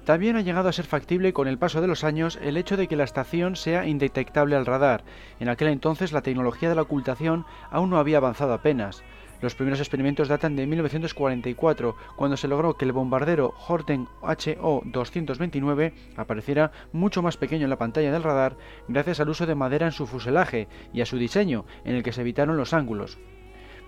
También 0.04 0.36
ha 0.36 0.40
llegado 0.40 0.68
a 0.68 0.72
ser 0.72 0.86
factible 0.86 1.32
con 1.32 1.46
el 1.46 1.58
paso 1.58 1.80
de 1.80 1.86
los 1.86 2.04
años 2.04 2.38
el 2.42 2.56
hecho 2.56 2.76
de 2.76 2.88
que 2.88 2.96
la 2.96 3.04
estación 3.04 3.54
sea 3.54 3.86
indetectable 3.86 4.56
al 4.56 4.66
radar. 4.66 5.04
En 5.38 5.48
aquel 5.48 5.68
entonces 5.68 6.12
la 6.12 6.22
tecnología 6.22 6.68
de 6.68 6.74
la 6.74 6.82
ocultación 6.82 7.44
aún 7.70 7.90
no 7.90 7.98
había 7.98 8.16
avanzado 8.16 8.54
apenas. 8.54 9.04
Los 9.40 9.54
primeros 9.54 9.80
experimentos 9.80 10.28
datan 10.28 10.54
de 10.54 10.66
1944, 10.66 11.96
cuando 12.16 12.36
se 12.36 12.48
logró 12.48 12.76
que 12.76 12.84
el 12.84 12.92
bombardero 12.92 13.54
Horten 13.68 14.06
HO-229 14.20 15.92
apareciera 16.16 16.72
mucho 16.92 17.22
más 17.22 17.38
pequeño 17.38 17.64
en 17.64 17.70
la 17.70 17.78
pantalla 17.78 18.12
del 18.12 18.22
radar 18.22 18.56
gracias 18.88 19.18
al 19.20 19.30
uso 19.30 19.46
de 19.46 19.54
madera 19.54 19.86
en 19.86 19.92
su 19.92 20.06
fuselaje 20.06 20.68
y 20.92 21.00
a 21.00 21.06
su 21.06 21.16
diseño, 21.16 21.64
en 21.84 21.94
el 21.94 22.02
que 22.02 22.12
se 22.12 22.20
evitaron 22.20 22.58
los 22.58 22.74
ángulos. 22.74 23.18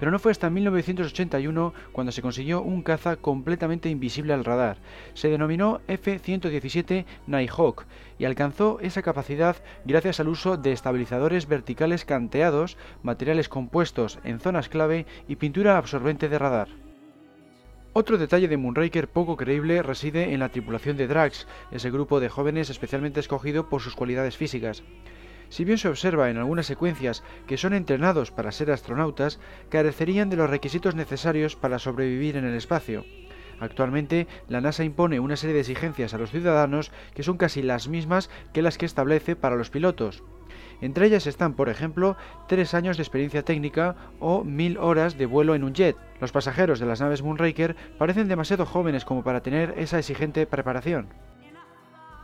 Pero 0.03 0.11
no 0.11 0.19
fue 0.19 0.33
hasta 0.33 0.51
1981 0.51 1.73
cuando 1.93 2.11
se 2.11 2.23
consiguió 2.23 2.61
un 2.61 2.83
caza 2.83 3.15
completamente 3.15 3.88
invisible 3.88 4.33
al 4.33 4.44
radar. 4.44 4.79
Se 5.15 5.29
denominó 5.29 5.81
F-117 5.87 7.05
Nighthawk 7.29 7.85
y 8.19 8.25
alcanzó 8.25 8.81
esa 8.81 9.03
capacidad 9.03 9.59
gracias 9.85 10.19
al 10.19 10.27
uso 10.27 10.57
de 10.57 10.73
estabilizadores 10.73 11.46
verticales 11.46 12.05
canteados, 12.05 12.77
materiales 13.05 13.48
compuestos 13.48 14.19
en 14.25 14.40
zonas 14.40 14.69
clave 14.69 15.07
y 15.29 15.37
pintura 15.37 15.79
absorbente 15.79 16.29
de 16.29 16.38
radar. 16.40 16.67
Otro 17.92 18.19
detalle 18.19 18.48
de 18.48 18.57
Moonraker 18.57 19.07
poco 19.07 19.37
creíble 19.37 19.85
reside 19.85 20.33
en 20.35 20.40
la 20.40 20.48
tripulación 20.48 20.96
de 20.96 21.07
Drax, 21.07 21.46
ese 21.71 21.92
grupo 21.92 22.19
de 22.19 22.29
jóvenes 22.29 22.71
especialmente 22.71 23.21
escogido 23.21 23.69
por 23.69 23.81
sus 23.81 23.94
cualidades 23.94 24.37
físicas. 24.37 24.83
Si 25.53 25.67
bien 25.67 25.77
se 25.77 25.88
observa 25.88 26.31
en 26.31 26.38
algunas 26.38 26.65
secuencias 26.65 27.23
que 27.46 27.59
son 27.59 27.75
entrenados 27.75 28.31
para 28.31 28.53
ser 28.53 28.71
astronautas, 28.71 29.38
carecerían 29.69 30.31
de 30.31 30.37
los 30.37 30.48
requisitos 30.48 30.94
necesarios 30.94 31.57
para 31.57 31.79
sobrevivir 31.79 32.38
en 32.38 32.46
el 32.46 32.55
espacio. 32.55 33.05
Actualmente, 33.61 34.27
la 34.48 34.63
NASA 34.63 34.83
impone 34.83 35.21
una 35.21 35.37
serie 35.37 35.53
de 35.53 35.61
exigencias 35.61 36.15
a 36.15 36.19
los 36.19 36.31
ciudadanos 36.31 36.90
que 37.15 37.23
son 37.23 37.37
casi 37.37 37.61
las 37.61 37.87
mismas 37.87 38.31
que 38.55 38.63
las 38.63 38.79
que 38.79 38.87
establece 38.87 39.37
para 39.37 39.57
los 39.57 39.69
pilotos. 39.69 40.25
Entre 40.81 41.05
ellas 41.05 41.27
están, 41.27 41.53
por 41.53 41.69
ejemplo, 41.69 42.17
tres 42.48 42.73
años 42.73 42.96
de 42.96 43.03
experiencia 43.03 43.44
técnica 43.44 43.94
o 44.21 44.44
mil 44.44 44.79
horas 44.79 45.19
de 45.19 45.27
vuelo 45.27 45.55
en 45.55 45.65
un 45.65 45.75
jet. 45.75 45.98
Los 46.19 46.33
pasajeros 46.33 46.81
de 46.81 46.87
las 46.87 47.03
naves 47.03 47.21
Moonraker 47.21 47.77
parecen 47.98 48.27
demasiado 48.27 48.65
jóvenes 48.65 49.05
como 49.05 49.23
para 49.23 49.42
tener 49.42 49.75
esa 49.77 49.98
exigente 49.98 50.46
preparación. 50.46 51.09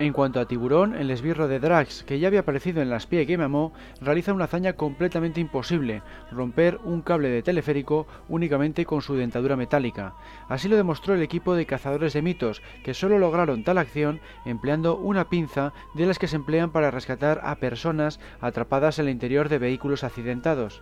En 0.00 0.12
cuanto 0.12 0.38
a 0.38 0.46
Tiburón, 0.46 0.94
el 0.94 1.10
esbirro 1.10 1.48
de 1.48 1.58
Drax, 1.58 2.04
que 2.04 2.20
ya 2.20 2.28
había 2.28 2.40
aparecido 2.40 2.80
en 2.80 2.88
las 2.88 3.08
pie 3.08 3.26
que 3.26 3.36
mamó, 3.36 3.72
realiza 4.00 4.32
una 4.32 4.44
hazaña 4.44 4.74
completamente 4.74 5.40
imposible, 5.40 6.02
romper 6.30 6.78
un 6.84 7.02
cable 7.02 7.28
de 7.30 7.42
teleférico 7.42 8.06
únicamente 8.28 8.86
con 8.86 9.02
su 9.02 9.16
dentadura 9.16 9.56
metálica. 9.56 10.14
Así 10.48 10.68
lo 10.68 10.76
demostró 10.76 11.14
el 11.14 11.22
equipo 11.22 11.56
de 11.56 11.66
cazadores 11.66 12.12
de 12.12 12.22
mitos, 12.22 12.62
que 12.84 12.94
solo 12.94 13.18
lograron 13.18 13.64
tal 13.64 13.78
acción 13.78 14.20
empleando 14.44 14.96
una 14.96 15.28
pinza 15.28 15.72
de 15.94 16.06
las 16.06 16.20
que 16.20 16.28
se 16.28 16.36
emplean 16.36 16.70
para 16.70 16.92
rescatar 16.92 17.40
a 17.42 17.56
personas 17.56 18.20
atrapadas 18.40 19.00
en 19.00 19.06
el 19.06 19.10
interior 19.10 19.48
de 19.48 19.58
vehículos 19.58 20.04
accidentados. 20.04 20.80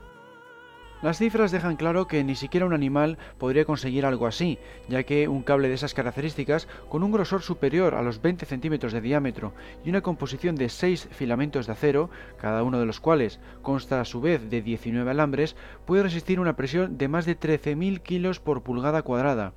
Las 1.03 1.19
cifras 1.19 1.53
dejan 1.53 1.77
claro 1.77 2.07
que 2.07 2.25
ni 2.25 2.35
siquiera 2.35 2.65
un 2.65 2.73
animal 2.73 3.19
podría 3.37 3.67
conseguir 3.67 4.07
algo 4.07 4.27
así, 4.27 4.59
ya 4.89 5.03
que 5.03 5.29
un 5.29 5.43
cable 5.43 5.69
de 5.69 5.75
esas 5.75 5.93
características, 5.93 6.69
con 6.89 7.03
un 7.03 7.13
grosor 7.13 7.43
superior 7.43 7.95
a 7.95 8.03
los 8.03 8.23
20 8.23 8.47
centímetros 8.47 8.95
de 8.95 9.03
diámetro 9.03 9.53
y 9.85 9.91
una 9.91 10.01
composición 10.01 10.57
de 10.57 10.71
6 10.71 11.09
filamentos 11.13 11.67
de 11.67 11.75
acero, 11.75 12.09
cada 12.41 12.63
uno 12.63 12.81
de 12.81 12.87
los 12.87 12.99
cuales 12.99 13.41
consta 13.61 14.01
a 14.01 14.07
su 14.07 14.23
vez 14.23 14.49
de 14.49 14.63
19 14.63 15.11
alambres, 15.11 15.55
puede 15.85 16.03
resistir 16.03 16.41
una 16.41 16.57
presión 16.57 16.97
de 16.97 17.09
más 17.09 17.27
de 17.27 17.39
13.000 17.39 18.01
kilos 18.01 18.41
por 18.41 18.63
pulgada 18.63 19.03
cuadrada. 19.03 19.53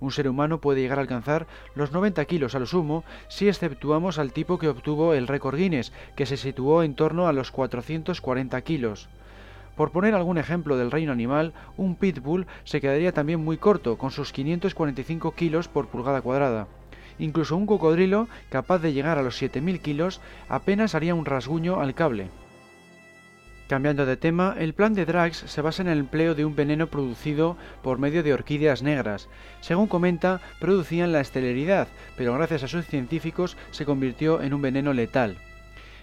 Un 0.00 0.10
ser 0.10 0.26
humano 0.26 0.60
puede 0.60 0.80
llegar 0.80 0.98
a 0.98 1.02
alcanzar 1.02 1.46
los 1.74 1.92
90 1.92 2.24
kilos 2.24 2.54
a 2.54 2.60
lo 2.60 2.66
sumo 2.66 3.04
si 3.28 3.46
exceptuamos 3.48 4.18
al 4.18 4.32
tipo 4.32 4.58
que 4.58 4.68
obtuvo 4.68 5.12
el 5.12 5.26
récord 5.26 5.58
Guinness, 5.58 5.92
que 6.16 6.24
se 6.24 6.38
situó 6.38 6.82
en 6.82 6.94
torno 6.94 7.28
a 7.28 7.34
los 7.34 7.50
440 7.50 8.58
kilos. 8.62 9.10
Por 9.78 9.92
poner 9.92 10.16
algún 10.16 10.38
ejemplo 10.38 10.76
del 10.76 10.90
reino 10.90 11.12
animal, 11.12 11.52
un 11.76 11.94
pitbull 11.94 12.48
se 12.64 12.80
quedaría 12.80 13.12
también 13.12 13.38
muy 13.38 13.58
corto, 13.58 13.96
con 13.96 14.10
sus 14.10 14.32
545 14.32 15.36
kilos 15.36 15.68
por 15.68 15.86
pulgada 15.86 16.20
cuadrada. 16.20 16.66
Incluso 17.20 17.56
un 17.56 17.64
cocodrilo, 17.64 18.26
capaz 18.50 18.80
de 18.80 18.92
llegar 18.92 19.18
a 19.18 19.22
los 19.22 19.40
7.000 19.40 19.80
kilos, 19.80 20.20
apenas 20.48 20.96
haría 20.96 21.14
un 21.14 21.24
rasguño 21.24 21.78
al 21.78 21.94
cable. 21.94 22.26
Cambiando 23.68 24.04
de 24.04 24.16
tema, 24.16 24.56
el 24.58 24.74
plan 24.74 24.94
de 24.94 25.06
Drax 25.06 25.44
se 25.46 25.62
basa 25.62 25.82
en 25.82 25.88
el 25.88 26.00
empleo 26.00 26.34
de 26.34 26.44
un 26.44 26.56
veneno 26.56 26.88
producido 26.88 27.56
por 27.80 28.00
medio 28.00 28.24
de 28.24 28.34
orquídeas 28.34 28.82
negras. 28.82 29.28
Según 29.60 29.86
comenta, 29.86 30.40
producían 30.58 31.12
la 31.12 31.20
estelaridad, 31.20 31.86
pero 32.16 32.34
gracias 32.34 32.64
a 32.64 32.68
sus 32.68 32.84
científicos 32.84 33.56
se 33.70 33.84
convirtió 33.84 34.42
en 34.42 34.54
un 34.54 34.62
veneno 34.62 34.92
letal. 34.92 35.36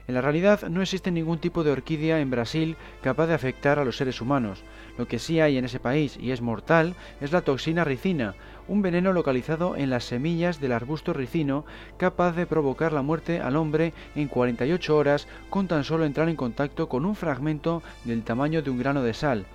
En 0.08 0.14
la 0.14 0.22
realidad 0.22 0.70
no 0.70 0.82
existe 0.82 1.12
ningún 1.12 1.40
tipo 1.40 1.64
de 1.64 1.72
orquídea 1.72 2.20
en 2.20 2.30
Brasil 2.30 2.78
capaz 3.02 3.26
de 3.26 3.34
afectar 3.34 3.80
a 3.80 3.86
los 3.86 3.98
seres 3.98 4.22
humanos. 4.22 4.64
Lo 4.98 5.08
que 5.08 5.18
sí 5.18 5.40
hay 5.40 5.58
en 5.58 5.66
ese 5.66 5.80
país 5.80 6.18
y 6.22 6.32
es 6.32 6.42
mortal 6.42 6.96
es 7.22 7.32
la 7.32 7.42
toxina 7.42 7.84
ricina, 7.84 8.36
un 8.68 8.82
veneno 8.82 9.14
localizado 9.14 9.76
en 9.76 9.90
las 9.90 10.04
semillas 10.04 10.60
del 10.60 10.74
arbusto 10.74 11.12
ricino 11.12 11.66
capaz 11.98 12.34
de 12.34 12.46
provocar 12.46 12.94
la 12.94 13.02
muerte 13.02 13.42
al 13.42 13.56
hombre 13.56 13.94
en 14.16 14.28
48 14.28 14.96
horas 14.96 15.28
con 15.50 15.68
tan 15.68 15.84
solo 15.84 16.06
entrar 16.06 16.30
en 16.30 16.36
contacto 16.36 16.88
con 16.88 17.06
un 17.06 17.16
fragmento 17.16 17.82
del 18.04 18.24
tamaño 18.24 18.62
de 18.62 18.70
un 18.70 18.78
grano 18.78 19.02
de 19.02 19.14
sal. 19.14 19.46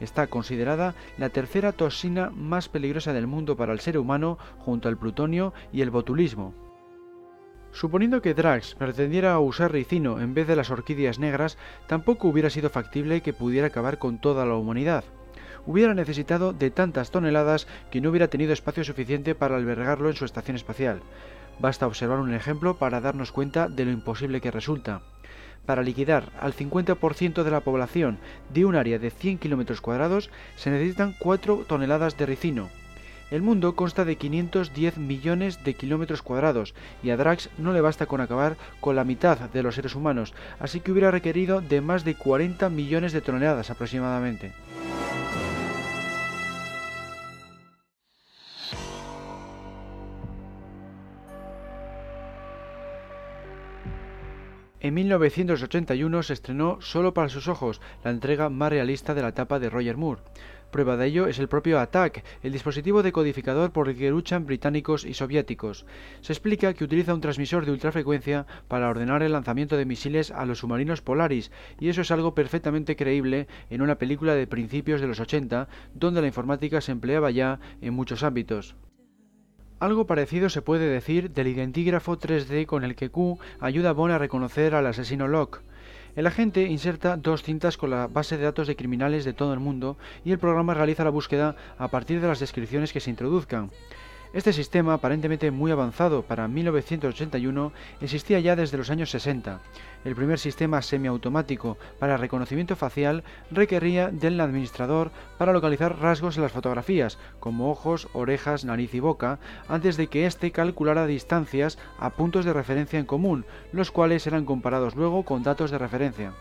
Está 0.00 0.26
considerada 0.26 0.94
la 1.18 1.30
tercera 1.30 1.72
toxina 1.72 2.30
más 2.30 2.68
peligrosa 2.68 3.12
del 3.12 3.26
mundo 3.26 3.56
para 3.56 3.72
el 3.72 3.80
ser 3.80 3.96
humano 3.96 4.38
junto 4.58 4.88
al 4.88 4.98
plutonio 4.98 5.54
y 5.72 5.80
el 5.80 5.90
botulismo. 5.90 6.63
Suponiendo 7.74 8.22
que 8.22 8.34
Drax 8.34 8.76
pretendiera 8.76 9.36
usar 9.40 9.72
ricino 9.72 10.20
en 10.20 10.32
vez 10.32 10.46
de 10.46 10.54
las 10.54 10.70
orquídeas 10.70 11.18
negras, 11.18 11.58
tampoco 11.88 12.28
hubiera 12.28 12.48
sido 12.48 12.70
factible 12.70 13.20
que 13.20 13.32
pudiera 13.32 13.66
acabar 13.66 13.98
con 13.98 14.18
toda 14.18 14.46
la 14.46 14.54
humanidad. 14.54 15.02
Hubiera 15.66 15.92
necesitado 15.92 16.52
de 16.52 16.70
tantas 16.70 17.10
toneladas 17.10 17.66
que 17.90 18.00
no 18.00 18.10
hubiera 18.10 18.28
tenido 18.28 18.52
espacio 18.52 18.84
suficiente 18.84 19.34
para 19.34 19.56
albergarlo 19.56 20.08
en 20.08 20.14
su 20.14 20.24
estación 20.24 20.56
espacial. 20.56 21.00
Basta 21.58 21.88
observar 21.88 22.20
un 22.20 22.32
ejemplo 22.32 22.76
para 22.76 23.00
darnos 23.00 23.32
cuenta 23.32 23.68
de 23.68 23.84
lo 23.86 23.90
imposible 23.90 24.40
que 24.40 24.52
resulta. 24.52 25.02
Para 25.66 25.82
liquidar 25.82 26.30
al 26.38 26.54
50% 26.54 27.42
de 27.42 27.50
la 27.50 27.60
población 27.60 28.18
de 28.52 28.66
un 28.66 28.76
área 28.76 29.00
de 29.00 29.10
100 29.10 29.38
km 29.38 29.80
cuadrados 29.80 30.30
se 30.54 30.70
necesitan 30.70 31.16
4 31.18 31.64
toneladas 31.66 32.16
de 32.16 32.26
ricino, 32.26 32.70
el 33.30 33.42
mundo 33.42 33.74
consta 33.74 34.04
de 34.04 34.16
510 34.16 34.98
millones 34.98 35.64
de 35.64 35.74
kilómetros 35.74 36.22
cuadrados 36.22 36.74
y 37.02 37.10
a 37.10 37.16
Drax 37.16 37.50
no 37.58 37.72
le 37.72 37.80
basta 37.80 38.06
con 38.06 38.20
acabar 38.20 38.56
con 38.80 38.96
la 38.96 39.04
mitad 39.04 39.38
de 39.38 39.62
los 39.62 39.74
seres 39.74 39.94
humanos, 39.94 40.34
así 40.58 40.80
que 40.80 40.92
hubiera 40.92 41.10
requerido 41.10 41.60
de 41.60 41.80
más 41.80 42.04
de 42.04 42.14
40 42.14 42.68
millones 42.70 43.12
de 43.12 43.20
toneladas 43.20 43.70
aproximadamente. 43.70 44.52
En 54.84 54.92
1981 54.92 56.22
se 56.22 56.34
estrenó 56.34 56.78
Solo 56.82 57.14
para 57.14 57.30
sus 57.30 57.48
ojos, 57.48 57.80
la 58.04 58.10
entrega 58.10 58.50
más 58.50 58.68
realista 58.68 59.14
de 59.14 59.22
la 59.22 59.28
etapa 59.28 59.58
de 59.58 59.70
Roger 59.70 59.96
Moore. 59.96 60.20
Prueba 60.74 60.96
de 60.96 61.06
ello 61.06 61.28
es 61.28 61.38
el 61.38 61.46
propio 61.46 61.78
ATAC, 61.78 62.24
el 62.42 62.50
dispositivo 62.50 63.04
decodificador 63.04 63.70
por 63.70 63.88
el 63.88 63.96
que 63.96 64.10
luchan 64.10 64.44
británicos 64.44 65.04
y 65.04 65.14
soviéticos. 65.14 65.86
Se 66.20 66.32
explica 66.32 66.74
que 66.74 66.82
utiliza 66.82 67.14
un 67.14 67.20
transmisor 67.20 67.64
de 67.64 67.70
ultrafrecuencia 67.70 68.44
para 68.66 68.88
ordenar 68.88 69.22
el 69.22 69.30
lanzamiento 69.30 69.76
de 69.76 69.84
misiles 69.84 70.32
a 70.32 70.44
los 70.44 70.58
submarinos 70.58 71.00
Polaris, 71.00 71.52
y 71.78 71.90
eso 71.90 72.00
es 72.00 72.10
algo 72.10 72.34
perfectamente 72.34 72.96
creíble 72.96 73.46
en 73.70 73.82
una 73.82 73.98
película 73.98 74.34
de 74.34 74.48
principios 74.48 75.00
de 75.00 75.06
los 75.06 75.20
80, 75.20 75.68
donde 75.94 76.20
la 76.20 76.26
informática 76.26 76.80
se 76.80 76.90
empleaba 76.90 77.30
ya 77.30 77.60
en 77.80 77.94
muchos 77.94 78.24
ámbitos. 78.24 78.74
Algo 79.78 80.08
parecido 80.08 80.48
se 80.48 80.60
puede 80.60 80.88
decir 80.88 81.30
del 81.30 81.46
identigrafo 81.46 82.18
3D 82.18 82.66
con 82.66 82.82
el 82.82 82.96
que 82.96 83.10
Q 83.10 83.38
ayuda 83.60 83.90
a 83.90 83.92
Bond 83.92 84.14
a 84.14 84.18
reconocer 84.18 84.74
al 84.74 84.88
asesino 84.88 85.28
Locke. 85.28 85.60
El 86.16 86.28
agente 86.28 86.62
inserta 86.62 87.16
dos 87.16 87.42
cintas 87.42 87.76
con 87.76 87.90
la 87.90 88.06
base 88.06 88.36
de 88.36 88.44
datos 88.44 88.68
de 88.68 88.76
criminales 88.76 89.24
de 89.24 89.32
todo 89.32 89.52
el 89.52 89.58
mundo 89.58 89.96
y 90.24 90.30
el 90.30 90.38
programa 90.38 90.72
realiza 90.72 91.02
la 91.02 91.10
búsqueda 91.10 91.56
a 91.76 91.88
partir 91.88 92.20
de 92.20 92.28
las 92.28 92.38
descripciones 92.38 92.92
que 92.92 93.00
se 93.00 93.10
introduzcan. 93.10 93.70
Este 94.34 94.52
sistema, 94.52 94.94
aparentemente 94.94 95.52
muy 95.52 95.70
avanzado 95.70 96.22
para 96.22 96.48
1981, 96.48 97.72
existía 98.00 98.40
ya 98.40 98.56
desde 98.56 98.76
los 98.76 98.90
años 98.90 99.10
60. 99.10 99.60
El 100.04 100.16
primer 100.16 100.40
sistema 100.40 100.82
semiautomático 100.82 101.78
para 102.00 102.16
reconocimiento 102.16 102.74
facial 102.74 103.22
requería 103.52 104.08
del 104.08 104.40
administrador 104.40 105.12
para 105.38 105.52
localizar 105.52 106.00
rasgos 106.00 106.36
en 106.36 106.42
las 106.42 106.50
fotografías, 106.50 107.16
como 107.38 107.70
ojos, 107.70 108.08
orejas, 108.12 108.64
nariz 108.64 108.92
y 108.94 108.98
boca, 109.00 109.38
antes 109.68 109.96
de 109.96 110.08
que 110.08 110.26
éste 110.26 110.50
calculara 110.50 111.06
distancias 111.06 111.78
a 112.00 112.10
puntos 112.10 112.44
de 112.44 112.52
referencia 112.52 112.98
en 112.98 113.06
común, 113.06 113.46
los 113.70 113.92
cuales 113.92 114.26
eran 114.26 114.46
comparados 114.46 114.96
luego 114.96 115.24
con 115.24 115.44
datos 115.44 115.70
de 115.70 115.78
referencia. 115.78 116.32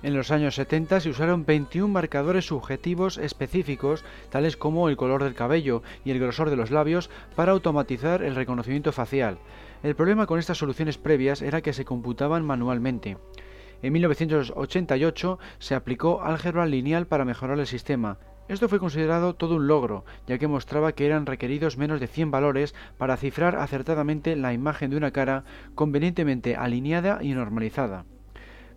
En 0.00 0.14
los 0.14 0.30
años 0.30 0.54
70 0.54 1.00
se 1.00 1.10
usaron 1.10 1.44
21 1.44 1.92
marcadores 1.92 2.46
subjetivos 2.46 3.18
específicos, 3.18 4.04
tales 4.30 4.56
como 4.56 4.88
el 4.88 4.96
color 4.96 5.24
del 5.24 5.34
cabello 5.34 5.82
y 6.04 6.12
el 6.12 6.20
grosor 6.20 6.50
de 6.50 6.56
los 6.56 6.70
labios, 6.70 7.10
para 7.34 7.50
automatizar 7.50 8.22
el 8.22 8.36
reconocimiento 8.36 8.92
facial. 8.92 9.38
El 9.82 9.96
problema 9.96 10.26
con 10.26 10.38
estas 10.38 10.58
soluciones 10.58 10.98
previas 10.98 11.42
era 11.42 11.62
que 11.62 11.72
se 11.72 11.84
computaban 11.84 12.44
manualmente. 12.44 13.16
En 13.82 13.92
1988 13.92 15.38
se 15.58 15.74
aplicó 15.74 16.22
álgebra 16.22 16.66
lineal 16.66 17.08
para 17.08 17.24
mejorar 17.24 17.58
el 17.58 17.66
sistema. 17.66 18.18
Esto 18.48 18.68
fue 18.68 18.78
considerado 18.78 19.34
todo 19.34 19.56
un 19.56 19.66
logro, 19.66 20.04
ya 20.28 20.38
que 20.38 20.46
mostraba 20.46 20.92
que 20.92 21.06
eran 21.06 21.26
requeridos 21.26 21.76
menos 21.76 21.98
de 21.98 22.06
100 22.06 22.30
valores 22.30 22.74
para 22.98 23.16
cifrar 23.16 23.56
acertadamente 23.56 24.36
la 24.36 24.52
imagen 24.52 24.90
de 24.90 24.96
una 24.96 25.10
cara 25.10 25.42
convenientemente 25.74 26.54
alineada 26.54 27.18
y 27.20 27.34
normalizada. 27.34 28.04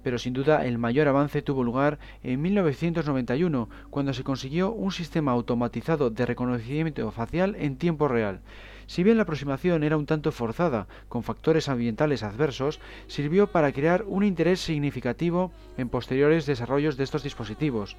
Pero 0.04 0.18
sin 0.18 0.34
duda 0.34 0.66
el 0.66 0.78
mayor 0.78 1.08
avance 1.08 1.42
tuvo 1.42 1.64
lugar 1.64 2.00
en 2.24 2.42
1991, 2.42 3.70
cuando 3.90 4.14
se 4.14 4.24
consiguió 4.24 4.72
un 4.72 4.92
sistema 4.92 5.32
automatizado 5.32 6.10
de 6.10 6.26
reconocimiento 6.26 7.10
facial 7.12 7.56
en 7.60 7.78
tiempo 7.78 8.08
real. 8.08 8.42
Si 8.88 9.04
bien 9.04 9.16
la 9.16 9.24
aproximación 9.24 9.84
era 9.84 9.96
un 9.96 10.06
tanto 10.06 10.34
forzada, 10.34 10.88
con 11.08 11.24
factores 11.24 11.70
ambientales 11.70 12.24
adversos, 12.24 12.82
sirvió 13.08 13.48
para 13.48 13.72
crear 13.72 14.04
un 14.06 14.24
interés 14.24 14.60
significativo 14.60 15.52
en 15.78 15.88
posteriores 15.88 16.46
desarrollos 16.46 16.98
de 16.98 17.06
estos 17.06 17.24
dispositivos. 17.24 17.96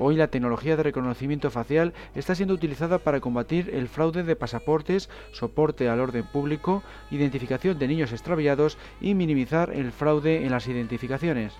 Hoy 0.00 0.14
la 0.14 0.28
tecnología 0.28 0.76
de 0.76 0.84
reconocimiento 0.84 1.50
facial 1.50 1.92
está 2.14 2.36
siendo 2.36 2.54
utilizada 2.54 2.98
para 2.98 3.20
combatir 3.20 3.70
el 3.74 3.88
fraude 3.88 4.22
de 4.22 4.36
pasaportes, 4.36 5.10
soporte 5.32 5.88
al 5.88 5.98
orden 5.98 6.24
público, 6.24 6.84
identificación 7.10 7.78
de 7.78 7.88
niños 7.88 8.12
extraviados 8.12 8.78
y 9.00 9.14
minimizar 9.14 9.70
el 9.70 9.90
fraude 9.90 10.44
en 10.44 10.52
las 10.52 10.68
identificaciones. 10.68 11.52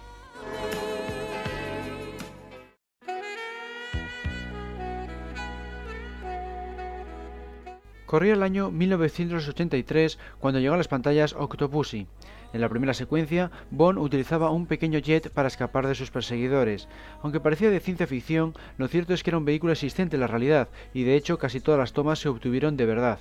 Corría 8.07 8.35
el 8.35 8.43
año 8.43 8.71
1983 8.71 10.19
cuando 10.39 10.61
llegó 10.61 10.75
a 10.75 10.79
las 10.79 10.89
pantallas 10.89 11.35
Octopussy. 11.35 12.07
En 12.53 12.63
la 12.63 12.69
primera 12.69 12.95
secuencia, 12.95 13.51
Bond 13.71 13.99
utilizaba 13.99 14.51
un 14.51 14.67
pequeño 14.67 14.99
jet 15.01 15.31
para 15.31 15.49
escapar 15.49 15.87
de 15.87 15.95
sus 15.95 16.11
perseguidores. 16.11 16.89
Aunque 17.23 17.41
parecía 17.41 17.71
de 17.71 17.81
ciencia 17.81 18.07
ficción, 18.07 18.55
lo 18.79 18.89
cierto 18.89 19.13
es 19.13 19.23
que 19.23 19.31
era 19.31 19.39
un 19.39 19.45
vehículo 19.45 19.73
existente 19.73 20.17
en 20.17 20.21
la 20.21 20.29
realidad, 20.29 20.69
y 20.95 21.03
de 21.03 21.15
hecho 21.15 21.39
casi 21.39 21.61
todas 21.61 21.79
las 21.79 21.93
tomas 21.93 22.21
se 22.21 22.29
obtuvieron 22.31 22.77
de 22.79 22.87
verdad. 22.87 23.19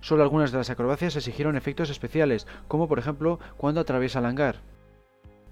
Solo 0.00 0.22
algunas 0.24 0.50
de 0.50 0.58
las 0.58 0.70
acrobacias 0.70 1.14
exigieron 1.14 1.56
efectos 1.56 1.88
especiales, 1.88 2.48
como 2.66 2.88
por 2.88 2.98
ejemplo 2.98 3.38
cuando 3.56 3.80
atraviesa 3.80 4.18
el 4.18 4.26
hangar. 4.26 4.56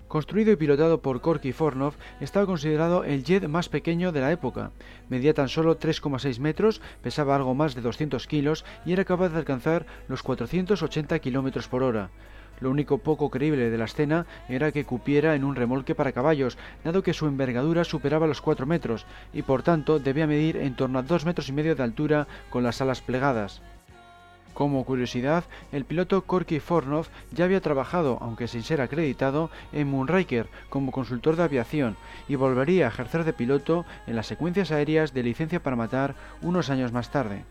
Construido 0.08 0.52
y 0.52 0.56
pilotado 0.56 1.00
por 1.00 1.22
Korky 1.22 1.52
Fornov, 1.52 1.94
estaba 2.20 2.44
considerado 2.44 3.02
el 3.04 3.24
jet 3.24 3.48
más 3.48 3.70
pequeño 3.70 4.12
de 4.12 4.20
la 4.20 4.30
época. 4.30 4.72
Medía 5.08 5.32
tan 5.32 5.48
solo 5.48 5.78
3,6 5.78 6.38
metros, 6.38 6.82
pesaba 7.02 7.34
algo 7.34 7.54
más 7.54 7.74
de 7.74 7.80
200 7.80 8.26
kilos 8.26 8.66
y 8.84 8.92
era 8.92 9.06
capaz 9.06 9.30
de 9.30 9.38
alcanzar 9.38 9.86
los 10.08 10.22
480 10.22 11.18
km 11.20 11.66
por 11.68 11.82
hora. 11.82 12.10
Lo 12.62 12.70
único 12.70 12.98
poco 12.98 13.28
creíble 13.28 13.70
de 13.70 13.76
la 13.76 13.86
escena 13.86 14.24
era 14.48 14.70
que 14.70 14.84
cupiera 14.84 15.34
en 15.34 15.42
un 15.42 15.56
remolque 15.56 15.96
para 15.96 16.12
caballos, 16.12 16.56
dado 16.84 17.02
que 17.02 17.12
su 17.12 17.26
envergadura 17.26 17.82
superaba 17.82 18.28
los 18.28 18.40
4 18.40 18.66
metros 18.66 19.04
y 19.32 19.42
por 19.42 19.64
tanto 19.64 19.98
debía 19.98 20.28
medir 20.28 20.56
en 20.56 20.76
torno 20.76 21.00
a 21.00 21.02
2 21.02 21.24
metros 21.24 21.48
y 21.48 21.52
medio 21.52 21.74
de 21.74 21.82
altura 21.82 22.28
con 22.50 22.62
las 22.62 22.80
alas 22.80 23.00
plegadas. 23.00 23.62
Como 24.54 24.84
curiosidad, 24.84 25.42
el 25.72 25.84
piloto 25.84 26.22
Korky 26.22 26.60
Fornov 26.60 27.08
ya 27.32 27.46
había 27.46 27.60
trabajado, 27.60 28.18
aunque 28.20 28.46
sin 28.46 28.62
ser 28.62 28.80
acreditado, 28.80 29.50
en 29.72 29.90
Moonraker 29.90 30.46
como 30.68 30.92
consultor 30.92 31.34
de 31.34 31.42
aviación 31.42 31.96
y 32.28 32.36
volvería 32.36 32.84
a 32.84 32.90
ejercer 32.90 33.24
de 33.24 33.32
piloto 33.32 33.84
en 34.06 34.14
las 34.14 34.28
secuencias 34.28 34.70
aéreas 34.70 35.12
de 35.12 35.24
licencia 35.24 35.60
para 35.60 35.74
matar 35.74 36.14
unos 36.42 36.70
años 36.70 36.92
más 36.92 37.10
tarde. 37.10 37.44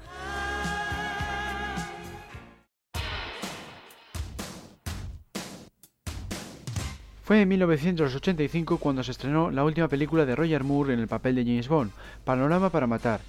Fue 7.32 7.40
en 7.40 7.48
1985 7.48 8.78
cuando 8.78 9.06
se 9.06 9.12
estrenó 9.12 9.52
la 9.52 9.64
última 9.64 9.88
película 9.88 10.26
de 10.26 10.36
Roger 10.36 10.66
Moore 10.66 10.94
en 10.94 11.00
el 11.00 11.08
papel 11.08 11.36
de 11.36 11.46
James 11.46 11.70
Bond, 11.70 11.92
Panorama 12.26 12.70
para 12.70 12.88
Matar, 12.88 13.22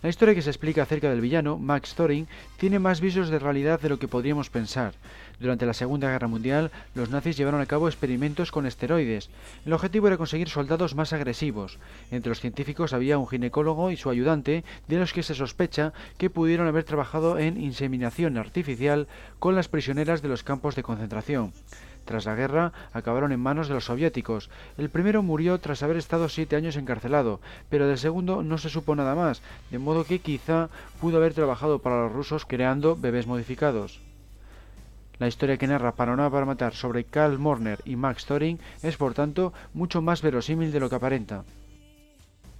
la 0.00 0.10
historia 0.10 0.32
que 0.32 0.42
se 0.42 0.50
explica 0.50 0.82
acerca 0.82 1.10
del 1.10 1.20
villano, 1.20 1.58
Max 1.58 1.96
Thorin, 1.96 2.28
tiene 2.56 2.78
más 2.78 3.00
visos 3.00 3.30
de 3.30 3.40
realidad 3.40 3.80
de 3.80 3.88
lo 3.88 3.98
que 3.98 4.06
podríamos 4.06 4.48
pensar. 4.48 4.94
Durante 5.40 5.66
la 5.66 5.74
Segunda 5.74 6.08
Guerra 6.08 6.28
Mundial, 6.28 6.70
los 6.94 7.10
nazis 7.10 7.36
llevaron 7.36 7.60
a 7.60 7.66
cabo 7.66 7.88
experimentos 7.88 8.52
con 8.52 8.64
esteroides. 8.64 9.28
El 9.66 9.72
objetivo 9.72 10.06
era 10.06 10.16
conseguir 10.16 10.48
soldados 10.48 10.94
más 10.94 11.12
agresivos. 11.12 11.80
Entre 12.12 12.28
los 12.28 12.38
científicos 12.38 12.92
había 12.92 13.18
un 13.18 13.26
ginecólogo 13.26 13.90
y 13.90 13.96
su 13.96 14.08
ayudante, 14.08 14.62
de 14.86 14.98
los 14.98 15.12
que 15.12 15.24
se 15.24 15.34
sospecha 15.34 15.92
que 16.16 16.30
pudieron 16.30 16.68
haber 16.68 16.84
trabajado 16.84 17.36
en 17.36 17.60
inseminación 17.60 18.38
artificial 18.38 19.08
con 19.40 19.56
las 19.56 19.66
prisioneras 19.66 20.22
de 20.22 20.28
los 20.28 20.44
campos 20.44 20.76
de 20.76 20.84
concentración. 20.84 21.52
Tras 22.08 22.24
la 22.24 22.34
guerra, 22.34 22.72
acabaron 22.94 23.32
en 23.32 23.40
manos 23.40 23.68
de 23.68 23.74
los 23.74 23.84
soviéticos. 23.84 24.48
El 24.78 24.88
primero 24.88 25.22
murió 25.22 25.58
tras 25.58 25.82
haber 25.82 25.98
estado 25.98 26.30
siete 26.30 26.56
años 26.56 26.76
encarcelado, 26.76 27.38
pero 27.68 27.86
del 27.86 27.98
segundo 27.98 28.42
no 28.42 28.56
se 28.56 28.70
supo 28.70 28.96
nada 28.96 29.14
más, 29.14 29.42
de 29.70 29.78
modo 29.78 30.04
que 30.04 30.20
quizá 30.20 30.70
pudo 31.02 31.18
haber 31.18 31.34
trabajado 31.34 31.80
para 31.80 32.04
los 32.04 32.12
rusos 32.12 32.46
creando 32.46 32.96
bebés 32.96 33.26
modificados. 33.26 34.00
La 35.18 35.28
historia 35.28 35.58
que 35.58 35.66
narra 35.66 35.92
Panorama 35.92 36.30
para 36.30 36.46
matar 36.46 36.74
sobre 36.74 37.04
Karl 37.04 37.38
Morner 37.38 37.80
y 37.84 37.96
Max 37.96 38.24
Thoring 38.24 38.58
es 38.82 38.96
por 38.96 39.12
tanto 39.12 39.52
mucho 39.74 40.00
más 40.00 40.22
verosímil 40.22 40.72
de 40.72 40.80
lo 40.80 40.88
que 40.88 40.96
aparenta. 40.96 41.44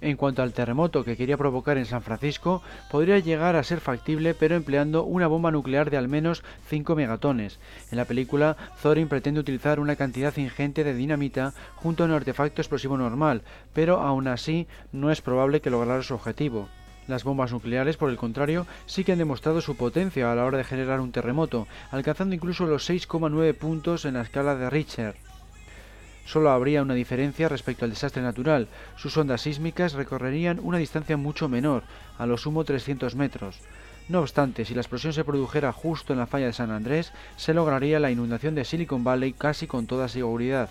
En 0.01 0.15
cuanto 0.15 0.41
al 0.41 0.53
terremoto 0.53 1.03
que 1.03 1.17
quería 1.17 1.35
provocar 1.35 1.77
en 1.77 1.85
San 1.85 2.01
Francisco, 2.01 2.61
podría 2.89 3.19
llegar 3.19 3.57
a 3.57 3.63
ser 3.63 3.81
factible 3.81 4.33
pero 4.33 4.55
empleando 4.55 5.03
una 5.03 5.27
bomba 5.27 5.51
nuclear 5.51 5.89
de 5.89 5.97
al 5.97 6.07
menos 6.07 6.41
5 6.69 6.95
megatones. 6.95 7.59
En 7.91 7.97
la 7.97 8.05
película, 8.05 8.55
Thorin 8.81 9.09
pretende 9.09 9.41
utilizar 9.41 9.79
una 9.79 9.97
cantidad 9.97 10.35
ingente 10.37 10.85
de 10.85 10.93
dinamita 10.93 11.53
junto 11.75 12.03
a 12.03 12.05
un 12.05 12.13
artefacto 12.13 12.61
explosivo 12.61 12.97
normal, 12.97 13.41
pero 13.73 13.99
aún 13.99 14.29
así 14.29 14.67
no 14.93 15.11
es 15.11 15.21
probable 15.21 15.59
que 15.59 15.69
lograra 15.69 16.01
su 16.01 16.13
objetivo. 16.13 16.69
Las 17.07 17.25
bombas 17.25 17.51
nucleares, 17.51 17.97
por 17.97 18.09
el 18.09 18.17
contrario, 18.17 18.67
sí 18.85 19.03
que 19.03 19.11
han 19.11 19.17
demostrado 19.17 19.59
su 19.59 19.75
potencia 19.75 20.31
a 20.31 20.35
la 20.35 20.45
hora 20.45 20.59
de 20.59 20.63
generar 20.63 21.01
un 21.01 21.11
terremoto, 21.11 21.67
alcanzando 21.91 22.35
incluso 22.35 22.67
los 22.67 22.89
6,9 22.89 23.53
puntos 23.55 24.05
en 24.05 24.13
la 24.13 24.21
escala 24.21 24.55
de 24.55 24.69
Richter. 24.69 25.28
Solo 26.29 26.51
habría 26.51 26.83
una 26.83 26.93
diferencia 26.93 27.49
respecto 27.49 27.85
al 27.85 27.89
desastre 27.89 28.21
natural. 28.21 28.67
Sus 28.97 29.17
ondas 29.17 29.41
sísmicas 29.41 29.93
recorrerían 29.93 30.59
una 30.61 30.77
distancia 30.77 31.17
mucho 31.17 31.49
menor, 31.49 31.81
a 32.19 32.27
lo 32.27 32.37
sumo 32.37 32.63
300 32.63 33.15
metros. 33.15 33.57
No 34.09 34.19
obstante, 34.19 34.63
si 34.63 34.75
la 34.75 34.81
explosión 34.81 35.11
se 35.11 35.23
produjera 35.23 35.73
justo 35.73 36.13
en 36.13 36.19
la 36.19 36.27
falla 36.27 36.45
de 36.45 36.53
San 36.53 36.69
Andrés, 36.69 37.13
se 37.35 37.55
lograría 37.55 37.99
la 37.99 38.11
inundación 38.11 38.53
de 38.53 38.63
Silicon 38.63 39.03
Valley 39.03 39.33
casi 39.33 39.65
con 39.65 39.87
toda 39.87 40.07
seguridad. 40.07 40.69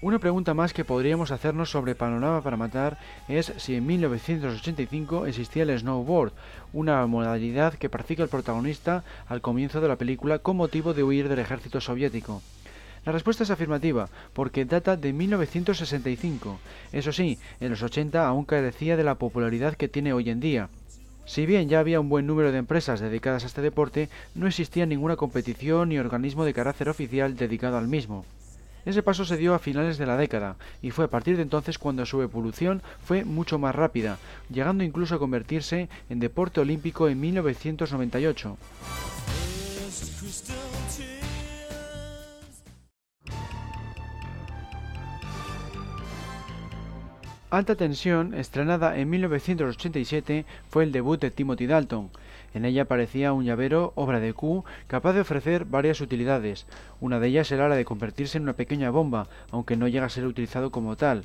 Una 0.00 0.18
pregunta 0.18 0.54
más 0.54 0.72
que 0.72 0.86
podríamos 0.86 1.30
hacernos 1.30 1.70
sobre 1.70 1.94
Panorama 1.94 2.40
para 2.40 2.56
Matar 2.56 2.96
es 3.28 3.52
si 3.58 3.74
en 3.74 3.84
1985 3.84 5.26
existía 5.26 5.64
el 5.64 5.78
snowboard, 5.78 6.32
una 6.72 7.06
modalidad 7.06 7.74
que 7.74 7.90
practica 7.90 8.22
el 8.22 8.30
protagonista 8.30 9.04
al 9.28 9.42
comienzo 9.42 9.82
de 9.82 9.88
la 9.88 9.96
película 9.96 10.38
con 10.38 10.56
motivo 10.56 10.94
de 10.94 11.02
huir 11.02 11.28
del 11.28 11.40
ejército 11.40 11.82
soviético. 11.82 12.40
La 13.04 13.12
respuesta 13.12 13.42
es 13.42 13.50
afirmativa, 13.50 14.08
porque 14.32 14.64
data 14.64 14.96
de 14.96 15.12
1965. 15.12 16.58
Eso 16.92 17.12
sí, 17.12 17.38
en 17.60 17.70
los 17.70 17.82
80 17.82 18.26
aún 18.26 18.44
carecía 18.44 18.96
de 18.96 19.04
la 19.04 19.16
popularidad 19.16 19.74
que 19.74 19.88
tiene 19.88 20.12
hoy 20.12 20.30
en 20.30 20.40
día. 20.40 20.68
Si 21.24 21.44
bien 21.44 21.68
ya 21.68 21.80
había 21.80 22.00
un 22.00 22.08
buen 22.08 22.26
número 22.26 22.52
de 22.52 22.58
empresas 22.58 23.00
dedicadas 23.00 23.44
a 23.44 23.46
este 23.48 23.60
deporte, 23.60 24.08
no 24.34 24.46
existía 24.46 24.86
ninguna 24.86 25.16
competición 25.16 25.90
ni 25.90 25.98
organismo 25.98 26.44
de 26.44 26.54
carácter 26.54 26.88
oficial 26.88 27.36
dedicado 27.36 27.76
al 27.76 27.86
mismo. 27.86 28.24
Ese 28.86 29.02
paso 29.02 29.26
se 29.26 29.36
dio 29.36 29.54
a 29.54 29.58
finales 29.58 29.98
de 29.98 30.06
la 30.06 30.16
década, 30.16 30.56
y 30.80 30.90
fue 30.90 31.04
a 31.04 31.08
partir 31.08 31.36
de 31.36 31.42
entonces 31.42 31.78
cuando 31.78 32.06
su 32.06 32.22
evolución 32.22 32.80
fue 33.04 33.26
mucho 33.26 33.58
más 33.58 33.74
rápida, 33.74 34.16
llegando 34.48 34.82
incluso 34.84 35.16
a 35.16 35.18
convertirse 35.18 35.90
en 36.08 36.20
deporte 36.20 36.60
olímpico 36.60 37.06
en 37.08 37.20
1998. 37.20 38.56
Alta 47.50 47.76
Tensión, 47.76 48.34
estrenada 48.34 48.98
en 48.98 49.08
1987, 49.08 50.44
fue 50.68 50.84
el 50.84 50.92
debut 50.92 51.18
de 51.18 51.30
Timothy 51.30 51.66
Dalton. 51.66 52.10
En 52.52 52.66
ella 52.66 52.82
aparecía 52.82 53.32
un 53.32 53.46
llavero, 53.46 53.94
obra 53.94 54.20
de 54.20 54.34
Q, 54.34 54.66
capaz 54.86 55.14
de 55.14 55.22
ofrecer 55.22 55.64
varias 55.64 56.02
utilidades. 56.02 56.66
Una 57.00 57.18
de 57.18 57.28
ellas 57.28 57.50
era 57.50 57.70
la 57.70 57.76
de 57.76 57.86
convertirse 57.86 58.36
en 58.36 58.42
una 58.42 58.52
pequeña 58.52 58.90
bomba, 58.90 59.28
aunque 59.50 59.76
no 59.76 59.88
llega 59.88 60.04
a 60.04 60.10
ser 60.10 60.26
utilizado 60.26 60.70
como 60.70 60.96
tal. 60.96 61.24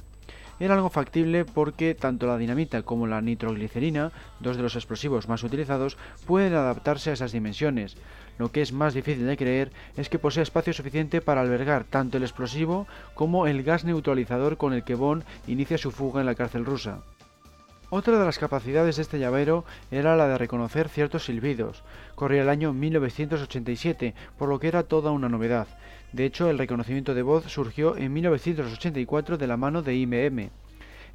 Era 0.62 0.76
algo 0.76 0.90
factible 0.90 1.44
porque 1.44 1.94
tanto 1.94 2.26
la 2.26 2.38
dinamita 2.38 2.84
como 2.84 3.06
la 3.06 3.20
nitroglicerina, 3.20 4.14
dos 4.40 4.56
de 4.56 4.64
los 4.64 4.76
explosivos 4.76 5.28
más 5.28 5.44
utilizados, 5.44 5.98
pueden 6.26 6.54
adaptarse 6.54 7.10
a 7.10 7.14
esas 7.14 7.34
dimensiones. 7.34 7.98
Lo 8.38 8.52
que 8.52 8.62
es 8.62 8.74
más 8.74 8.94
difícil 8.94 9.28
de 9.28 9.38
creer 9.38 9.72
es 9.96 10.10
que 10.10 10.20
posea 10.20 10.44
espacio 10.44 10.74
suficiente 10.74 11.22
para 11.22 11.42
albergar 11.42 11.84
tanto 11.84 12.18
el 12.18 12.24
explosivo 12.24 12.88
como 13.14 13.48
el 13.48 13.64
gas 13.64 13.86
neutralizador 13.86 14.58
con 14.58 14.74
el 14.74 14.84
que 14.84 14.96
Bond 14.96 15.24
inicia 15.48 15.78
su 15.78 15.92
fuga 15.92 16.22
en 16.22 16.26
la 16.26 16.36
cárcel 16.36 16.66
rusa. 16.66 17.00
Otra 17.96 18.18
de 18.18 18.26
las 18.26 18.40
capacidades 18.40 18.96
de 18.96 19.04
este 19.04 19.20
llavero 19.20 19.66
era 19.92 20.16
la 20.16 20.28
de 20.28 20.40
reconocer 20.40 20.90
ciertos 20.90 21.26
silbidos. 21.26 21.84
Corría 22.16 22.42
el 22.42 22.50
año 22.50 22.74
1987, 22.74 24.16
por 24.36 24.50
lo 24.50 24.60
que 24.60 24.68
era 24.68 24.82
toda 24.82 25.12
una 25.12 25.30
novedad. 25.30 25.68
De 26.12 26.26
hecho, 26.26 26.50
el 26.50 26.58
reconocimiento 26.58 27.14
de 27.14 27.22
voz 27.22 27.46
surgió 27.52 27.96
en 27.96 28.12
1984 28.14 29.38
de 29.38 29.46
la 29.46 29.58
mano 29.58 29.84
de 29.84 29.96
IMM. 29.96 30.50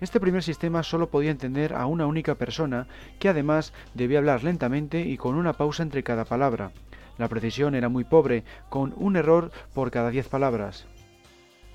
Este 0.01 0.21
primer 0.21 0.45
sistema 0.45 0.85
solo 0.85 1.09
podía 1.09 1.33
entender 1.33 1.75
a 1.75 1.87
una 1.87 2.07
única 2.07 2.37
persona, 2.37 2.87
que 3.19 3.29
además 3.29 3.73
debía 3.95 4.19
hablar 4.19 4.45
lentamente 4.45 5.01
y 5.01 5.16
con 5.16 5.35
una 5.35 5.55
pausa 5.55 5.83
entre 5.83 6.05
cada 6.05 6.25
palabra. 6.25 6.71
La 7.19 7.29
precisión 7.29 7.75
era 7.75 7.89
muy 7.89 8.05
pobre, 8.05 8.45
con 8.69 8.95
un 8.97 9.16
error 9.16 9.51
por 9.75 9.91
cada 9.91 10.11
diez 10.11 10.29
palabras. 10.29 10.87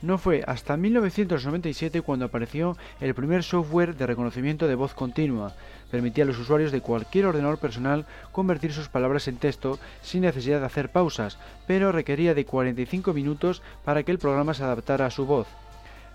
No 0.04 0.18
fue 0.18 0.44
hasta 0.48 0.76
1997 0.76 2.02
cuando 2.02 2.26
apareció 2.26 2.76
el 3.00 3.16
primer 3.16 3.41
software 3.41 3.96
de 3.96 4.06
reconocimiento 4.06 4.68
de 4.68 4.76
voz 4.76 4.94
continua. 4.94 5.54
Permitía 5.91 6.26
a 6.26 6.28
los 6.28 6.39
usuarios 6.39 6.74
de 6.74 6.82
cualquier 6.82 7.26
ordenador 7.26 7.58
personal 7.58 8.06
convertir 8.34 8.74
sus 8.74 8.89
palabras 8.89 9.30
en 9.30 9.38
texto 9.38 9.80
sin 10.02 10.24
necesidad 10.24 10.60
de 10.60 10.66
hacer 10.66 10.89
pausas, 10.89 11.38
pero 11.68 11.94
requería 11.94 12.34
de 12.34 12.44
45 12.44 13.14
minutos 13.14 13.62
para 13.86 14.04
que 14.04 14.12
el 14.12 14.20
programa 14.20 14.54
se 14.54 14.64
adaptara 14.64 15.06
a 15.06 15.10
su 15.10 15.26
voz. 15.26 15.48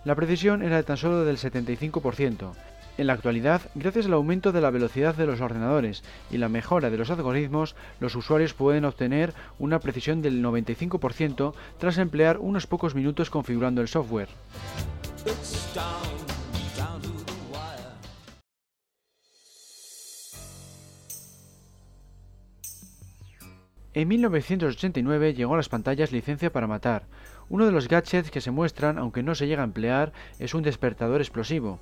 La 0.05 0.15
precisión 0.15 0.63
era 0.63 0.83
tan 0.83 0.99
solo 0.99 1.25
del 1.25 1.39
75%. 1.39 2.53
En 2.99 3.07
la 3.07 3.13
actualidad, 3.13 3.63
gracias 3.77 4.07
al 4.07 4.15
aumento 4.15 4.51
de 4.51 4.61
la 4.61 4.71
velocidad 4.71 5.15
de 5.15 5.25
los 5.25 5.41
ordenadores 5.41 6.03
y 6.33 6.39
la 6.39 6.49
mejora 6.49 6.91
de 6.91 6.99
los 6.99 7.11
algoritmos, 7.11 7.77
los 8.01 8.17
usuarios 8.17 8.55
pueden 8.55 8.85
obtener 8.85 9.35
una 9.61 9.79
precisión 9.79 10.21
del 10.21 10.43
95% 10.43 11.55
tras 11.79 11.99
emplear 11.99 12.39
unos 12.39 12.67
pocos 12.67 12.97
minutos 12.97 13.31
configurando 13.31 13.83
el 13.83 13.87
software. 13.87 14.27
En 23.95 24.09
1989 24.09 25.35
llegó 25.35 25.55
a 25.55 25.57
las 25.57 25.69
pantallas 25.69 26.11
Licencia 26.11 26.51
para 26.51 26.67
Matar. 26.67 27.05
Uno 27.49 27.65
de 27.65 27.73
los 27.73 27.87
gadgets 27.87 28.33
que 28.33 28.41
se 28.41 28.51
muestran, 28.51 28.99
aunque 28.99 29.23
no 29.23 29.37
se 29.37 29.47
llega 29.47 29.63
a 29.63 29.65
emplear, 29.65 30.13
es 30.41 30.53
un 30.53 30.65
despertador 30.65 31.21
explosivo. 31.21 31.79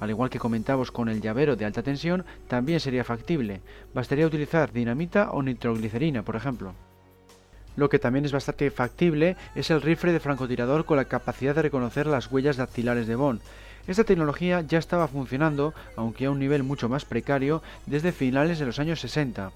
Al 0.00 0.10
igual 0.10 0.30
que 0.30 0.38
comentamos 0.38 0.90
con 0.90 1.08
el 1.08 1.20
llavero 1.20 1.56
de 1.56 1.66
alta 1.66 1.82
tensión, 1.82 2.24
también 2.48 2.80
sería 2.80 3.04
factible. 3.04 3.60
Bastaría 3.94 4.26
utilizar 4.26 4.72
dinamita 4.72 5.30
o 5.30 5.42
nitroglicerina, 5.42 6.22
por 6.22 6.36
ejemplo. 6.36 6.74
Lo 7.76 7.88
que 7.88 7.98
también 7.98 8.24
es 8.24 8.32
bastante 8.32 8.70
factible 8.70 9.36
es 9.54 9.70
el 9.70 9.82
rifle 9.82 10.12
de 10.12 10.20
francotirador 10.20 10.84
con 10.84 10.96
la 10.96 11.04
capacidad 11.04 11.54
de 11.54 11.62
reconocer 11.62 12.06
las 12.06 12.30
huellas 12.30 12.56
dactilares 12.56 13.06
de 13.06 13.14
Bond. 13.14 13.40
Esta 13.86 14.04
tecnología 14.04 14.60
ya 14.62 14.78
estaba 14.78 15.08
funcionando, 15.08 15.74
aunque 15.96 16.26
a 16.26 16.30
un 16.30 16.38
nivel 16.38 16.62
mucho 16.62 16.88
más 16.88 17.04
precario, 17.04 17.62
desde 17.86 18.12
finales 18.12 18.58
de 18.58 18.66
los 18.66 18.78
años 18.78 19.00
60. 19.00 19.52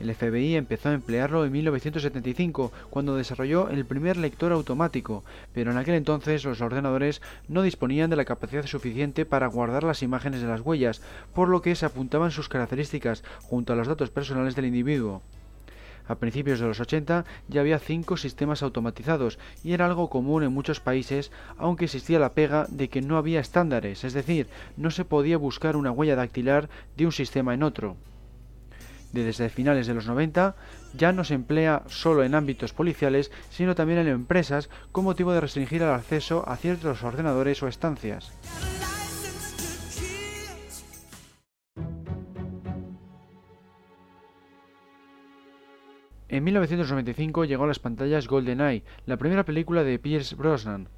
El 0.00 0.12
FBI 0.12 0.56
empezó 0.56 0.88
a 0.88 0.92
emplearlo 0.92 1.44
en 1.44 1.52
1975, 1.52 2.72
cuando 2.90 3.16
desarrolló 3.16 3.70
el 3.70 3.86
primer 3.86 4.16
lector 4.16 4.50
automático, 4.50 5.22
pero 5.52 5.70
en 5.70 5.78
aquel 5.78 5.94
entonces 5.94 6.44
los 6.44 6.60
ordenadores 6.60 7.22
no 7.46 7.62
disponían 7.62 8.10
de 8.10 8.16
la 8.16 8.24
capacidad 8.24 8.66
suficiente 8.66 9.24
para 9.24 9.46
guardar 9.46 9.84
las 9.84 10.02
imágenes 10.02 10.40
de 10.40 10.48
las 10.48 10.62
huellas, 10.62 11.00
por 11.32 11.48
lo 11.48 11.62
que 11.62 11.76
se 11.76 11.86
apuntaban 11.86 12.32
sus 12.32 12.48
características 12.48 13.22
junto 13.42 13.72
a 13.72 13.76
los 13.76 13.86
datos 13.86 14.10
personales 14.10 14.56
del 14.56 14.66
individuo. 14.66 15.22
A 16.08 16.16
principios 16.16 16.58
de 16.58 16.66
los 16.66 16.80
80 16.80 17.24
ya 17.48 17.60
había 17.60 17.78
cinco 17.78 18.16
sistemas 18.16 18.64
automatizados 18.64 19.38
y 19.62 19.72
era 19.72 19.86
algo 19.86 20.10
común 20.10 20.42
en 20.42 20.52
muchos 20.52 20.80
países, 20.80 21.30
aunque 21.56 21.86
existía 21.86 22.18
la 22.18 22.34
pega 22.34 22.66
de 22.68 22.88
que 22.88 23.00
no 23.00 23.16
había 23.16 23.40
estándares, 23.40 24.02
es 24.02 24.12
decir, 24.12 24.48
no 24.76 24.90
se 24.90 25.04
podía 25.04 25.38
buscar 25.38 25.76
una 25.76 25.92
huella 25.92 26.16
dactilar 26.16 26.68
de 26.96 27.06
un 27.06 27.12
sistema 27.12 27.54
en 27.54 27.62
otro 27.62 27.96
desde 29.22 29.48
finales 29.48 29.86
de 29.86 29.94
los 29.94 30.06
90 30.06 30.56
ya 30.96 31.12
no 31.12 31.24
se 31.24 31.34
emplea 31.34 31.82
solo 31.86 32.24
en 32.24 32.34
ámbitos 32.34 32.72
policiales, 32.72 33.30
sino 33.50 33.74
también 33.74 34.00
en 34.00 34.08
empresas 34.08 34.70
con 34.92 35.04
motivo 35.04 35.32
de 35.32 35.40
restringir 35.40 35.82
el 35.82 35.90
acceso 35.90 36.48
a 36.48 36.56
ciertos 36.56 37.02
ordenadores 37.02 37.62
o 37.62 37.68
estancias. 37.68 38.32
En 46.34 46.42
1995 46.42 47.44
llegó 47.44 47.62
a 47.62 47.68
las 47.68 47.78
pantallas 47.78 48.26
GoldenEye, 48.26 48.82
la 49.06 49.18
primera 49.18 49.44
película 49.44 49.84
de 49.84 50.00
Pierce 50.00 50.34
Brosnan. 50.34 50.88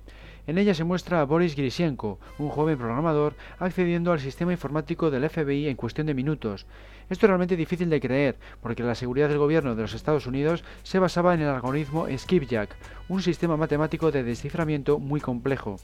En 0.46 0.58
ella 0.58 0.74
se 0.74 0.84
muestra 0.84 1.20
a 1.20 1.24
Boris 1.24 1.56
Grishenko, 1.56 2.20
un 2.38 2.50
joven 2.50 2.78
programador, 2.78 3.34
accediendo 3.58 4.12
al 4.12 4.20
sistema 4.20 4.52
informático 4.52 5.10
del 5.10 5.28
FBI 5.28 5.66
en 5.66 5.76
cuestión 5.76 6.06
de 6.06 6.14
minutos. 6.14 6.66
Esto 7.10 7.26
es 7.26 7.30
realmente 7.30 7.56
difícil 7.56 7.90
de 7.90 8.00
creer, 8.00 8.36
porque 8.62 8.84
la 8.84 8.94
seguridad 8.94 9.28
del 9.28 9.38
gobierno 9.38 9.74
de 9.74 9.82
los 9.82 9.94
Estados 9.94 10.26
Unidos 10.26 10.62
se 10.84 11.00
basaba 11.00 11.34
en 11.34 11.40
el 11.40 11.48
algoritmo 11.48 12.06
Skipjack, 12.16 12.76
un 13.08 13.22
sistema 13.22 13.56
matemático 13.56 14.12
de 14.12 14.22
desciframiento 14.22 15.00
muy 15.00 15.20
complejo. 15.20 15.80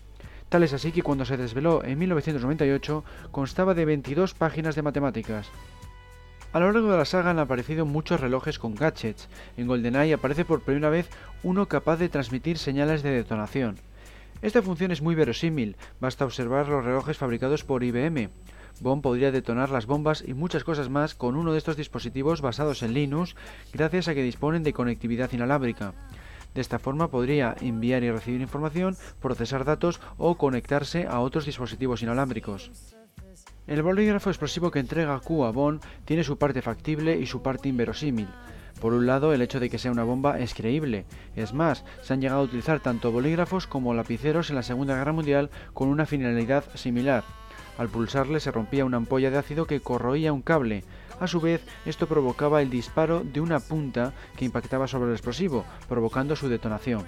Tal 0.49 0.63
es 0.63 0.73
así 0.73 0.93
que 0.93 1.03
cuando 1.03 1.25
se 1.25 1.37
desveló 1.37 1.83
en 1.83 1.99
1998 1.99 3.05
constaba 3.33 3.75
de 3.75 3.85
22 3.85 4.35
páginas 4.35 4.77
de 4.77 4.83
matemáticas. 4.83 5.51
A 6.53 6.61
lo 6.61 6.71
largo 6.71 6.91
de 6.91 6.99
la 6.99 7.05
saga 7.05 7.31
han 7.31 7.39
aparecido 7.39 7.87
muchos 7.87 8.21
relojes 8.21 8.59
con 8.59 8.75
gadgets. 8.75 9.29
En 9.57 9.67
GoldenEye 9.67 10.15
aparece 10.15 10.45
por 10.45 10.61
primera 10.61 10.91
vez 10.91 11.09
uno 11.43 11.67
capaz 11.67 11.97
de 11.97 12.11
transmitir 12.11 12.59
señales 12.59 13.03
de 13.03 13.11
detonación. 13.11 13.79
Esta 14.43 14.61
función 14.61 14.91
es 14.91 15.03
muy 15.03 15.15
verosímil, 15.15 15.77
basta 16.01 16.25
observar 16.25 16.69
los 16.69 16.85
relojes 16.85 17.17
fabricados 17.17 17.63
por 17.63 17.85
IBM. 17.85 18.29
Bond 18.81 19.01
podría 19.01 19.31
detonar 19.31 19.71
las 19.71 19.87
bombas 19.87 20.25
y 20.27 20.35
muchas 20.35 20.65
cosas 20.65 20.89
más 20.89 21.15
con 21.15 21.37
uno 21.37 21.53
de 21.53 21.59
estos 21.59 21.77
dispositivos 21.77 22.41
basados 22.41 22.83
en 22.83 22.93
Linux 22.93 23.37
gracias 23.73 24.09
a 24.09 24.15
que 24.15 24.23
disponen 24.25 24.65
de 24.65 24.73
conectividad 24.73 25.31
inalámbrica. 25.33 25.95
De 26.55 26.61
esta 26.61 26.81
forma 26.81 27.09
podría 27.09 27.55
enviar 27.61 28.03
y 28.03 28.11
recibir 28.11 28.41
información, 28.41 28.97
procesar 29.21 29.65
datos 29.65 30.01
o 30.19 30.37
conectarse 30.37 31.07
a 31.07 31.21
otros 31.21 31.47
dispositivos 31.47 32.03
inalámbricos. 32.03 32.73
El 33.69 33.83
bolígrafo 33.83 34.29
explosivo 34.29 34.73
que 34.73 34.81
entrega 34.81 35.21
Q 35.21 35.45
a 35.45 35.53
Bond 35.53 35.83
tiene 36.05 36.25
su 36.25 36.37
parte 36.37 36.63
factible 36.63 37.17
y 37.17 37.27
su 37.27 37.43
parte 37.43 37.69
inverosímil. 37.69 38.29
Por 38.83 38.95
un 38.95 39.07
lado, 39.07 39.33
el 39.33 39.43
hecho 39.43 39.61
de 39.61 39.71
que 39.71 39.79
sea 39.79 39.93
una 39.93 40.03
bomba 40.03 40.41
es 40.41 40.55
creíble. 40.55 41.05
Es 41.37 41.55
más, 41.55 41.85
se 42.03 42.15
han 42.15 42.21
llegado 42.21 42.41
a 42.41 42.45
utilizar 42.45 42.81
tanto 42.81 43.13
bolígrafos 43.13 43.69
como 43.69 43.95
lapiceros 43.95 44.51
en 44.51 44.57
la 44.57 44.65
Segunda 44.65 44.97
Guerra 44.97 45.13
Mundial 45.13 45.51
con 45.73 45.87
una 45.87 46.05
finalidad 46.05 46.65
similar. 46.75 47.23
Al 47.79 47.89
pulsarle 47.89 48.41
se 48.41 48.51
rompía 48.51 48.85
una 48.85 48.97
ampolla 48.97 49.31
de 49.31 49.39
ácido 49.39 49.67
que 49.67 49.79
corroía 49.79 50.33
un 50.33 50.43
cable. 50.43 50.83
A 51.21 51.29
su 51.29 51.41
vez, 51.41 51.65
esto 51.87 52.09
provocaba 52.09 52.61
el 52.61 52.71
disparo 52.71 53.23
de 53.23 53.41
una 53.41 53.61
punta 53.61 54.15
que 54.37 54.47
impactaba 54.47 54.89
sobre 54.89 55.11
el 55.11 55.15
explosivo, 55.15 55.65
provocando 55.89 56.35
su 56.35 56.49
detonación. 56.49 57.05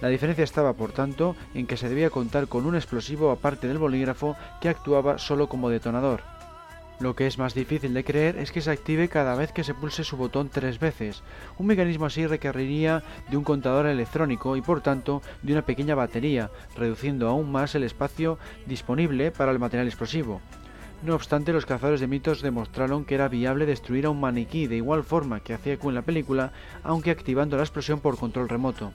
La 0.00 0.06
diferencia 0.06 0.44
estaba, 0.44 0.74
por 0.74 0.92
tanto, 0.92 1.34
en 1.52 1.66
que 1.66 1.76
se 1.76 1.88
debía 1.88 2.10
contar 2.10 2.46
con 2.46 2.64
un 2.64 2.76
explosivo 2.76 3.32
aparte 3.32 3.66
del 3.66 3.78
bolígrafo 3.78 4.36
que 4.60 4.68
actuaba 4.68 5.18
solo 5.18 5.48
como 5.48 5.68
detonador. 5.68 6.37
Lo 7.00 7.14
que 7.14 7.28
es 7.28 7.38
más 7.38 7.54
difícil 7.54 7.94
de 7.94 8.02
creer 8.02 8.36
es 8.38 8.50
que 8.50 8.60
se 8.60 8.72
active 8.72 9.08
cada 9.08 9.36
vez 9.36 9.52
que 9.52 9.62
se 9.62 9.72
pulse 9.72 10.02
su 10.02 10.16
botón 10.16 10.48
tres 10.48 10.80
veces. 10.80 11.22
Un 11.56 11.66
mecanismo 11.66 12.06
así 12.06 12.26
requeriría 12.26 13.04
de 13.30 13.36
un 13.36 13.44
contador 13.44 13.86
electrónico 13.86 14.56
y 14.56 14.62
por 14.62 14.80
tanto 14.80 15.22
de 15.42 15.52
una 15.52 15.62
pequeña 15.62 15.94
batería, 15.94 16.50
reduciendo 16.76 17.28
aún 17.28 17.52
más 17.52 17.76
el 17.76 17.84
espacio 17.84 18.38
disponible 18.66 19.30
para 19.30 19.52
el 19.52 19.60
material 19.60 19.86
explosivo. 19.86 20.40
No 21.04 21.14
obstante, 21.14 21.52
los 21.52 21.66
cazadores 21.66 22.00
de 22.00 22.08
mitos 22.08 22.42
demostraron 22.42 23.04
que 23.04 23.14
era 23.14 23.28
viable 23.28 23.66
destruir 23.66 24.06
a 24.06 24.10
un 24.10 24.20
maniquí 24.20 24.66
de 24.66 24.76
igual 24.76 25.04
forma 25.04 25.38
que 25.38 25.54
hacía 25.54 25.78
Q 25.78 25.90
en 25.90 25.94
la 25.94 26.02
película, 26.02 26.52
aunque 26.82 27.12
activando 27.12 27.56
la 27.56 27.62
explosión 27.62 28.00
por 28.00 28.18
control 28.18 28.48
remoto. 28.48 28.92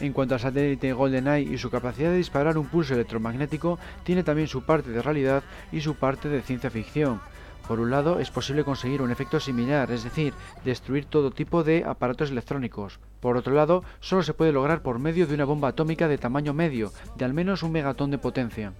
En 0.00 0.12
cuanto 0.12 0.34
al 0.34 0.40
satélite 0.40 0.92
GoldenEye 0.92 1.54
y 1.54 1.58
su 1.58 1.70
capacidad 1.70 2.10
de 2.10 2.16
disparar 2.16 2.58
un 2.58 2.66
pulso 2.66 2.94
electromagnético, 2.94 3.78
tiene 4.02 4.24
también 4.24 4.48
su 4.48 4.62
parte 4.62 4.90
de 4.90 5.02
realidad 5.02 5.44
y 5.70 5.80
su 5.80 5.94
parte 5.94 6.28
de 6.28 6.42
ciencia 6.42 6.70
ficción. 6.70 7.20
Por 7.68 7.80
un 7.80 7.90
lado, 7.90 8.20
es 8.20 8.30
posible 8.30 8.64
conseguir 8.64 9.00
un 9.00 9.10
efecto 9.10 9.40
similar, 9.40 9.90
es 9.90 10.04
decir, 10.04 10.34
destruir 10.64 11.06
todo 11.06 11.30
tipo 11.30 11.64
de 11.64 11.84
aparatos 11.86 12.30
electrónicos. 12.30 13.00
Por 13.20 13.38
otro 13.38 13.54
lado, 13.54 13.84
solo 14.00 14.22
se 14.22 14.34
puede 14.34 14.52
lograr 14.52 14.82
por 14.82 14.98
medio 14.98 15.26
de 15.26 15.34
una 15.34 15.46
bomba 15.46 15.68
atómica 15.68 16.06
de 16.06 16.18
tamaño 16.18 16.52
medio, 16.52 16.92
de 17.16 17.24
al 17.24 17.32
menos 17.32 17.62
un 17.62 17.72
megatón 17.72 18.10
de 18.10 18.18
potencia. 18.18 18.74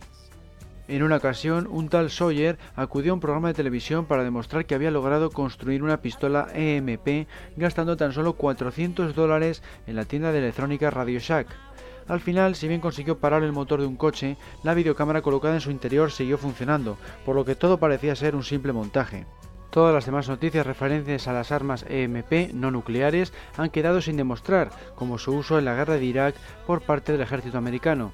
En 0.87 1.03
una 1.03 1.17
ocasión, 1.17 1.67
un 1.71 1.89
tal 1.89 2.11
Sawyer 2.11 2.59
acudió 2.77 3.13
a 3.13 3.15
un 3.15 3.21
programa 3.21 3.49
de 3.49 3.55
televisión 3.55 4.05
para 4.05 4.23
demostrar 4.23 4.67
que 4.67 4.75
había 4.75 4.91
logrado 4.91 5.31
construir 5.31 5.83
una 5.83 6.03
pistola 6.03 6.49
EMP 6.53 7.27
gastando 7.57 7.97
tan 7.97 8.13
solo 8.13 8.35
400 8.35 9.15
dólares 9.15 9.63
en 9.87 9.97
la 9.97 10.05
tienda 10.05 10.31
de 10.31 10.41
electrónica 10.41 10.91
Radio 10.91 11.19
Shack. 11.21 11.49
Al 12.07 12.21
final, 12.21 12.55
si 12.55 12.69
bien 12.69 12.83
consiguió 12.83 13.19
parar 13.19 13.43
el 13.45 13.53
motor 13.53 13.81
de 13.81 13.87
un 13.87 13.97
coche, 13.97 14.37
la 14.63 14.75
videocámara 14.75 15.23
colocada 15.23 15.55
en 15.55 15.63
su 15.63 15.71
interior 15.71 16.13
siguió 16.13 16.37
funcionando, 16.37 16.99
por 17.25 17.35
lo 17.35 17.47
que 17.47 17.55
todo 17.55 17.79
parecía 17.79 18.15
ser 18.15 18.37
un 18.37 18.45
simple 18.45 18.75
montaje. 18.75 19.25
Todas 19.71 19.95
las 19.95 20.05
demás 20.05 20.29
noticias 20.29 20.67
referentes 20.67 21.27
a 21.27 21.33
las 21.33 21.51
armas 21.51 21.87
EMP 21.89 22.53
no 22.53 22.71
nucleares 22.71 23.33
han 23.57 23.71
quedado 23.71 24.03
sin 24.03 24.19
demostrar, 24.19 24.71
como 24.97 25.17
su 25.17 25.33
uso 25.33 25.59
en 25.59 25.65
la 25.65 25.75
guerra 25.75 25.95
de 25.95 26.05
Irak 26.05 26.35
por 26.67 26.83
parte 26.83 27.13
del 27.13 27.23
ejército 27.23 27.57
americano 27.57 28.13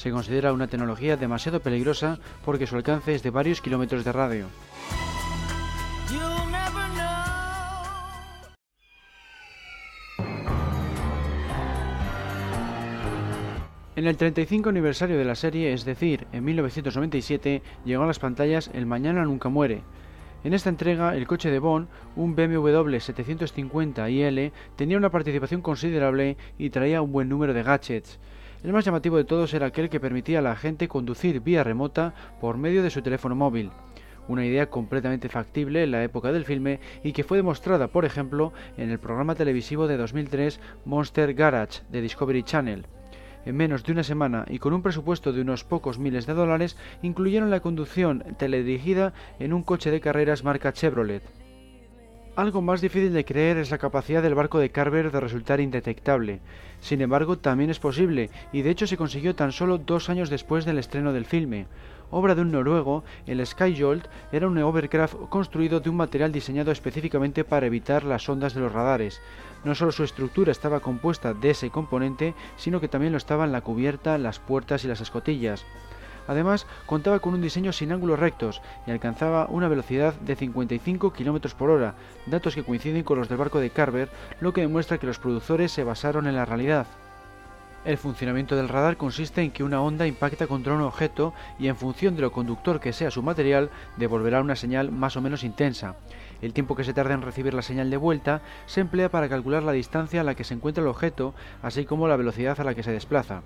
se 0.00 0.10
considera 0.10 0.54
una 0.54 0.66
tecnología 0.66 1.18
demasiado 1.18 1.60
peligrosa 1.60 2.18
porque 2.42 2.66
su 2.66 2.74
alcance 2.74 3.14
es 3.14 3.22
de 3.22 3.28
varios 3.28 3.60
kilómetros 3.60 4.02
de 4.02 4.12
radio. 4.12 4.46
En 13.94 14.06
el 14.06 14.16
35 14.16 14.70
aniversario 14.70 15.18
de 15.18 15.24
la 15.26 15.34
serie, 15.34 15.74
es 15.74 15.84
decir, 15.84 16.26
en 16.32 16.44
1997, 16.44 17.62
llegó 17.84 18.04
a 18.04 18.06
las 18.06 18.18
pantallas 18.18 18.70
El 18.72 18.86
Mañana 18.86 19.26
Nunca 19.26 19.50
Muere. 19.50 19.82
En 20.44 20.54
esta 20.54 20.70
entrega, 20.70 21.14
el 21.14 21.26
coche 21.26 21.50
de 21.50 21.58
Bond, 21.58 21.88
un 22.16 22.34
BMW 22.34 22.98
750 22.98 24.08
IL, 24.08 24.52
tenía 24.76 24.96
una 24.96 25.10
participación 25.10 25.60
considerable 25.60 26.38
y 26.56 26.70
traía 26.70 27.02
un 27.02 27.12
buen 27.12 27.28
número 27.28 27.52
de 27.52 27.62
gadgets. 27.62 28.18
El 28.62 28.72
más 28.72 28.84
llamativo 28.84 29.16
de 29.16 29.24
todos 29.24 29.54
era 29.54 29.66
aquel 29.66 29.88
que 29.88 30.00
permitía 30.00 30.40
a 30.40 30.42
la 30.42 30.56
gente 30.56 30.88
conducir 30.88 31.40
vía 31.40 31.64
remota 31.64 32.14
por 32.40 32.58
medio 32.58 32.82
de 32.82 32.90
su 32.90 33.02
teléfono 33.02 33.34
móvil 33.34 33.70
una 34.30 34.46
idea 34.46 34.70
completamente 34.70 35.28
factible 35.28 35.82
en 35.82 35.90
la 35.90 36.04
época 36.04 36.32
del 36.32 36.44
filme 36.44 36.80
y 37.02 37.12
que 37.12 37.24
fue 37.24 37.36
demostrada, 37.36 37.88
por 37.88 38.04
ejemplo, 38.04 38.52
en 38.76 38.90
el 38.90 38.98
programa 38.98 39.34
televisivo 39.34 39.88
de 39.88 39.96
2003 39.96 40.60
Monster 40.84 41.34
Garage 41.34 41.82
de 41.90 42.00
Discovery 42.00 42.42
Channel. 42.44 42.86
En 43.44 43.56
menos 43.56 43.82
de 43.82 43.92
una 43.92 44.04
semana 44.04 44.44
y 44.48 44.58
con 44.58 44.72
un 44.72 44.82
presupuesto 44.82 45.32
de 45.32 45.40
unos 45.40 45.64
pocos 45.64 45.98
miles 45.98 46.26
de 46.26 46.34
dólares, 46.34 46.76
incluyeron 47.02 47.50
la 47.50 47.60
conducción 47.60 48.22
teledirigida 48.38 49.14
en 49.38 49.52
un 49.52 49.62
coche 49.62 49.90
de 49.90 50.00
carreras 50.00 50.44
marca 50.44 50.72
Chevrolet. 50.72 51.22
Algo 52.40 52.62
más 52.62 52.80
difícil 52.80 53.12
de 53.12 53.26
creer 53.26 53.58
es 53.58 53.70
la 53.70 53.76
capacidad 53.76 54.22
del 54.22 54.34
barco 54.34 54.58
de 54.58 54.70
Carver 54.70 55.12
de 55.12 55.20
resultar 55.20 55.60
indetectable. 55.60 56.40
Sin 56.80 57.02
embargo, 57.02 57.36
también 57.36 57.68
es 57.68 57.78
posible, 57.78 58.30
y 58.50 58.62
de 58.62 58.70
hecho 58.70 58.86
se 58.86 58.96
consiguió 58.96 59.34
tan 59.34 59.52
solo 59.52 59.76
dos 59.76 60.08
años 60.08 60.30
después 60.30 60.64
del 60.64 60.78
estreno 60.78 61.12
del 61.12 61.26
filme. 61.26 61.66
Obra 62.10 62.34
de 62.34 62.40
un 62.40 62.50
noruego, 62.50 63.04
el 63.26 63.46
Skyjolt 63.46 64.06
era 64.32 64.46
un 64.46 64.56
overcraft 64.56 65.16
construido 65.28 65.80
de 65.80 65.90
un 65.90 65.96
material 65.96 66.32
diseñado 66.32 66.72
específicamente 66.72 67.44
para 67.44 67.66
evitar 67.66 68.04
las 68.04 68.26
ondas 68.26 68.54
de 68.54 68.62
los 68.62 68.72
radares. 68.72 69.20
No 69.62 69.74
solo 69.74 69.92
su 69.92 70.02
estructura 70.02 70.50
estaba 70.50 70.80
compuesta 70.80 71.34
de 71.34 71.50
ese 71.50 71.68
componente, 71.68 72.32
sino 72.56 72.80
que 72.80 72.88
también 72.88 73.12
lo 73.12 73.18
estaban 73.18 73.52
la 73.52 73.60
cubierta, 73.60 74.16
las 74.16 74.38
puertas 74.38 74.82
y 74.82 74.88
las 74.88 75.02
escotillas. 75.02 75.66
Además, 76.30 76.64
contaba 76.86 77.18
con 77.18 77.34
un 77.34 77.42
diseño 77.42 77.72
sin 77.72 77.90
ángulos 77.90 78.20
rectos 78.20 78.62
y 78.86 78.92
alcanzaba 78.92 79.48
una 79.48 79.66
velocidad 79.66 80.14
de 80.14 80.36
55 80.36 81.12
km 81.12 81.52
por 81.54 81.70
hora, 81.70 81.96
datos 82.26 82.54
que 82.54 82.62
coinciden 82.62 83.02
con 83.02 83.18
los 83.18 83.28
del 83.28 83.36
barco 83.36 83.58
de 83.58 83.70
Carver, 83.70 84.08
lo 84.40 84.52
que 84.52 84.60
demuestra 84.60 84.98
que 84.98 85.08
los 85.08 85.18
productores 85.18 85.72
se 85.72 85.82
basaron 85.82 86.28
en 86.28 86.36
la 86.36 86.44
realidad. 86.44 86.86
El 87.84 87.98
funcionamiento 87.98 88.54
del 88.54 88.68
radar 88.68 88.96
consiste 88.96 89.42
en 89.42 89.50
que 89.50 89.64
una 89.64 89.82
onda 89.82 90.06
impacta 90.06 90.46
contra 90.46 90.72
un 90.72 90.82
objeto 90.82 91.34
y 91.58 91.66
en 91.66 91.74
función 91.74 92.14
de 92.14 92.22
lo 92.22 92.30
conductor 92.30 92.78
que 92.78 92.92
sea 92.92 93.10
su 93.10 93.24
material 93.24 93.68
devolverá 93.96 94.40
una 94.40 94.54
señal 94.54 94.92
más 94.92 95.16
o 95.16 95.20
menos 95.20 95.42
intensa. 95.42 95.96
El 96.42 96.52
tiempo 96.52 96.76
que 96.76 96.84
se 96.84 96.94
tarda 96.94 97.14
en 97.14 97.22
recibir 97.22 97.54
la 97.54 97.62
señal 97.62 97.90
de 97.90 97.96
vuelta 97.96 98.40
se 98.66 98.80
emplea 98.80 99.08
para 99.08 99.28
calcular 99.28 99.64
la 99.64 99.72
distancia 99.72 100.20
a 100.20 100.24
la 100.24 100.36
que 100.36 100.44
se 100.44 100.54
encuentra 100.54 100.82
el 100.82 100.90
objeto, 100.90 101.34
así 101.60 101.86
como 101.86 102.06
la 102.06 102.14
velocidad 102.14 102.60
a 102.60 102.64
la 102.64 102.76
que 102.76 102.84
se 102.84 102.92
desplaza. 102.92 103.42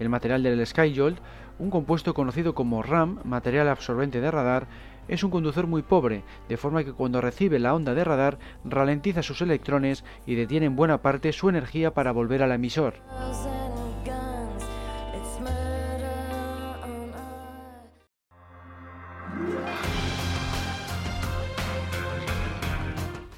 El 0.00 0.08
material 0.08 0.42
del 0.42 0.66
Skyjolt, 0.66 1.18
un 1.58 1.70
compuesto 1.70 2.14
conocido 2.14 2.54
como 2.54 2.82
RAM, 2.82 3.20
material 3.24 3.68
absorbente 3.68 4.20
de 4.20 4.30
radar, 4.30 4.66
es 5.08 5.22
un 5.22 5.30
conductor 5.30 5.66
muy 5.66 5.82
pobre, 5.82 6.22
de 6.48 6.56
forma 6.56 6.82
que 6.84 6.92
cuando 6.92 7.20
recibe 7.20 7.58
la 7.58 7.74
onda 7.74 7.94
de 7.94 8.04
radar 8.04 8.38
ralentiza 8.64 9.22
sus 9.22 9.42
electrones 9.42 10.04
y 10.26 10.34
detiene 10.34 10.66
en 10.66 10.76
buena 10.76 11.02
parte 11.02 11.32
su 11.32 11.48
energía 11.48 11.92
para 11.92 12.12
volver 12.12 12.42
al 12.42 12.52
emisor. 12.52 12.94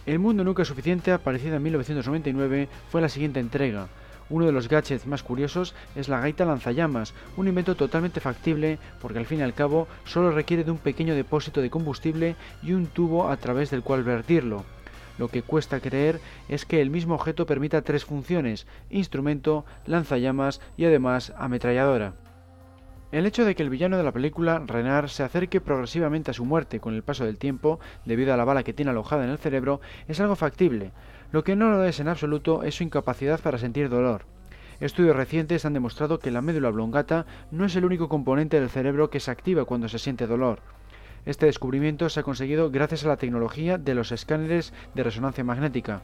El 0.07 0.21
mundo 0.21 0.45
nunca 0.45 0.65
suficiente, 0.65 1.11
aparecida 1.11 1.57
en 1.57 1.65
1999, 1.65 2.69
fue 2.91 3.01
la 3.01 3.09
siguiente 3.09 3.41
entrega. 3.41 3.89
Uno 4.29 4.47
de 4.47 4.53
los 4.53 4.69
gadgets 4.69 5.07
más 5.07 5.23
curiosos 5.23 5.75
es 5.95 6.09
la 6.09 6.21
gaita 6.21 6.45
lanzallamas, 6.45 7.15
un 7.37 7.47
invento 7.47 7.77
totalmente 7.77 8.21
factible 8.21 8.79
porque 9.01 9.19
al 9.19 9.27
fin 9.27 9.39
y 9.39 9.43
al 9.43 9.55
cabo 9.55 9.87
solo 10.05 10.33
requiere 10.33 10.65
de 10.65 10.73
un 10.73 10.79
pequeño 10.79 11.15
depósito 11.15 11.63
de 11.63 11.71
combustible 11.71 12.35
y 12.63 12.73
un 12.73 12.87
tubo 12.87 13.31
a 13.31 13.37
través 13.37 13.71
del 13.71 13.83
cual 13.83 14.03
vertirlo. 14.03 14.65
Lo 15.19 15.29
que 15.29 15.43
cuesta 15.43 15.81
creer 15.81 16.21
es 16.49 16.67
que 16.67 16.83
el 16.83 16.91
mismo 16.91 17.15
objeto 17.15 17.47
permita 17.47 17.83
tres 17.83 18.05
funciones, 18.05 18.67
instrumento, 18.91 19.65
lanzallamas 19.87 20.61
y 20.77 20.85
además 20.85 21.33
ametralladora. 21.39 22.15
El 23.13 23.25
hecho 23.25 23.45
de 23.45 23.55
que 23.55 23.63
el 23.63 23.71
villano 23.71 23.97
de 23.97 24.03
la 24.03 24.13
película, 24.13 24.63
Renard, 24.67 25.09
se 25.09 25.23
acerque 25.23 25.61
progresivamente 25.61 26.33
a 26.33 26.35
su 26.35 26.45
muerte 26.45 26.81
con 26.81 26.93
el 26.93 27.05
paso 27.05 27.25
del 27.25 27.39
tiempo, 27.39 27.79
debido 28.05 28.35
a 28.35 28.37
la 28.37 28.45
bala 28.45 28.65
que 28.65 28.73
tiene 28.73 28.91
alojada 28.91 29.25
en 29.25 29.31
el 29.31 29.39
cerebro, 29.39 29.81
es 30.09 30.19
algo 30.19 30.35
factible, 30.35 30.91
lo 31.33 31.45
que 31.45 31.57
no 31.57 31.71
lo 31.71 31.85
es 31.85 32.01
en 32.01 32.09
absoluto 32.09 32.63
es 32.63 32.77
su 32.77 32.85
incapacidad 32.85 33.41
para 33.41 33.59
sentir 33.59 33.89
dolor. 33.89 34.25
Estudios 34.81 35.17
recientes 35.17 35.65
han 35.65 35.73
demostrado 35.73 36.19
que 36.19 36.31
la 36.31 36.43
médula 36.43 36.69
oblongata 36.69 37.27
no 37.51 37.65
es 37.65 37.75
el 37.77 37.85
único 37.85 38.09
componente 38.09 38.61
del 38.61 38.69
cerebro 38.69 39.09
que 39.09 39.21
se 39.21 39.31
activa 39.31 39.65
cuando 39.65 39.89
se 39.89 39.99
siente 39.99 40.27
dolor. 40.27 40.61
Este 41.25 41.47
descubrimiento 41.47 42.09
se 42.09 42.21
ha 42.21 42.23
conseguido 42.23 42.71
gracias 42.71 43.05
a 43.05 43.09
la 43.09 43.17
tecnología 43.17 43.79
de 43.79 43.95
los 43.95 44.13
escáneres 44.13 44.73
de 44.95 45.03
resonancia 45.03 45.45
magnética. 45.45 46.03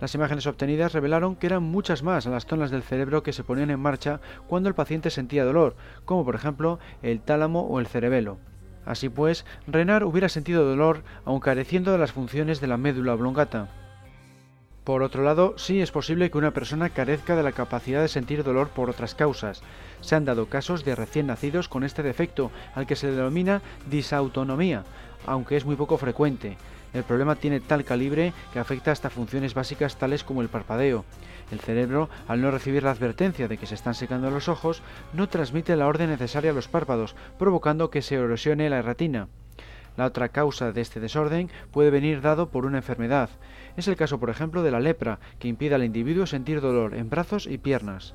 Las 0.00 0.14
imágenes 0.14 0.46
obtenidas 0.46 0.92
revelaron 0.92 1.36
que 1.36 1.46
eran 1.46 1.62
muchas 1.62 2.02
más 2.02 2.26
las 2.26 2.46
zonas 2.46 2.70
del 2.70 2.82
cerebro 2.82 3.22
que 3.22 3.32
se 3.32 3.44
ponían 3.44 3.70
en 3.70 3.80
marcha 3.80 4.20
cuando 4.46 4.68
el 4.68 4.74
paciente 4.74 5.10
sentía 5.10 5.44
dolor, 5.44 5.74
como 6.04 6.24
por 6.24 6.34
ejemplo 6.34 6.78
el 7.02 7.20
tálamo 7.20 7.62
o 7.62 7.80
el 7.80 7.86
cerebelo. 7.86 8.38
Así 8.84 9.08
pues, 9.08 9.44
Renard 9.66 10.04
hubiera 10.04 10.28
sentido 10.28 10.64
dolor 10.64 11.02
aun 11.24 11.40
careciendo 11.40 11.92
de 11.92 11.98
las 11.98 12.12
funciones 12.12 12.60
de 12.60 12.68
la 12.68 12.76
médula 12.76 13.14
oblongata. 13.14 13.68
Por 14.88 15.02
otro 15.02 15.22
lado, 15.22 15.52
sí 15.58 15.82
es 15.82 15.90
posible 15.90 16.30
que 16.30 16.38
una 16.38 16.52
persona 16.52 16.88
carezca 16.88 17.36
de 17.36 17.42
la 17.42 17.52
capacidad 17.52 18.00
de 18.00 18.08
sentir 18.08 18.42
dolor 18.42 18.70
por 18.70 18.88
otras 18.88 19.14
causas. 19.14 19.60
Se 20.00 20.14
han 20.14 20.24
dado 20.24 20.46
casos 20.46 20.82
de 20.82 20.94
recién 20.94 21.26
nacidos 21.26 21.68
con 21.68 21.84
este 21.84 22.02
defecto, 22.02 22.50
al 22.74 22.86
que 22.86 22.96
se 22.96 23.10
denomina 23.10 23.60
disautonomía, 23.90 24.84
aunque 25.26 25.58
es 25.58 25.66
muy 25.66 25.76
poco 25.76 25.98
frecuente. 25.98 26.56
El 26.94 27.04
problema 27.04 27.36
tiene 27.36 27.60
tal 27.60 27.84
calibre 27.84 28.32
que 28.54 28.60
afecta 28.60 28.90
hasta 28.90 29.10
funciones 29.10 29.52
básicas 29.52 29.96
tales 29.96 30.24
como 30.24 30.40
el 30.40 30.48
parpadeo. 30.48 31.04
El 31.52 31.60
cerebro, 31.60 32.08
al 32.26 32.40
no 32.40 32.50
recibir 32.50 32.82
la 32.82 32.92
advertencia 32.92 33.46
de 33.46 33.58
que 33.58 33.66
se 33.66 33.74
están 33.74 33.94
secando 33.94 34.30
los 34.30 34.48
ojos, 34.48 34.80
no 35.12 35.28
transmite 35.28 35.76
la 35.76 35.86
orden 35.86 36.08
necesaria 36.08 36.52
a 36.52 36.54
los 36.54 36.68
párpados, 36.68 37.14
provocando 37.38 37.90
que 37.90 38.00
se 38.00 38.14
erosione 38.14 38.70
la 38.70 38.80
retina. 38.80 39.28
La 39.98 40.06
otra 40.06 40.28
causa 40.28 40.70
de 40.70 40.80
este 40.80 41.00
desorden 41.00 41.50
puede 41.72 41.90
venir 41.90 42.20
dado 42.20 42.50
por 42.50 42.66
una 42.66 42.78
enfermedad. 42.78 43.30
Es 43.76 43.88
el 43.88 43.96
caso, 43.96 44.20
por 44.20 44.30
ejemplo, 44.30 44.62
de 44.62 44.70
la 44.70 44.78
lepra, 44.78 45.18
que 45.40 45.48
impide 45.48 45.74
al 45.74 45.82
individuo 45.82 46.24
sentir 46.24 46.60
dolor 46.60 46.94
en 46.94 47.10
brazos 47.10 47.48
y 47.48 47.58
piernas. 47.58 48.14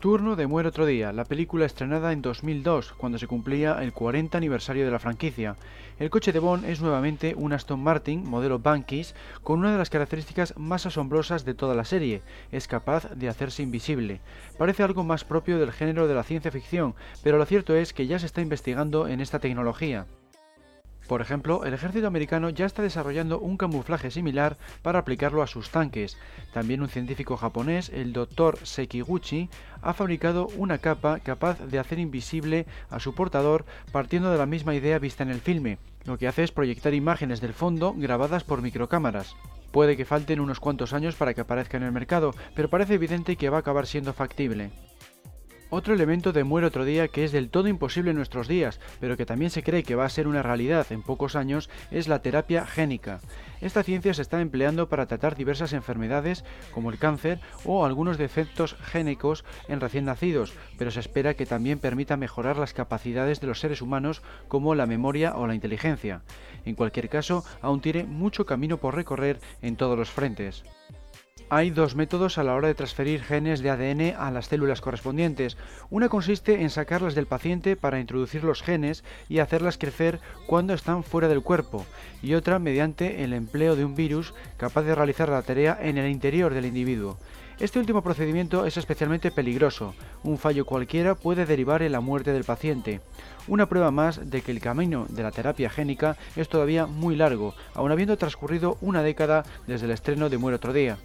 Turno 0.00 0.34
de 0.34 0.46
Muere 0.46 0.70
otro 0.70 0.86
día, 0.86 1.12
la 1.12 1.26
película 1.26 1.66
estrenada 1.66 2.14
en 2.14 2.22
2002, 2.22 2.94
cuando 2.94 3.18
se 3.18 3.26
cumplía 3.26 3.82
el 3.82 3.92
40 3.92 4.38
aniversario 4.38 4.86
de 4.86 4.90
la 4.90 4.98
franquicia. 4.98 5.56
El 5.98 6.08
coche 6.08 6.32
de 6.32 6.38
Bond 6.38 6.64
es 6.64 6.80
nuevamente 6.80 7.34
un 7.36 7.52
Aston 7.52 7.84
Martin 7.84 8.26
modelo 8.26 8.58
Bankis 8.58 9.14
con 9.42 9.58
una 9.58 9.72
de 9.72 9.76
las 9.76 9.90
características 9.90 10.54
más 10.56 10.86
asombrosas 10.86 11.44
de 11.44 11.52
toda 11.52 11.74
la 11.74 11.84
serie, 11.84 12.22
es 12.50 12.66
capaz 12.66 13.10
de 13.10 13.28
hacerse 13.28 13.62
invisible. 13.62 14.22
Parece 14.56 14.82
algo 14.84 15.04
más 15.04 15.24
propio 15.24 15.58
del 15.58 15.70
género 15.70 16.08
de 16.08 16.14
la 16.14 16.22
ciencia 16.22 16.50
ficción, 16.50 16.94
pero 17.22 17.36
lo 17.36 17.44
cierto 17.44 17.74
es 17.74 17.92
que 17.92 18.06
ya 18.06 18.18
se 18.18 18.24
está 18.24 18.40
investigando 18.40 19.06
en 19.06 19.20
esta 19.20 19.38
tecnología. 19.38 20.06
Por 21.10 21.22
ejemplo, 21.22 21.64
el 21.64 21.74
ejército 21.74 22.06
americano 22.06 22.50
ya 22.50 22.66
está 22.66 22.82
desarrollando 22.82 23.40
un 23.40 23.56
camuflaje 23.56 24.12
similar 24.12 24.58
para 24.80 25.00
aplicarlo 25.00 25.42
a 25.42 25.48
sus 25.48 25.70
tanques. 25.70 26.16
También 26.52 26.82
un 26.82 26.88
científico 26.88 27.36
japonés, 27.36 27.88
el 27.88 28.12
Dr. 28.12 28.58
Sekiguchi, 28.62 29.48
ha 29.82 29.92
fabricado 29.92 30.46
una 30.56 30.78
capa 30.78 31.18
capaz 31.18 31.58
de 31.66 31.80
hacer 31.80 31.98
invisible 31.98 32.64
a 32.90 33.00
su 33.00 33.12
portador 33.12 33.64
partiendo 33.90 34.30
de 34.30 34.38
la 34.38 34.46
misma 34.46 34.76
idea 34.76 35.00
vista 35.00 35.24
en 35.24 35.30
el 35.30 35.40
filme. 35.40 35.78
Lo 36.04 36.16
que 36.16 36.28
hace 36.28 36.44
es 36.44 36.52
proyectar 36.52 36.94
imágenes 36.94 37.40
del 37.40 37.54
fondo 37.54 37.92
grabadas 37.96 38.44
por 38.44 38.62
microcámaras. 38.62 39.34
Puede 39.72 39.96
que 39.96 40.04
falten 40.04 40.38
unos 40.38 40.60
cuantos 40.60 40.92
años 40.92 41.16
para 41.16 41.34
que 41.34 41.40
aparezca 41.40 41.76
en 41.76 41.82
el 41.82 41.90
mercado, 41.90 42.36
pero 42.54 42.70
parece 42.70 42.94
evidente 42.94 43.34
que 43.34 43.50
va 43.50 43.56
a 43.56 43.60
acabar 43.60 43.88
siendo 43.88 44.12
factible. 44.12 44.70
Otro 45.72 45.94
elemento 45.94 46.32
de 46.32 46.42
Muere 46.42 46.66
otro 46.66 46.84
día 46.84 47.06
que 47.06 47.22
es 47.22 47.30
del 47.30 47.48
todo 47.48 47.68
imposible 47.68 48.10
en 48.10 48.16
nuestros 48.16 48.48
días, 48.48 48.80
pero 48.98 49.16
que 49.16 49.24
también 49.24 49.52
se 49.52 49.62
cree 49.62 49.84
que 49.84 49.94
va 49.94 50.04
a 50.04 50.08
ser 50.08 50.26
una 50.26 50.42
realidad 50.42 50.84
en 50.90 51.02
pocos 51.02 51.36
años, 51.36 51.70
es 51.92 52.08
la 52.08 52.22
terapia 52.22 52.66
génica. 52.66 53.20
Esta 53.60 53.84
ciencia 53.84 54.12
se 54.12 54.22
está 54.22 54.40
empleando 54.40 54.88
para 54.88 55.06
tratar 55.06 55.36
diversas 55.36 55.72
enfermedades 55.72 56.44
como 56.74 56.90
el 56.90 56.98
cáncer 56.98 57.38
o 57.64 57.86
algunos 57.86 58.18
defectos 58.18 58.74
génicos 58.82 59.44
en 59.68 59.80
recién 59.80 60.06
nacidos, 60.06 60.54
pero 60.76 60.90
se 60.90 60.98
espera 60.98 61.34
que 61.34 61.46
también 61.46 61.78
permita 61.78 62.16
mejorar 62.16 62.56
las 62.56 62.74
capacidades 62.74 63.40
de 63.40 63.46
los 63.46 63.60
seres 63.60 63.80
humanos 63.80 64.22
como 64.48 64.74
la 64.74 64.86
memoria 64.86 65.36
o 65.36 65.46
la 65.46 65.54
inteligencia. 65.54 66.22
En 66.64 66.74
cualquier 66.74 67.08
caso, 67.08 67.44
aún 67.62 67.80
tiene 67.80 68.02
mucho 68.02 68.44
camino 68.44 68.78
por 68.78 68.96
recorrer 68.96 69.38
en 69.62 69.76
todos 69.76 69.96
los 69.96 70.10
frentes. 70.10 70.64
Hay 71.48 71.70
dos 71.70 71.96
métodos 71.96 72.38
a 72.38 72.44
la 72.44 72.54
hora 72.54 72.68
de 72.68 72.74
transferir 72.74 73.22
genes 73.22 73.60
de 73.60 73.70
ADN 73.70 74.14
a 74.16 74.30
las 74.30 74.46
células 74.46 74.80
correspondientes. 74.80 75.56
Una 75.90 76.08
consiste 76.08 76.62
en 76.62 76.70
sacarlas 76.70 77.14
del 77.14 77.26
paciente 77.26 77.74
para 77.76 77.98
introducir 77.98 78.44
los 78.44 78.62
genes 78.62 79.02
y 79.28 79.38
hacerlas 79.38 79.78
crecer 79.78 80.20
cuando 80.46 80.74
están 80.74 81.02
fuera 81.02 81.28
del 81.28 81.42
cuerpo, 81.42 81.86
y 82.22 82.34
otra 82.34 82.58
mediante 82.58 83.24
el 83.24 83.32
empleo 83.32 83.74
de 83.74 83.84
un 83.84 83.96
virus 83.96 84.34
capaz 84.58 84.82
de 84.82 84.94
realizar 84.94 85.28
la 85.28 85.42
tarea 85.42 85.78
en 85.80 85.98
el 85.98 86.10
interior 86.10 86.54
del 86.54 86.66
individuo. 86.66 87.18
Este 87.60 87.78
último 87.78 88.00
procedimiento 88.00 88.64
es 88.64 88.78
especialmente 88.78 89.30
peligroso. 89.30 89.94
Un 90.22 90.38
fallo 90.38 90.64
cualquiera 90.64 91.14
puede 91.14 91.44
derivar 91.44 91.82
en 91.82 91.92
la 91.92 92.00
muerte 92.00 92.32
del 92.32 92.44
paciente. 92.44 93.02
Una 93.48 93.68
prueba 93.68 93.90
más 93.90 94.30
de 94.30 94.40
que 94.40 94.50
el 94.50 94.60
camino 94.60 95.04
de 95.10 95.22
la 95.22 95.30
terapia 95.30 95.68
génica 95.68 96.16
es 96.36 96.48
todavía 96.48 96.86
muy 96.86 97.16
largo, 97.16 97.54
aun 97.74 97.92
habiendo 97.92 98.16
transcurrido 98.16 98.78
una 98.80 99.02
década 99.02 99.44
desde 99.66 99.84
el 99.84 99.92
estreno 99.92 100.30
de 100.30 100.38
Muere 100.38 100.56
otro 100.56 100.72
día. 100.72 100.96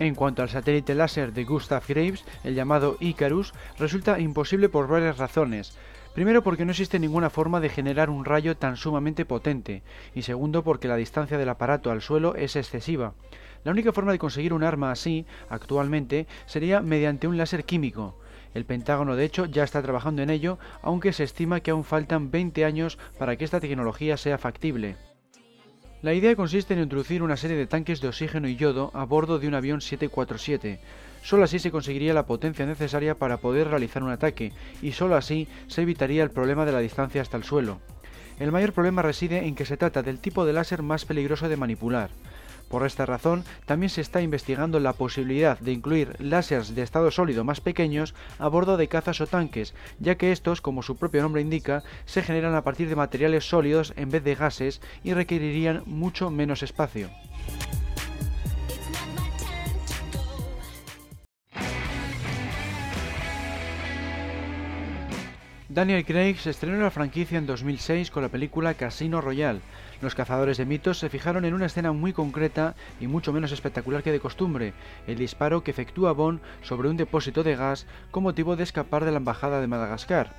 En 0.00 0.14
cuanto 0.14 0.40
al 0.40 0.48
satélite 0.48 0.94
láser 0.94 1.34
de 1.34 1.44
Gustav 1.44 1.82
Graves, 1.86 2.24
el 2.42 2.54
llamado 2.54 2.96
Icarus, 3.00 3.52
resulta 3.78 4.18
imposible 4.18 4.70
por 4.70 4.88
varias 4.88 5.18
razones. 5.18 5.76
Primero 6.14 6.42
porque 6.42 6.64
no 6.64 6.70
existe 6.70 6.98
ninguna 6.98 7.28
forma 7.28 7.60
de 7.60 7.68
generar 7.68 8.08
un 8.08 8.24
rayo 8.24 8.56
tan 8.56 8.78
sumamente 8.78 9.26
potente, 9.26 9.82
y 10.14 10.22
segundo 10.22 10.64
porque 10.64 10.88
la 10.88 10.96
distancia 10.96 11.36
del 11.36 11.50
aparato 11.50 11.90
al 11.90 12.00
suelo 12.00 12.34
es 12.34 12.56
excesiva. 12.56 13.12
La 13.62 13.72
única 13.72 13.92
forma 13.92 14.12
de 14.12 14.18
conseguir 14.18 14.54
un 14.54 14.64
arma 14.64 14.90
así, 14.90 15.26
actualmente, 15.50 16.26
sería 16.46 16.80
mediante 16.80 17.28
un 17.28 17.36
láser 17.36 17.64
químico. 17.64 18.18
El 18.54 18.64
Pentágono, 18.64 19.16
de 19.16 19.26
hecho, 19.26 19.44
ya 19.44 19.64
está 19.64 19.82
trabajando 19.82 20.22
en 20.22 20.30
ello, 20.30 20.58
aunque 20.80 21.12
se 21.12 21.24
estima 21.24 21.60
que 21.60 21.72
aún 21.72 21.84
faltan 21.84 22.30
20 22.30 22.64
años 22.64 22.98
para 23.18 23.36
que 23.36 23.44
esta 23.44 23.60
tecnología 23.60 24.16
sea 24.16 24.38
factible. 24.38 24.96
La 26.02 26.14
idea 26.14 26.34
consiste 26.34 26.72
en 26.72 26.80
introducir 26.80 27.22
una 27.22 27.36
serie 27.36 27.58
de 27.58 27.66
tanques 27.66 28.00
de 28.00 28.08
oxígeno 28.08 28.48
y 28.48 28.56
yodo 28.56 28.90
a 28.94 29.04
bordo 29.04 29.38
de 29.38 29.46
un 29.46 29.54
avión 29.54 29.82
747. 29.82 30.80
Solo 31.22 31.44
así 31.44 31.58
se 31.58 31.70
conseguiría 31.70 32.14
la 32.14 32.24
potencia 32.24 32.64
necesaria 32.64 33.16
para 33.16 33.36
poder 33.36 33.68
realizar 33.68 34.02
un 34.02 34.08
ataque, 34.08 34.54
y 34.80 34.92
solo 34.92 35.14
así 35.14 35.46
se 35.66 35.82
evitaría 35.82 36.22
el 36.22 36.30
problema 36.30 36.64
de 36.64 36.72
la 36.72 36.78
distancia 36.78 37.20
hasta 37.20 37.36
el 37.36 37.44
suelo. 37.44 37.80
El 38.38 38.50
mayor 38.50 38.72
problema 38.72 39.02
reside 39.02 39.46
en 39.46 39.54
que 39.54 39.66
se 39.66 39.76
trata 39.76 40.02
del 40.02 40.20
tipo 40.20 40.46
de 40.46 40.54
láser 40.54 40.82
más 40.82 41.04
peligroso 41.04 41.50
de 41.50 41.58
manipular. 41.58 42.08
Por 42.70 42.86
esta 42.86 43.04
razón, 43.04 43.42
también 43.66 43.90
se 43.90 44.00
está 44.00 44.22
investigando 44.22 44.78
la 44.78 44.92
posibilidad 44.92 45.58
de 45.58 45.72
incluir 45.72 46.14
láseres 46.20 46.72
de 46.72 46.82
estado 46.82 47.10
sólido 47.10 47.42
más 47.42 47.60
pequeños 47.60 48.14
a 48.38 48.46
bordo 48.46 48.76
de 48.76 48.86
cazas 48.86 49.20
o 49.20 49.26
tanques, 49.26 49.74
ya 49.98 50.14
que 50.14 50.30
estos, 50.30 50.60
como 50.60 50.84
su 50.84 50.96
propio 50.96 51.20
nombre 51.20 51.42
indica, 51.42 51.82
se 52.04 52.22
generan 52.22 52.54
a 52.54 52.62
partir 52.62 52.88
de 52.88 52.94
materiales 52.94 53.48
sólidos 53.48 53.92
en 53.96 54.10
vez 54.10 54.22
de 54.22 54.36
gases 54.36 54.80
y 55.02 55.14
requerirían 55.14 55.82
mucho 55.84 56.30
menos 56.30 56.62
espacio. 56.62 57.10
Daniel 65.68 66.04
Craig 66.04 66.36
se 66.36 66.50
estrenó 66.50 66.74
en 66.74 66.82
la 66.82 66.90
franquicia 66.90 67.38
en 67.38 67.46
2006 67.46 68.10
con 68.10 68.24
la 68.24 68.28
película 68.28 68.74
Casino 68.74 69.20
Royale. 69.20 69.60
Los 70.00 70.14
cazadores 70.14 70.56
de 70.56 70.64
mitos 70.64 70.98
se 70.98 71.10
fijaron 71.10 71.44
en 71.44 71.52
una 71.52 71.66
escena 71.66 71.92
muy 71.92 72.12
concreta 72.12 72.74
y 73.00 73.06
mucho 73.06 73.32
menos 73.32 73.52
espectacular 73.52 74.02
que 74.02 74.12
de 74.12 74.20
costumbre, 74.20 74.72
el 75.06 75.18
disparo 75.18 75.62
que 75.62 75.72
efectúa 75.72 76.12
Bond 76.12 76.40
sobre 76.62 76.88
un 76.88 76.96
depósito 76.96 77.42
de 77.42 77.54
gas 77.54 77.86
con 78.10 78.22
motivo 78.22 78.56
de 78.56 78.62
escapar 78.62 79.04
de 79.04 79.10
la 79.10 79.18
embajada 79.18 79.60
de 79.60 79.66
Madagascar. 79.66 80.34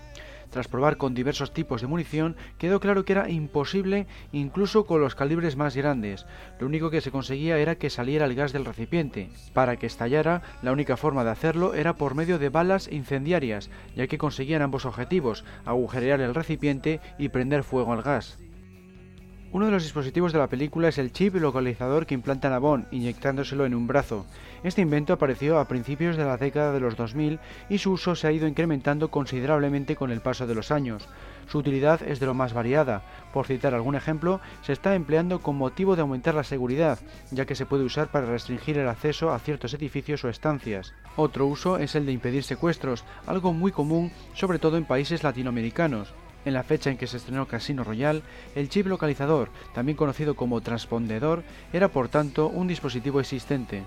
Tras 0.49 0.67
probar 0.67 0.97
con 0.97 1.13
diversos 1.13 1.53
tipos 1.53 1.79
de 1.79 1.87
munición, 1.87 2.35
quedó 2.57 2.81
claro 2.81 3.05
que 3.05 3.13
era 3.13 3.29
imposible 3.29 4.05
incluso 4.33 4.85
con 4.85 4.99
los 4.99 5.15
calibres 5.15 5.55
más 5.55 5.77
grandes. 5.77 6.25
Lo 6.59 6.67
único 6.67 6.89
que 6.89 6.99
se 6.99 7.11
conseguía 7.11 7.57
era 7.57 7.75
que 7.75 7.89
saliera 7.89 8.25
el 8.25 8.35
gas 8.35 8.51
del 8.51 8.65
recipiente. 8.65 9.29
Para 9.53 9.77
que 9.77 9.85
estallara, 9.85 10.41
la 10.61 10.73
única 10.73 10.97
forma 10.97 11.23
de 11.23 11.29
hacerlo 11.29 11.73
era 11.73 11.95
por 11.95 12.15
medio 12.15 12.37
de 12.37 12.49
balas 12.49 12.91
incendiarias, 12.91 13.69
ya 13.95 14.07
que 14.07 14.17
conseguían 14.17 14.61
ambos 14.61 14.85
objetivos, 14.85 15.45
agujerear 15.65 16.19
el 16.19 16.35
recipiente 16.35 16.99
y 17.17 17.29
prender 17.29 17.63
fuego 17.63 17.93
al 17.93 18.01
gas. 18.01 18.37
Uno 19.53 19.65
de 19.65 19.71
los 19.73 19.83
dispositivos 19.83 20.31
de 20.31 20.39
la 20.39 20.47
película 20.47 20.87
es 20.87 20.97
el 20.97 21.11
chip 21.11 21.35
localizador 21.35 22.05
que 22.05 22.13
implanta 22.13 22.55
a 22.55 22.57
Bond, 22.57 22.85
inyectándoselo 22.91 23.65
en 23.65 23.75
un 23.75 23.85
brazo. 23.85 24.25
Este 24.63 24.81
invento 24.81 25.11
apareció 25.11 25.59
a 25.59 25.67
principios 25.67 26.15
de 26.15 26.23
la 26.23 26.37
década 26.37 26.71
de 26.71 26.79
los 26.79 26.95
2000 26.95 27.37
y 27.67 27.77
su 27.77 27.91
uso 27.91 28.15
se 28.15 28.27
ha 28.27 28.31
ido 28.31 28.47
incrementando 28.47 29.11
considerablemente 29.11 29.97
con 29.97 30.09
el 30.09 30.21
paso 30.21 30.47
de 30.47 30.55
los 30.55 30.71
años. 30.71 31.05
Su 31.49 31.57
utilidad 31.57 32.01
es 32.01 32.21
de 32.21 32.27
lo 32.27 32.33
más 32.33 32.53
variada. 32.53 33.01
Por 33.33 33.45
citar 33.45 33.73
algún 33.73 33.95
ejemplo, 33.95 34.39
se 34.61 34.71
está 34.71 34.95
empleando 34.95 35.39
con 35.39 35.57
motivo 35.57 35.97
de 35.97 36.01
aumentar 36.03 36.33
la 36.33 36.45
seguridad, 36.45 36.99
ya 37.31 37.45
que 37.45 37.55
se 37.55 37.65
puede 37.65 37.83
usar 37.83 38.07
para 38.07 38.27
restringir 38.27 38.77
el 38.77 38.87
acceso 38.87 39.33
a 39.33 39.39
ciertos 39.39 39.73
edificios 39.73 40.23
o 40.23 40.29
estancias. 40.29 40.93
Otro 41.17 41.45
uso 41.45 41.77
es 41.77 41.95
el 41.95 42.05
de 42.05 42.13
impedir 42.13 42.43
secuestros, 42.43 43.03
algo 43.27 43.51
muy 43.51 43.73
común 43.73 44.13
sobre 44.33 44.59
todo 44.59 44.77
en 44.77 44.85
países 44.85 45.23
latinoamericanos. 45.23 46.13
En 46.45 46.53
la 46.53 46.63
fecha 46.63 46.89
en 46.89 46.97
que 46.97 47.07
se 47.07 47.17
estrenó 47.17 47.47
Casino 47.47 47.83
Royale, 47.83 48.23
el 48.55 48.69
chip 48.69 48.87
localizador, 48.87 49.49
también 49.73 49.95
conocido 49.95 50.35
como 50.35 50.61
transpondedor, 50.61 51.43
era 51.71 51.87
por 51.87 52.09
tanto 52.09 52.47
un 52.47 52.67
dispositivo 52.67 53.19
existente. 53.19 53.83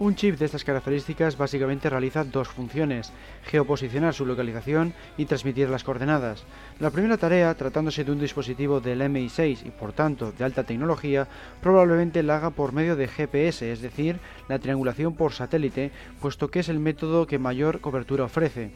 Un 0.00 0.14
chip 0.14 0.38
de 0.38 0.44
estas 0.44 0.62
características 0.62 1.36
básicamente 1.36 1.90
realiza 1.90 2.22
dos 2.22 2.46
funciones, 2.46 3.12
geoposicionar 3.42 4.14
su 4.14 4.24
localización 4.24 4.94
y 5.16 5.24
transmitir 5.24 5.68
las 5.68 5.82
coordenadas. 5.82 6.44
La 6.78 6.90
primera 6.90 7.16
tarea, 7.16 7.52
tratándose 7.56 8.04
de 8.04 8.12
un 8.12 8.20
dispositivo 8.20 8.80
del 8.80 9.00
MI6 9.00 9.66
y 9.66 9.70
por 9.70 9.92
tanto 9.92 10.30
de 10.30 10.44
alta 10.44 10.62
tecnología, 10.62 11.26
probablemente 11.60 12.22
la 12.22 12.36
haga 12.36 12.50
por 12.50 12.72
medio 12.72 12.94
de 12.94 13.08
GPS, 13.08 13.72
es 13.72 13.82
decir, 13.82 14.20
la 14.48 14.60
triangulación 14.60 15.16
por 15.16 15.32
satélite, 15.32 15.90
puesto 16.20 16.48
que 16.48 16.60
es 16.60 16.68
el 16.68 16.78
método 16.78 17.26
que 17.26 17.40
mayor 17.40 17.80
cobertura 17.80 18.22
ofrece. 18.22 18.70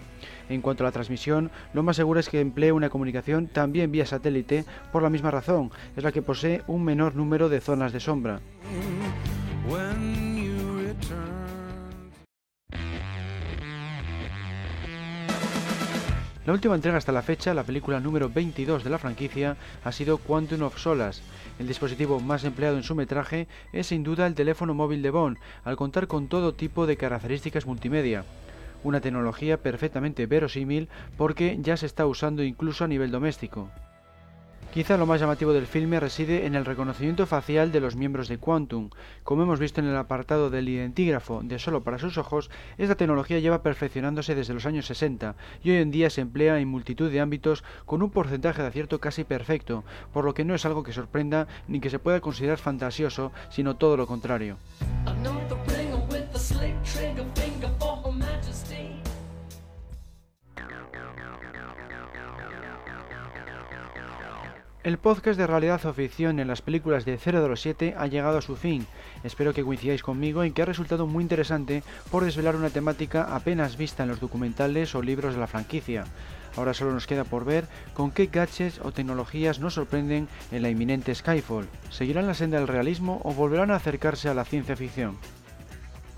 En 0.48 0.60
cuanto 0.60 0.82
a 0.82 0.88
la 0.88 0.92
transmisión, 0.92 1.52
lo 1.72 1.84
más 1.84 1.94
seguro 1.94 2.18
es 2.18 2.28
que 2.28 2.40
emplee 2.40 2.72
una 2.72 2.90
comunicación 2.90 3.46
también 3.46 3.92
vía 3.92 4.06
satélite 4.06 4.64
por 4.90 5.04
la 5.04 5.10
misma 5.10 5.30
razón, 5.30 5.70
es 5.96 6.02
la 6.02 6.10
que 6.10 6.20
posee 6.20 6.62
un 6.66 6.82
menor 6.82 7.14
número 7.14 7.48
de 7.48 7.60
zonas 7.60 7.92
de 7.92 8.00
sombra. 8.00 8.40
La 16.44 16.52
última 16.52 16.74
entrega 16.74 16.98
hasta 16.98 17.12
la 17.12 17.22
fecha, 17.22 17.54
la 17.54 17.62
película 17.62 18.00
número 18.00 18.28
22 18.28 18.82
de 18.82 18.90
la 18.90 18.98
franquicia, 18.98 19.56
ha 19.84 19.92
sido 19.92 20.18
Quantum 20.18 20.62
of 20.62 20.76
Solace. 20.76 21.22
El 21.60 21.68
dispositivo 21.68 22.18
más 22.18 22.42
empleado 22.42 22.76
en 22.76 22.82
su 22.82 22.96
metraje 22.96 23.46
es 23.72 23.86
sin 23.86 24.02
duda 24.02 24.26
el 24.26 24.34
teléfono 24.34 24.74
móvil 24.74 25.02
de 25.02 25.10
Bond, 25.10 25.36
al 25.62 25.76
contar 25.76 26.08
con 26.08 26.26
todo 26.26 26.52
tipo 26.52 26.84
de 26.88 26.96
características 26.96 27.64
multimedia. 27.64 28.24
Una 28.82 29.00
tecnología 29.00 29.56
perfectamente 29.56 30.26
verosímil 30.26 30.88
porque 31.16 31.58
ya 31.60 31.76
se 31.76 31.86
está 31.86 32.06
usando 32.06 32.42
incluso 32.42 32.82
a 32.82 32.88
nivel 32.88 33.12
doméstico. 33.12 33.70
Quizá 34.72 34.96
lo 34.96 35.04
más 35.04 35.20
llamativo 35.20 35.52
del 35.52 35.66
filme 35.66 36.00
reside 36.00 36.46
en 36.46 36.54
el 36.54 36.64
reconocimiento 36.64 37.26
facial 37.26 37.72
de 37.72 37.80
los 37.80 37.94
miembros 37.94 38.28
de 38.28 38.38
Quantum. 38.38 38.88
Como 39.22 39.42
hemos 39.42 39.60
visto 39.60 39.82
en 39.82 39.86
el 39.86 39.96
apartado 39.96 40.48
del 40.48 40.66
identigrafo 40.66 41.42
de 41.44 41.58
solo 41.58 41.82
para 41.82 41.98
sus 41.98 42.16
ojos, 42.16 42.50
esta 42.78 42.94
tecnología 42.94 43.38
lleva 43.38 43.62
perfeccionándose 43.62 44.34
desde 44.34 44.54
los 44.54 44.64
años 44.64 44.86
60 44.86 45.34
y 45.62 45.72
hoy 45.72 45.76
en 45.76 45.90
día 45.90 46.08
se 46.08 46.22
emplea 46.22 46.58
en 46.58 46.68
multitud 46.68 47.10
de 47.10 47.20
ámbitos 47.20 47.64
con 47.84 48.00
un 48.00 48.08
porcentaje 48.08 48.62
de 48.62 48.68
acierto 48.68 48.98
casi 48.98 49.24
perfecto, 49.24 49.84
por 50.10 50.24
lo 50.24 50.32
que 50.32 50.46
no 50.46 50.54
es 50.54 50.64
algo 50.64 50.82
que 50.82 50.94
sorprenda 50.94 51.48
ni 51.68 51.78
que 51.78 51.90
se 51.90 51.98
pueda 51.98 52.22
considerar 52.22 52.56
fantasioso, 52.56 53.30
sino 53.50 53.76
todo 53.76 53.98
lo 53.98 54.06
contrario. 54.06 54.56
El 64.84 64.98
podcast 64.98 65.38
de 65.38 65.46
realidad 65.46 65.86
o 65.86 65.92
ficción 65.92 66.40
en 66.40 66.48
las 66.48 66.60
películas 66.60 67.04
de 67.04 67.16
007 67.16 67.94
ha 67.96 68.08
llegado 68.08 68.38
a 68.38 68.42
su 68.42 68.56
fin. 68.56 68.84
Espero 69.22 69.54
que 69.54 69.62
coincidáis 69.62 70.02
conmigo 70.02 70.42
en 70.42 70.52
que 70.52 70.62
ha 70.62 70.64
resultado 70.64 71.06
muy 71.06 71.22
interesante 71.22 71.84
por 72.10 72.24
desvelar 72.24 72.56
una 72.56 72.68
temática 72.68 73.32
apenas 73.32 73.76
vista 73.76 74.02
en 74.02 74.08
los 74.08 74.18
documentales 74.18 74.96
o 74.96 75.02
libros 75.02 75.34
de 75.34 75.40
la 75.40 75.46
franquicia. 75.46 76.04
Ahora 76.56 76.74
solo 76.74 76.90
nos 76.90 77.06
queda 77.06 77.22
por 77.22 77.44
ver 77.44 77.68
con 77.94 78.10
qué 78.10 78.26
gadgets 78.26 78.80
o 78.82 78.90
tecnologías 78.90 79.60
nos 79.60 79.74
sorprenden 79.74 80.26
en 80.50 80.62
la 80.62 80.70
inminente 80.70 81.14
Skyfall. 81.14 81.68
¿Seguirán 81.90 82.26
la 82.26 82.34
senda 82.34 82.58
del 82.58 82.66
realismo 82.66 83.20
o 83.22 83.32
volverán 83.32 83.70
a 83.70 83.76
acercarse 83.76 84.28
a 84.28 84.34
la 84.34 84.44
ciencia 84.44 84.74
ficción? 84.74 85.16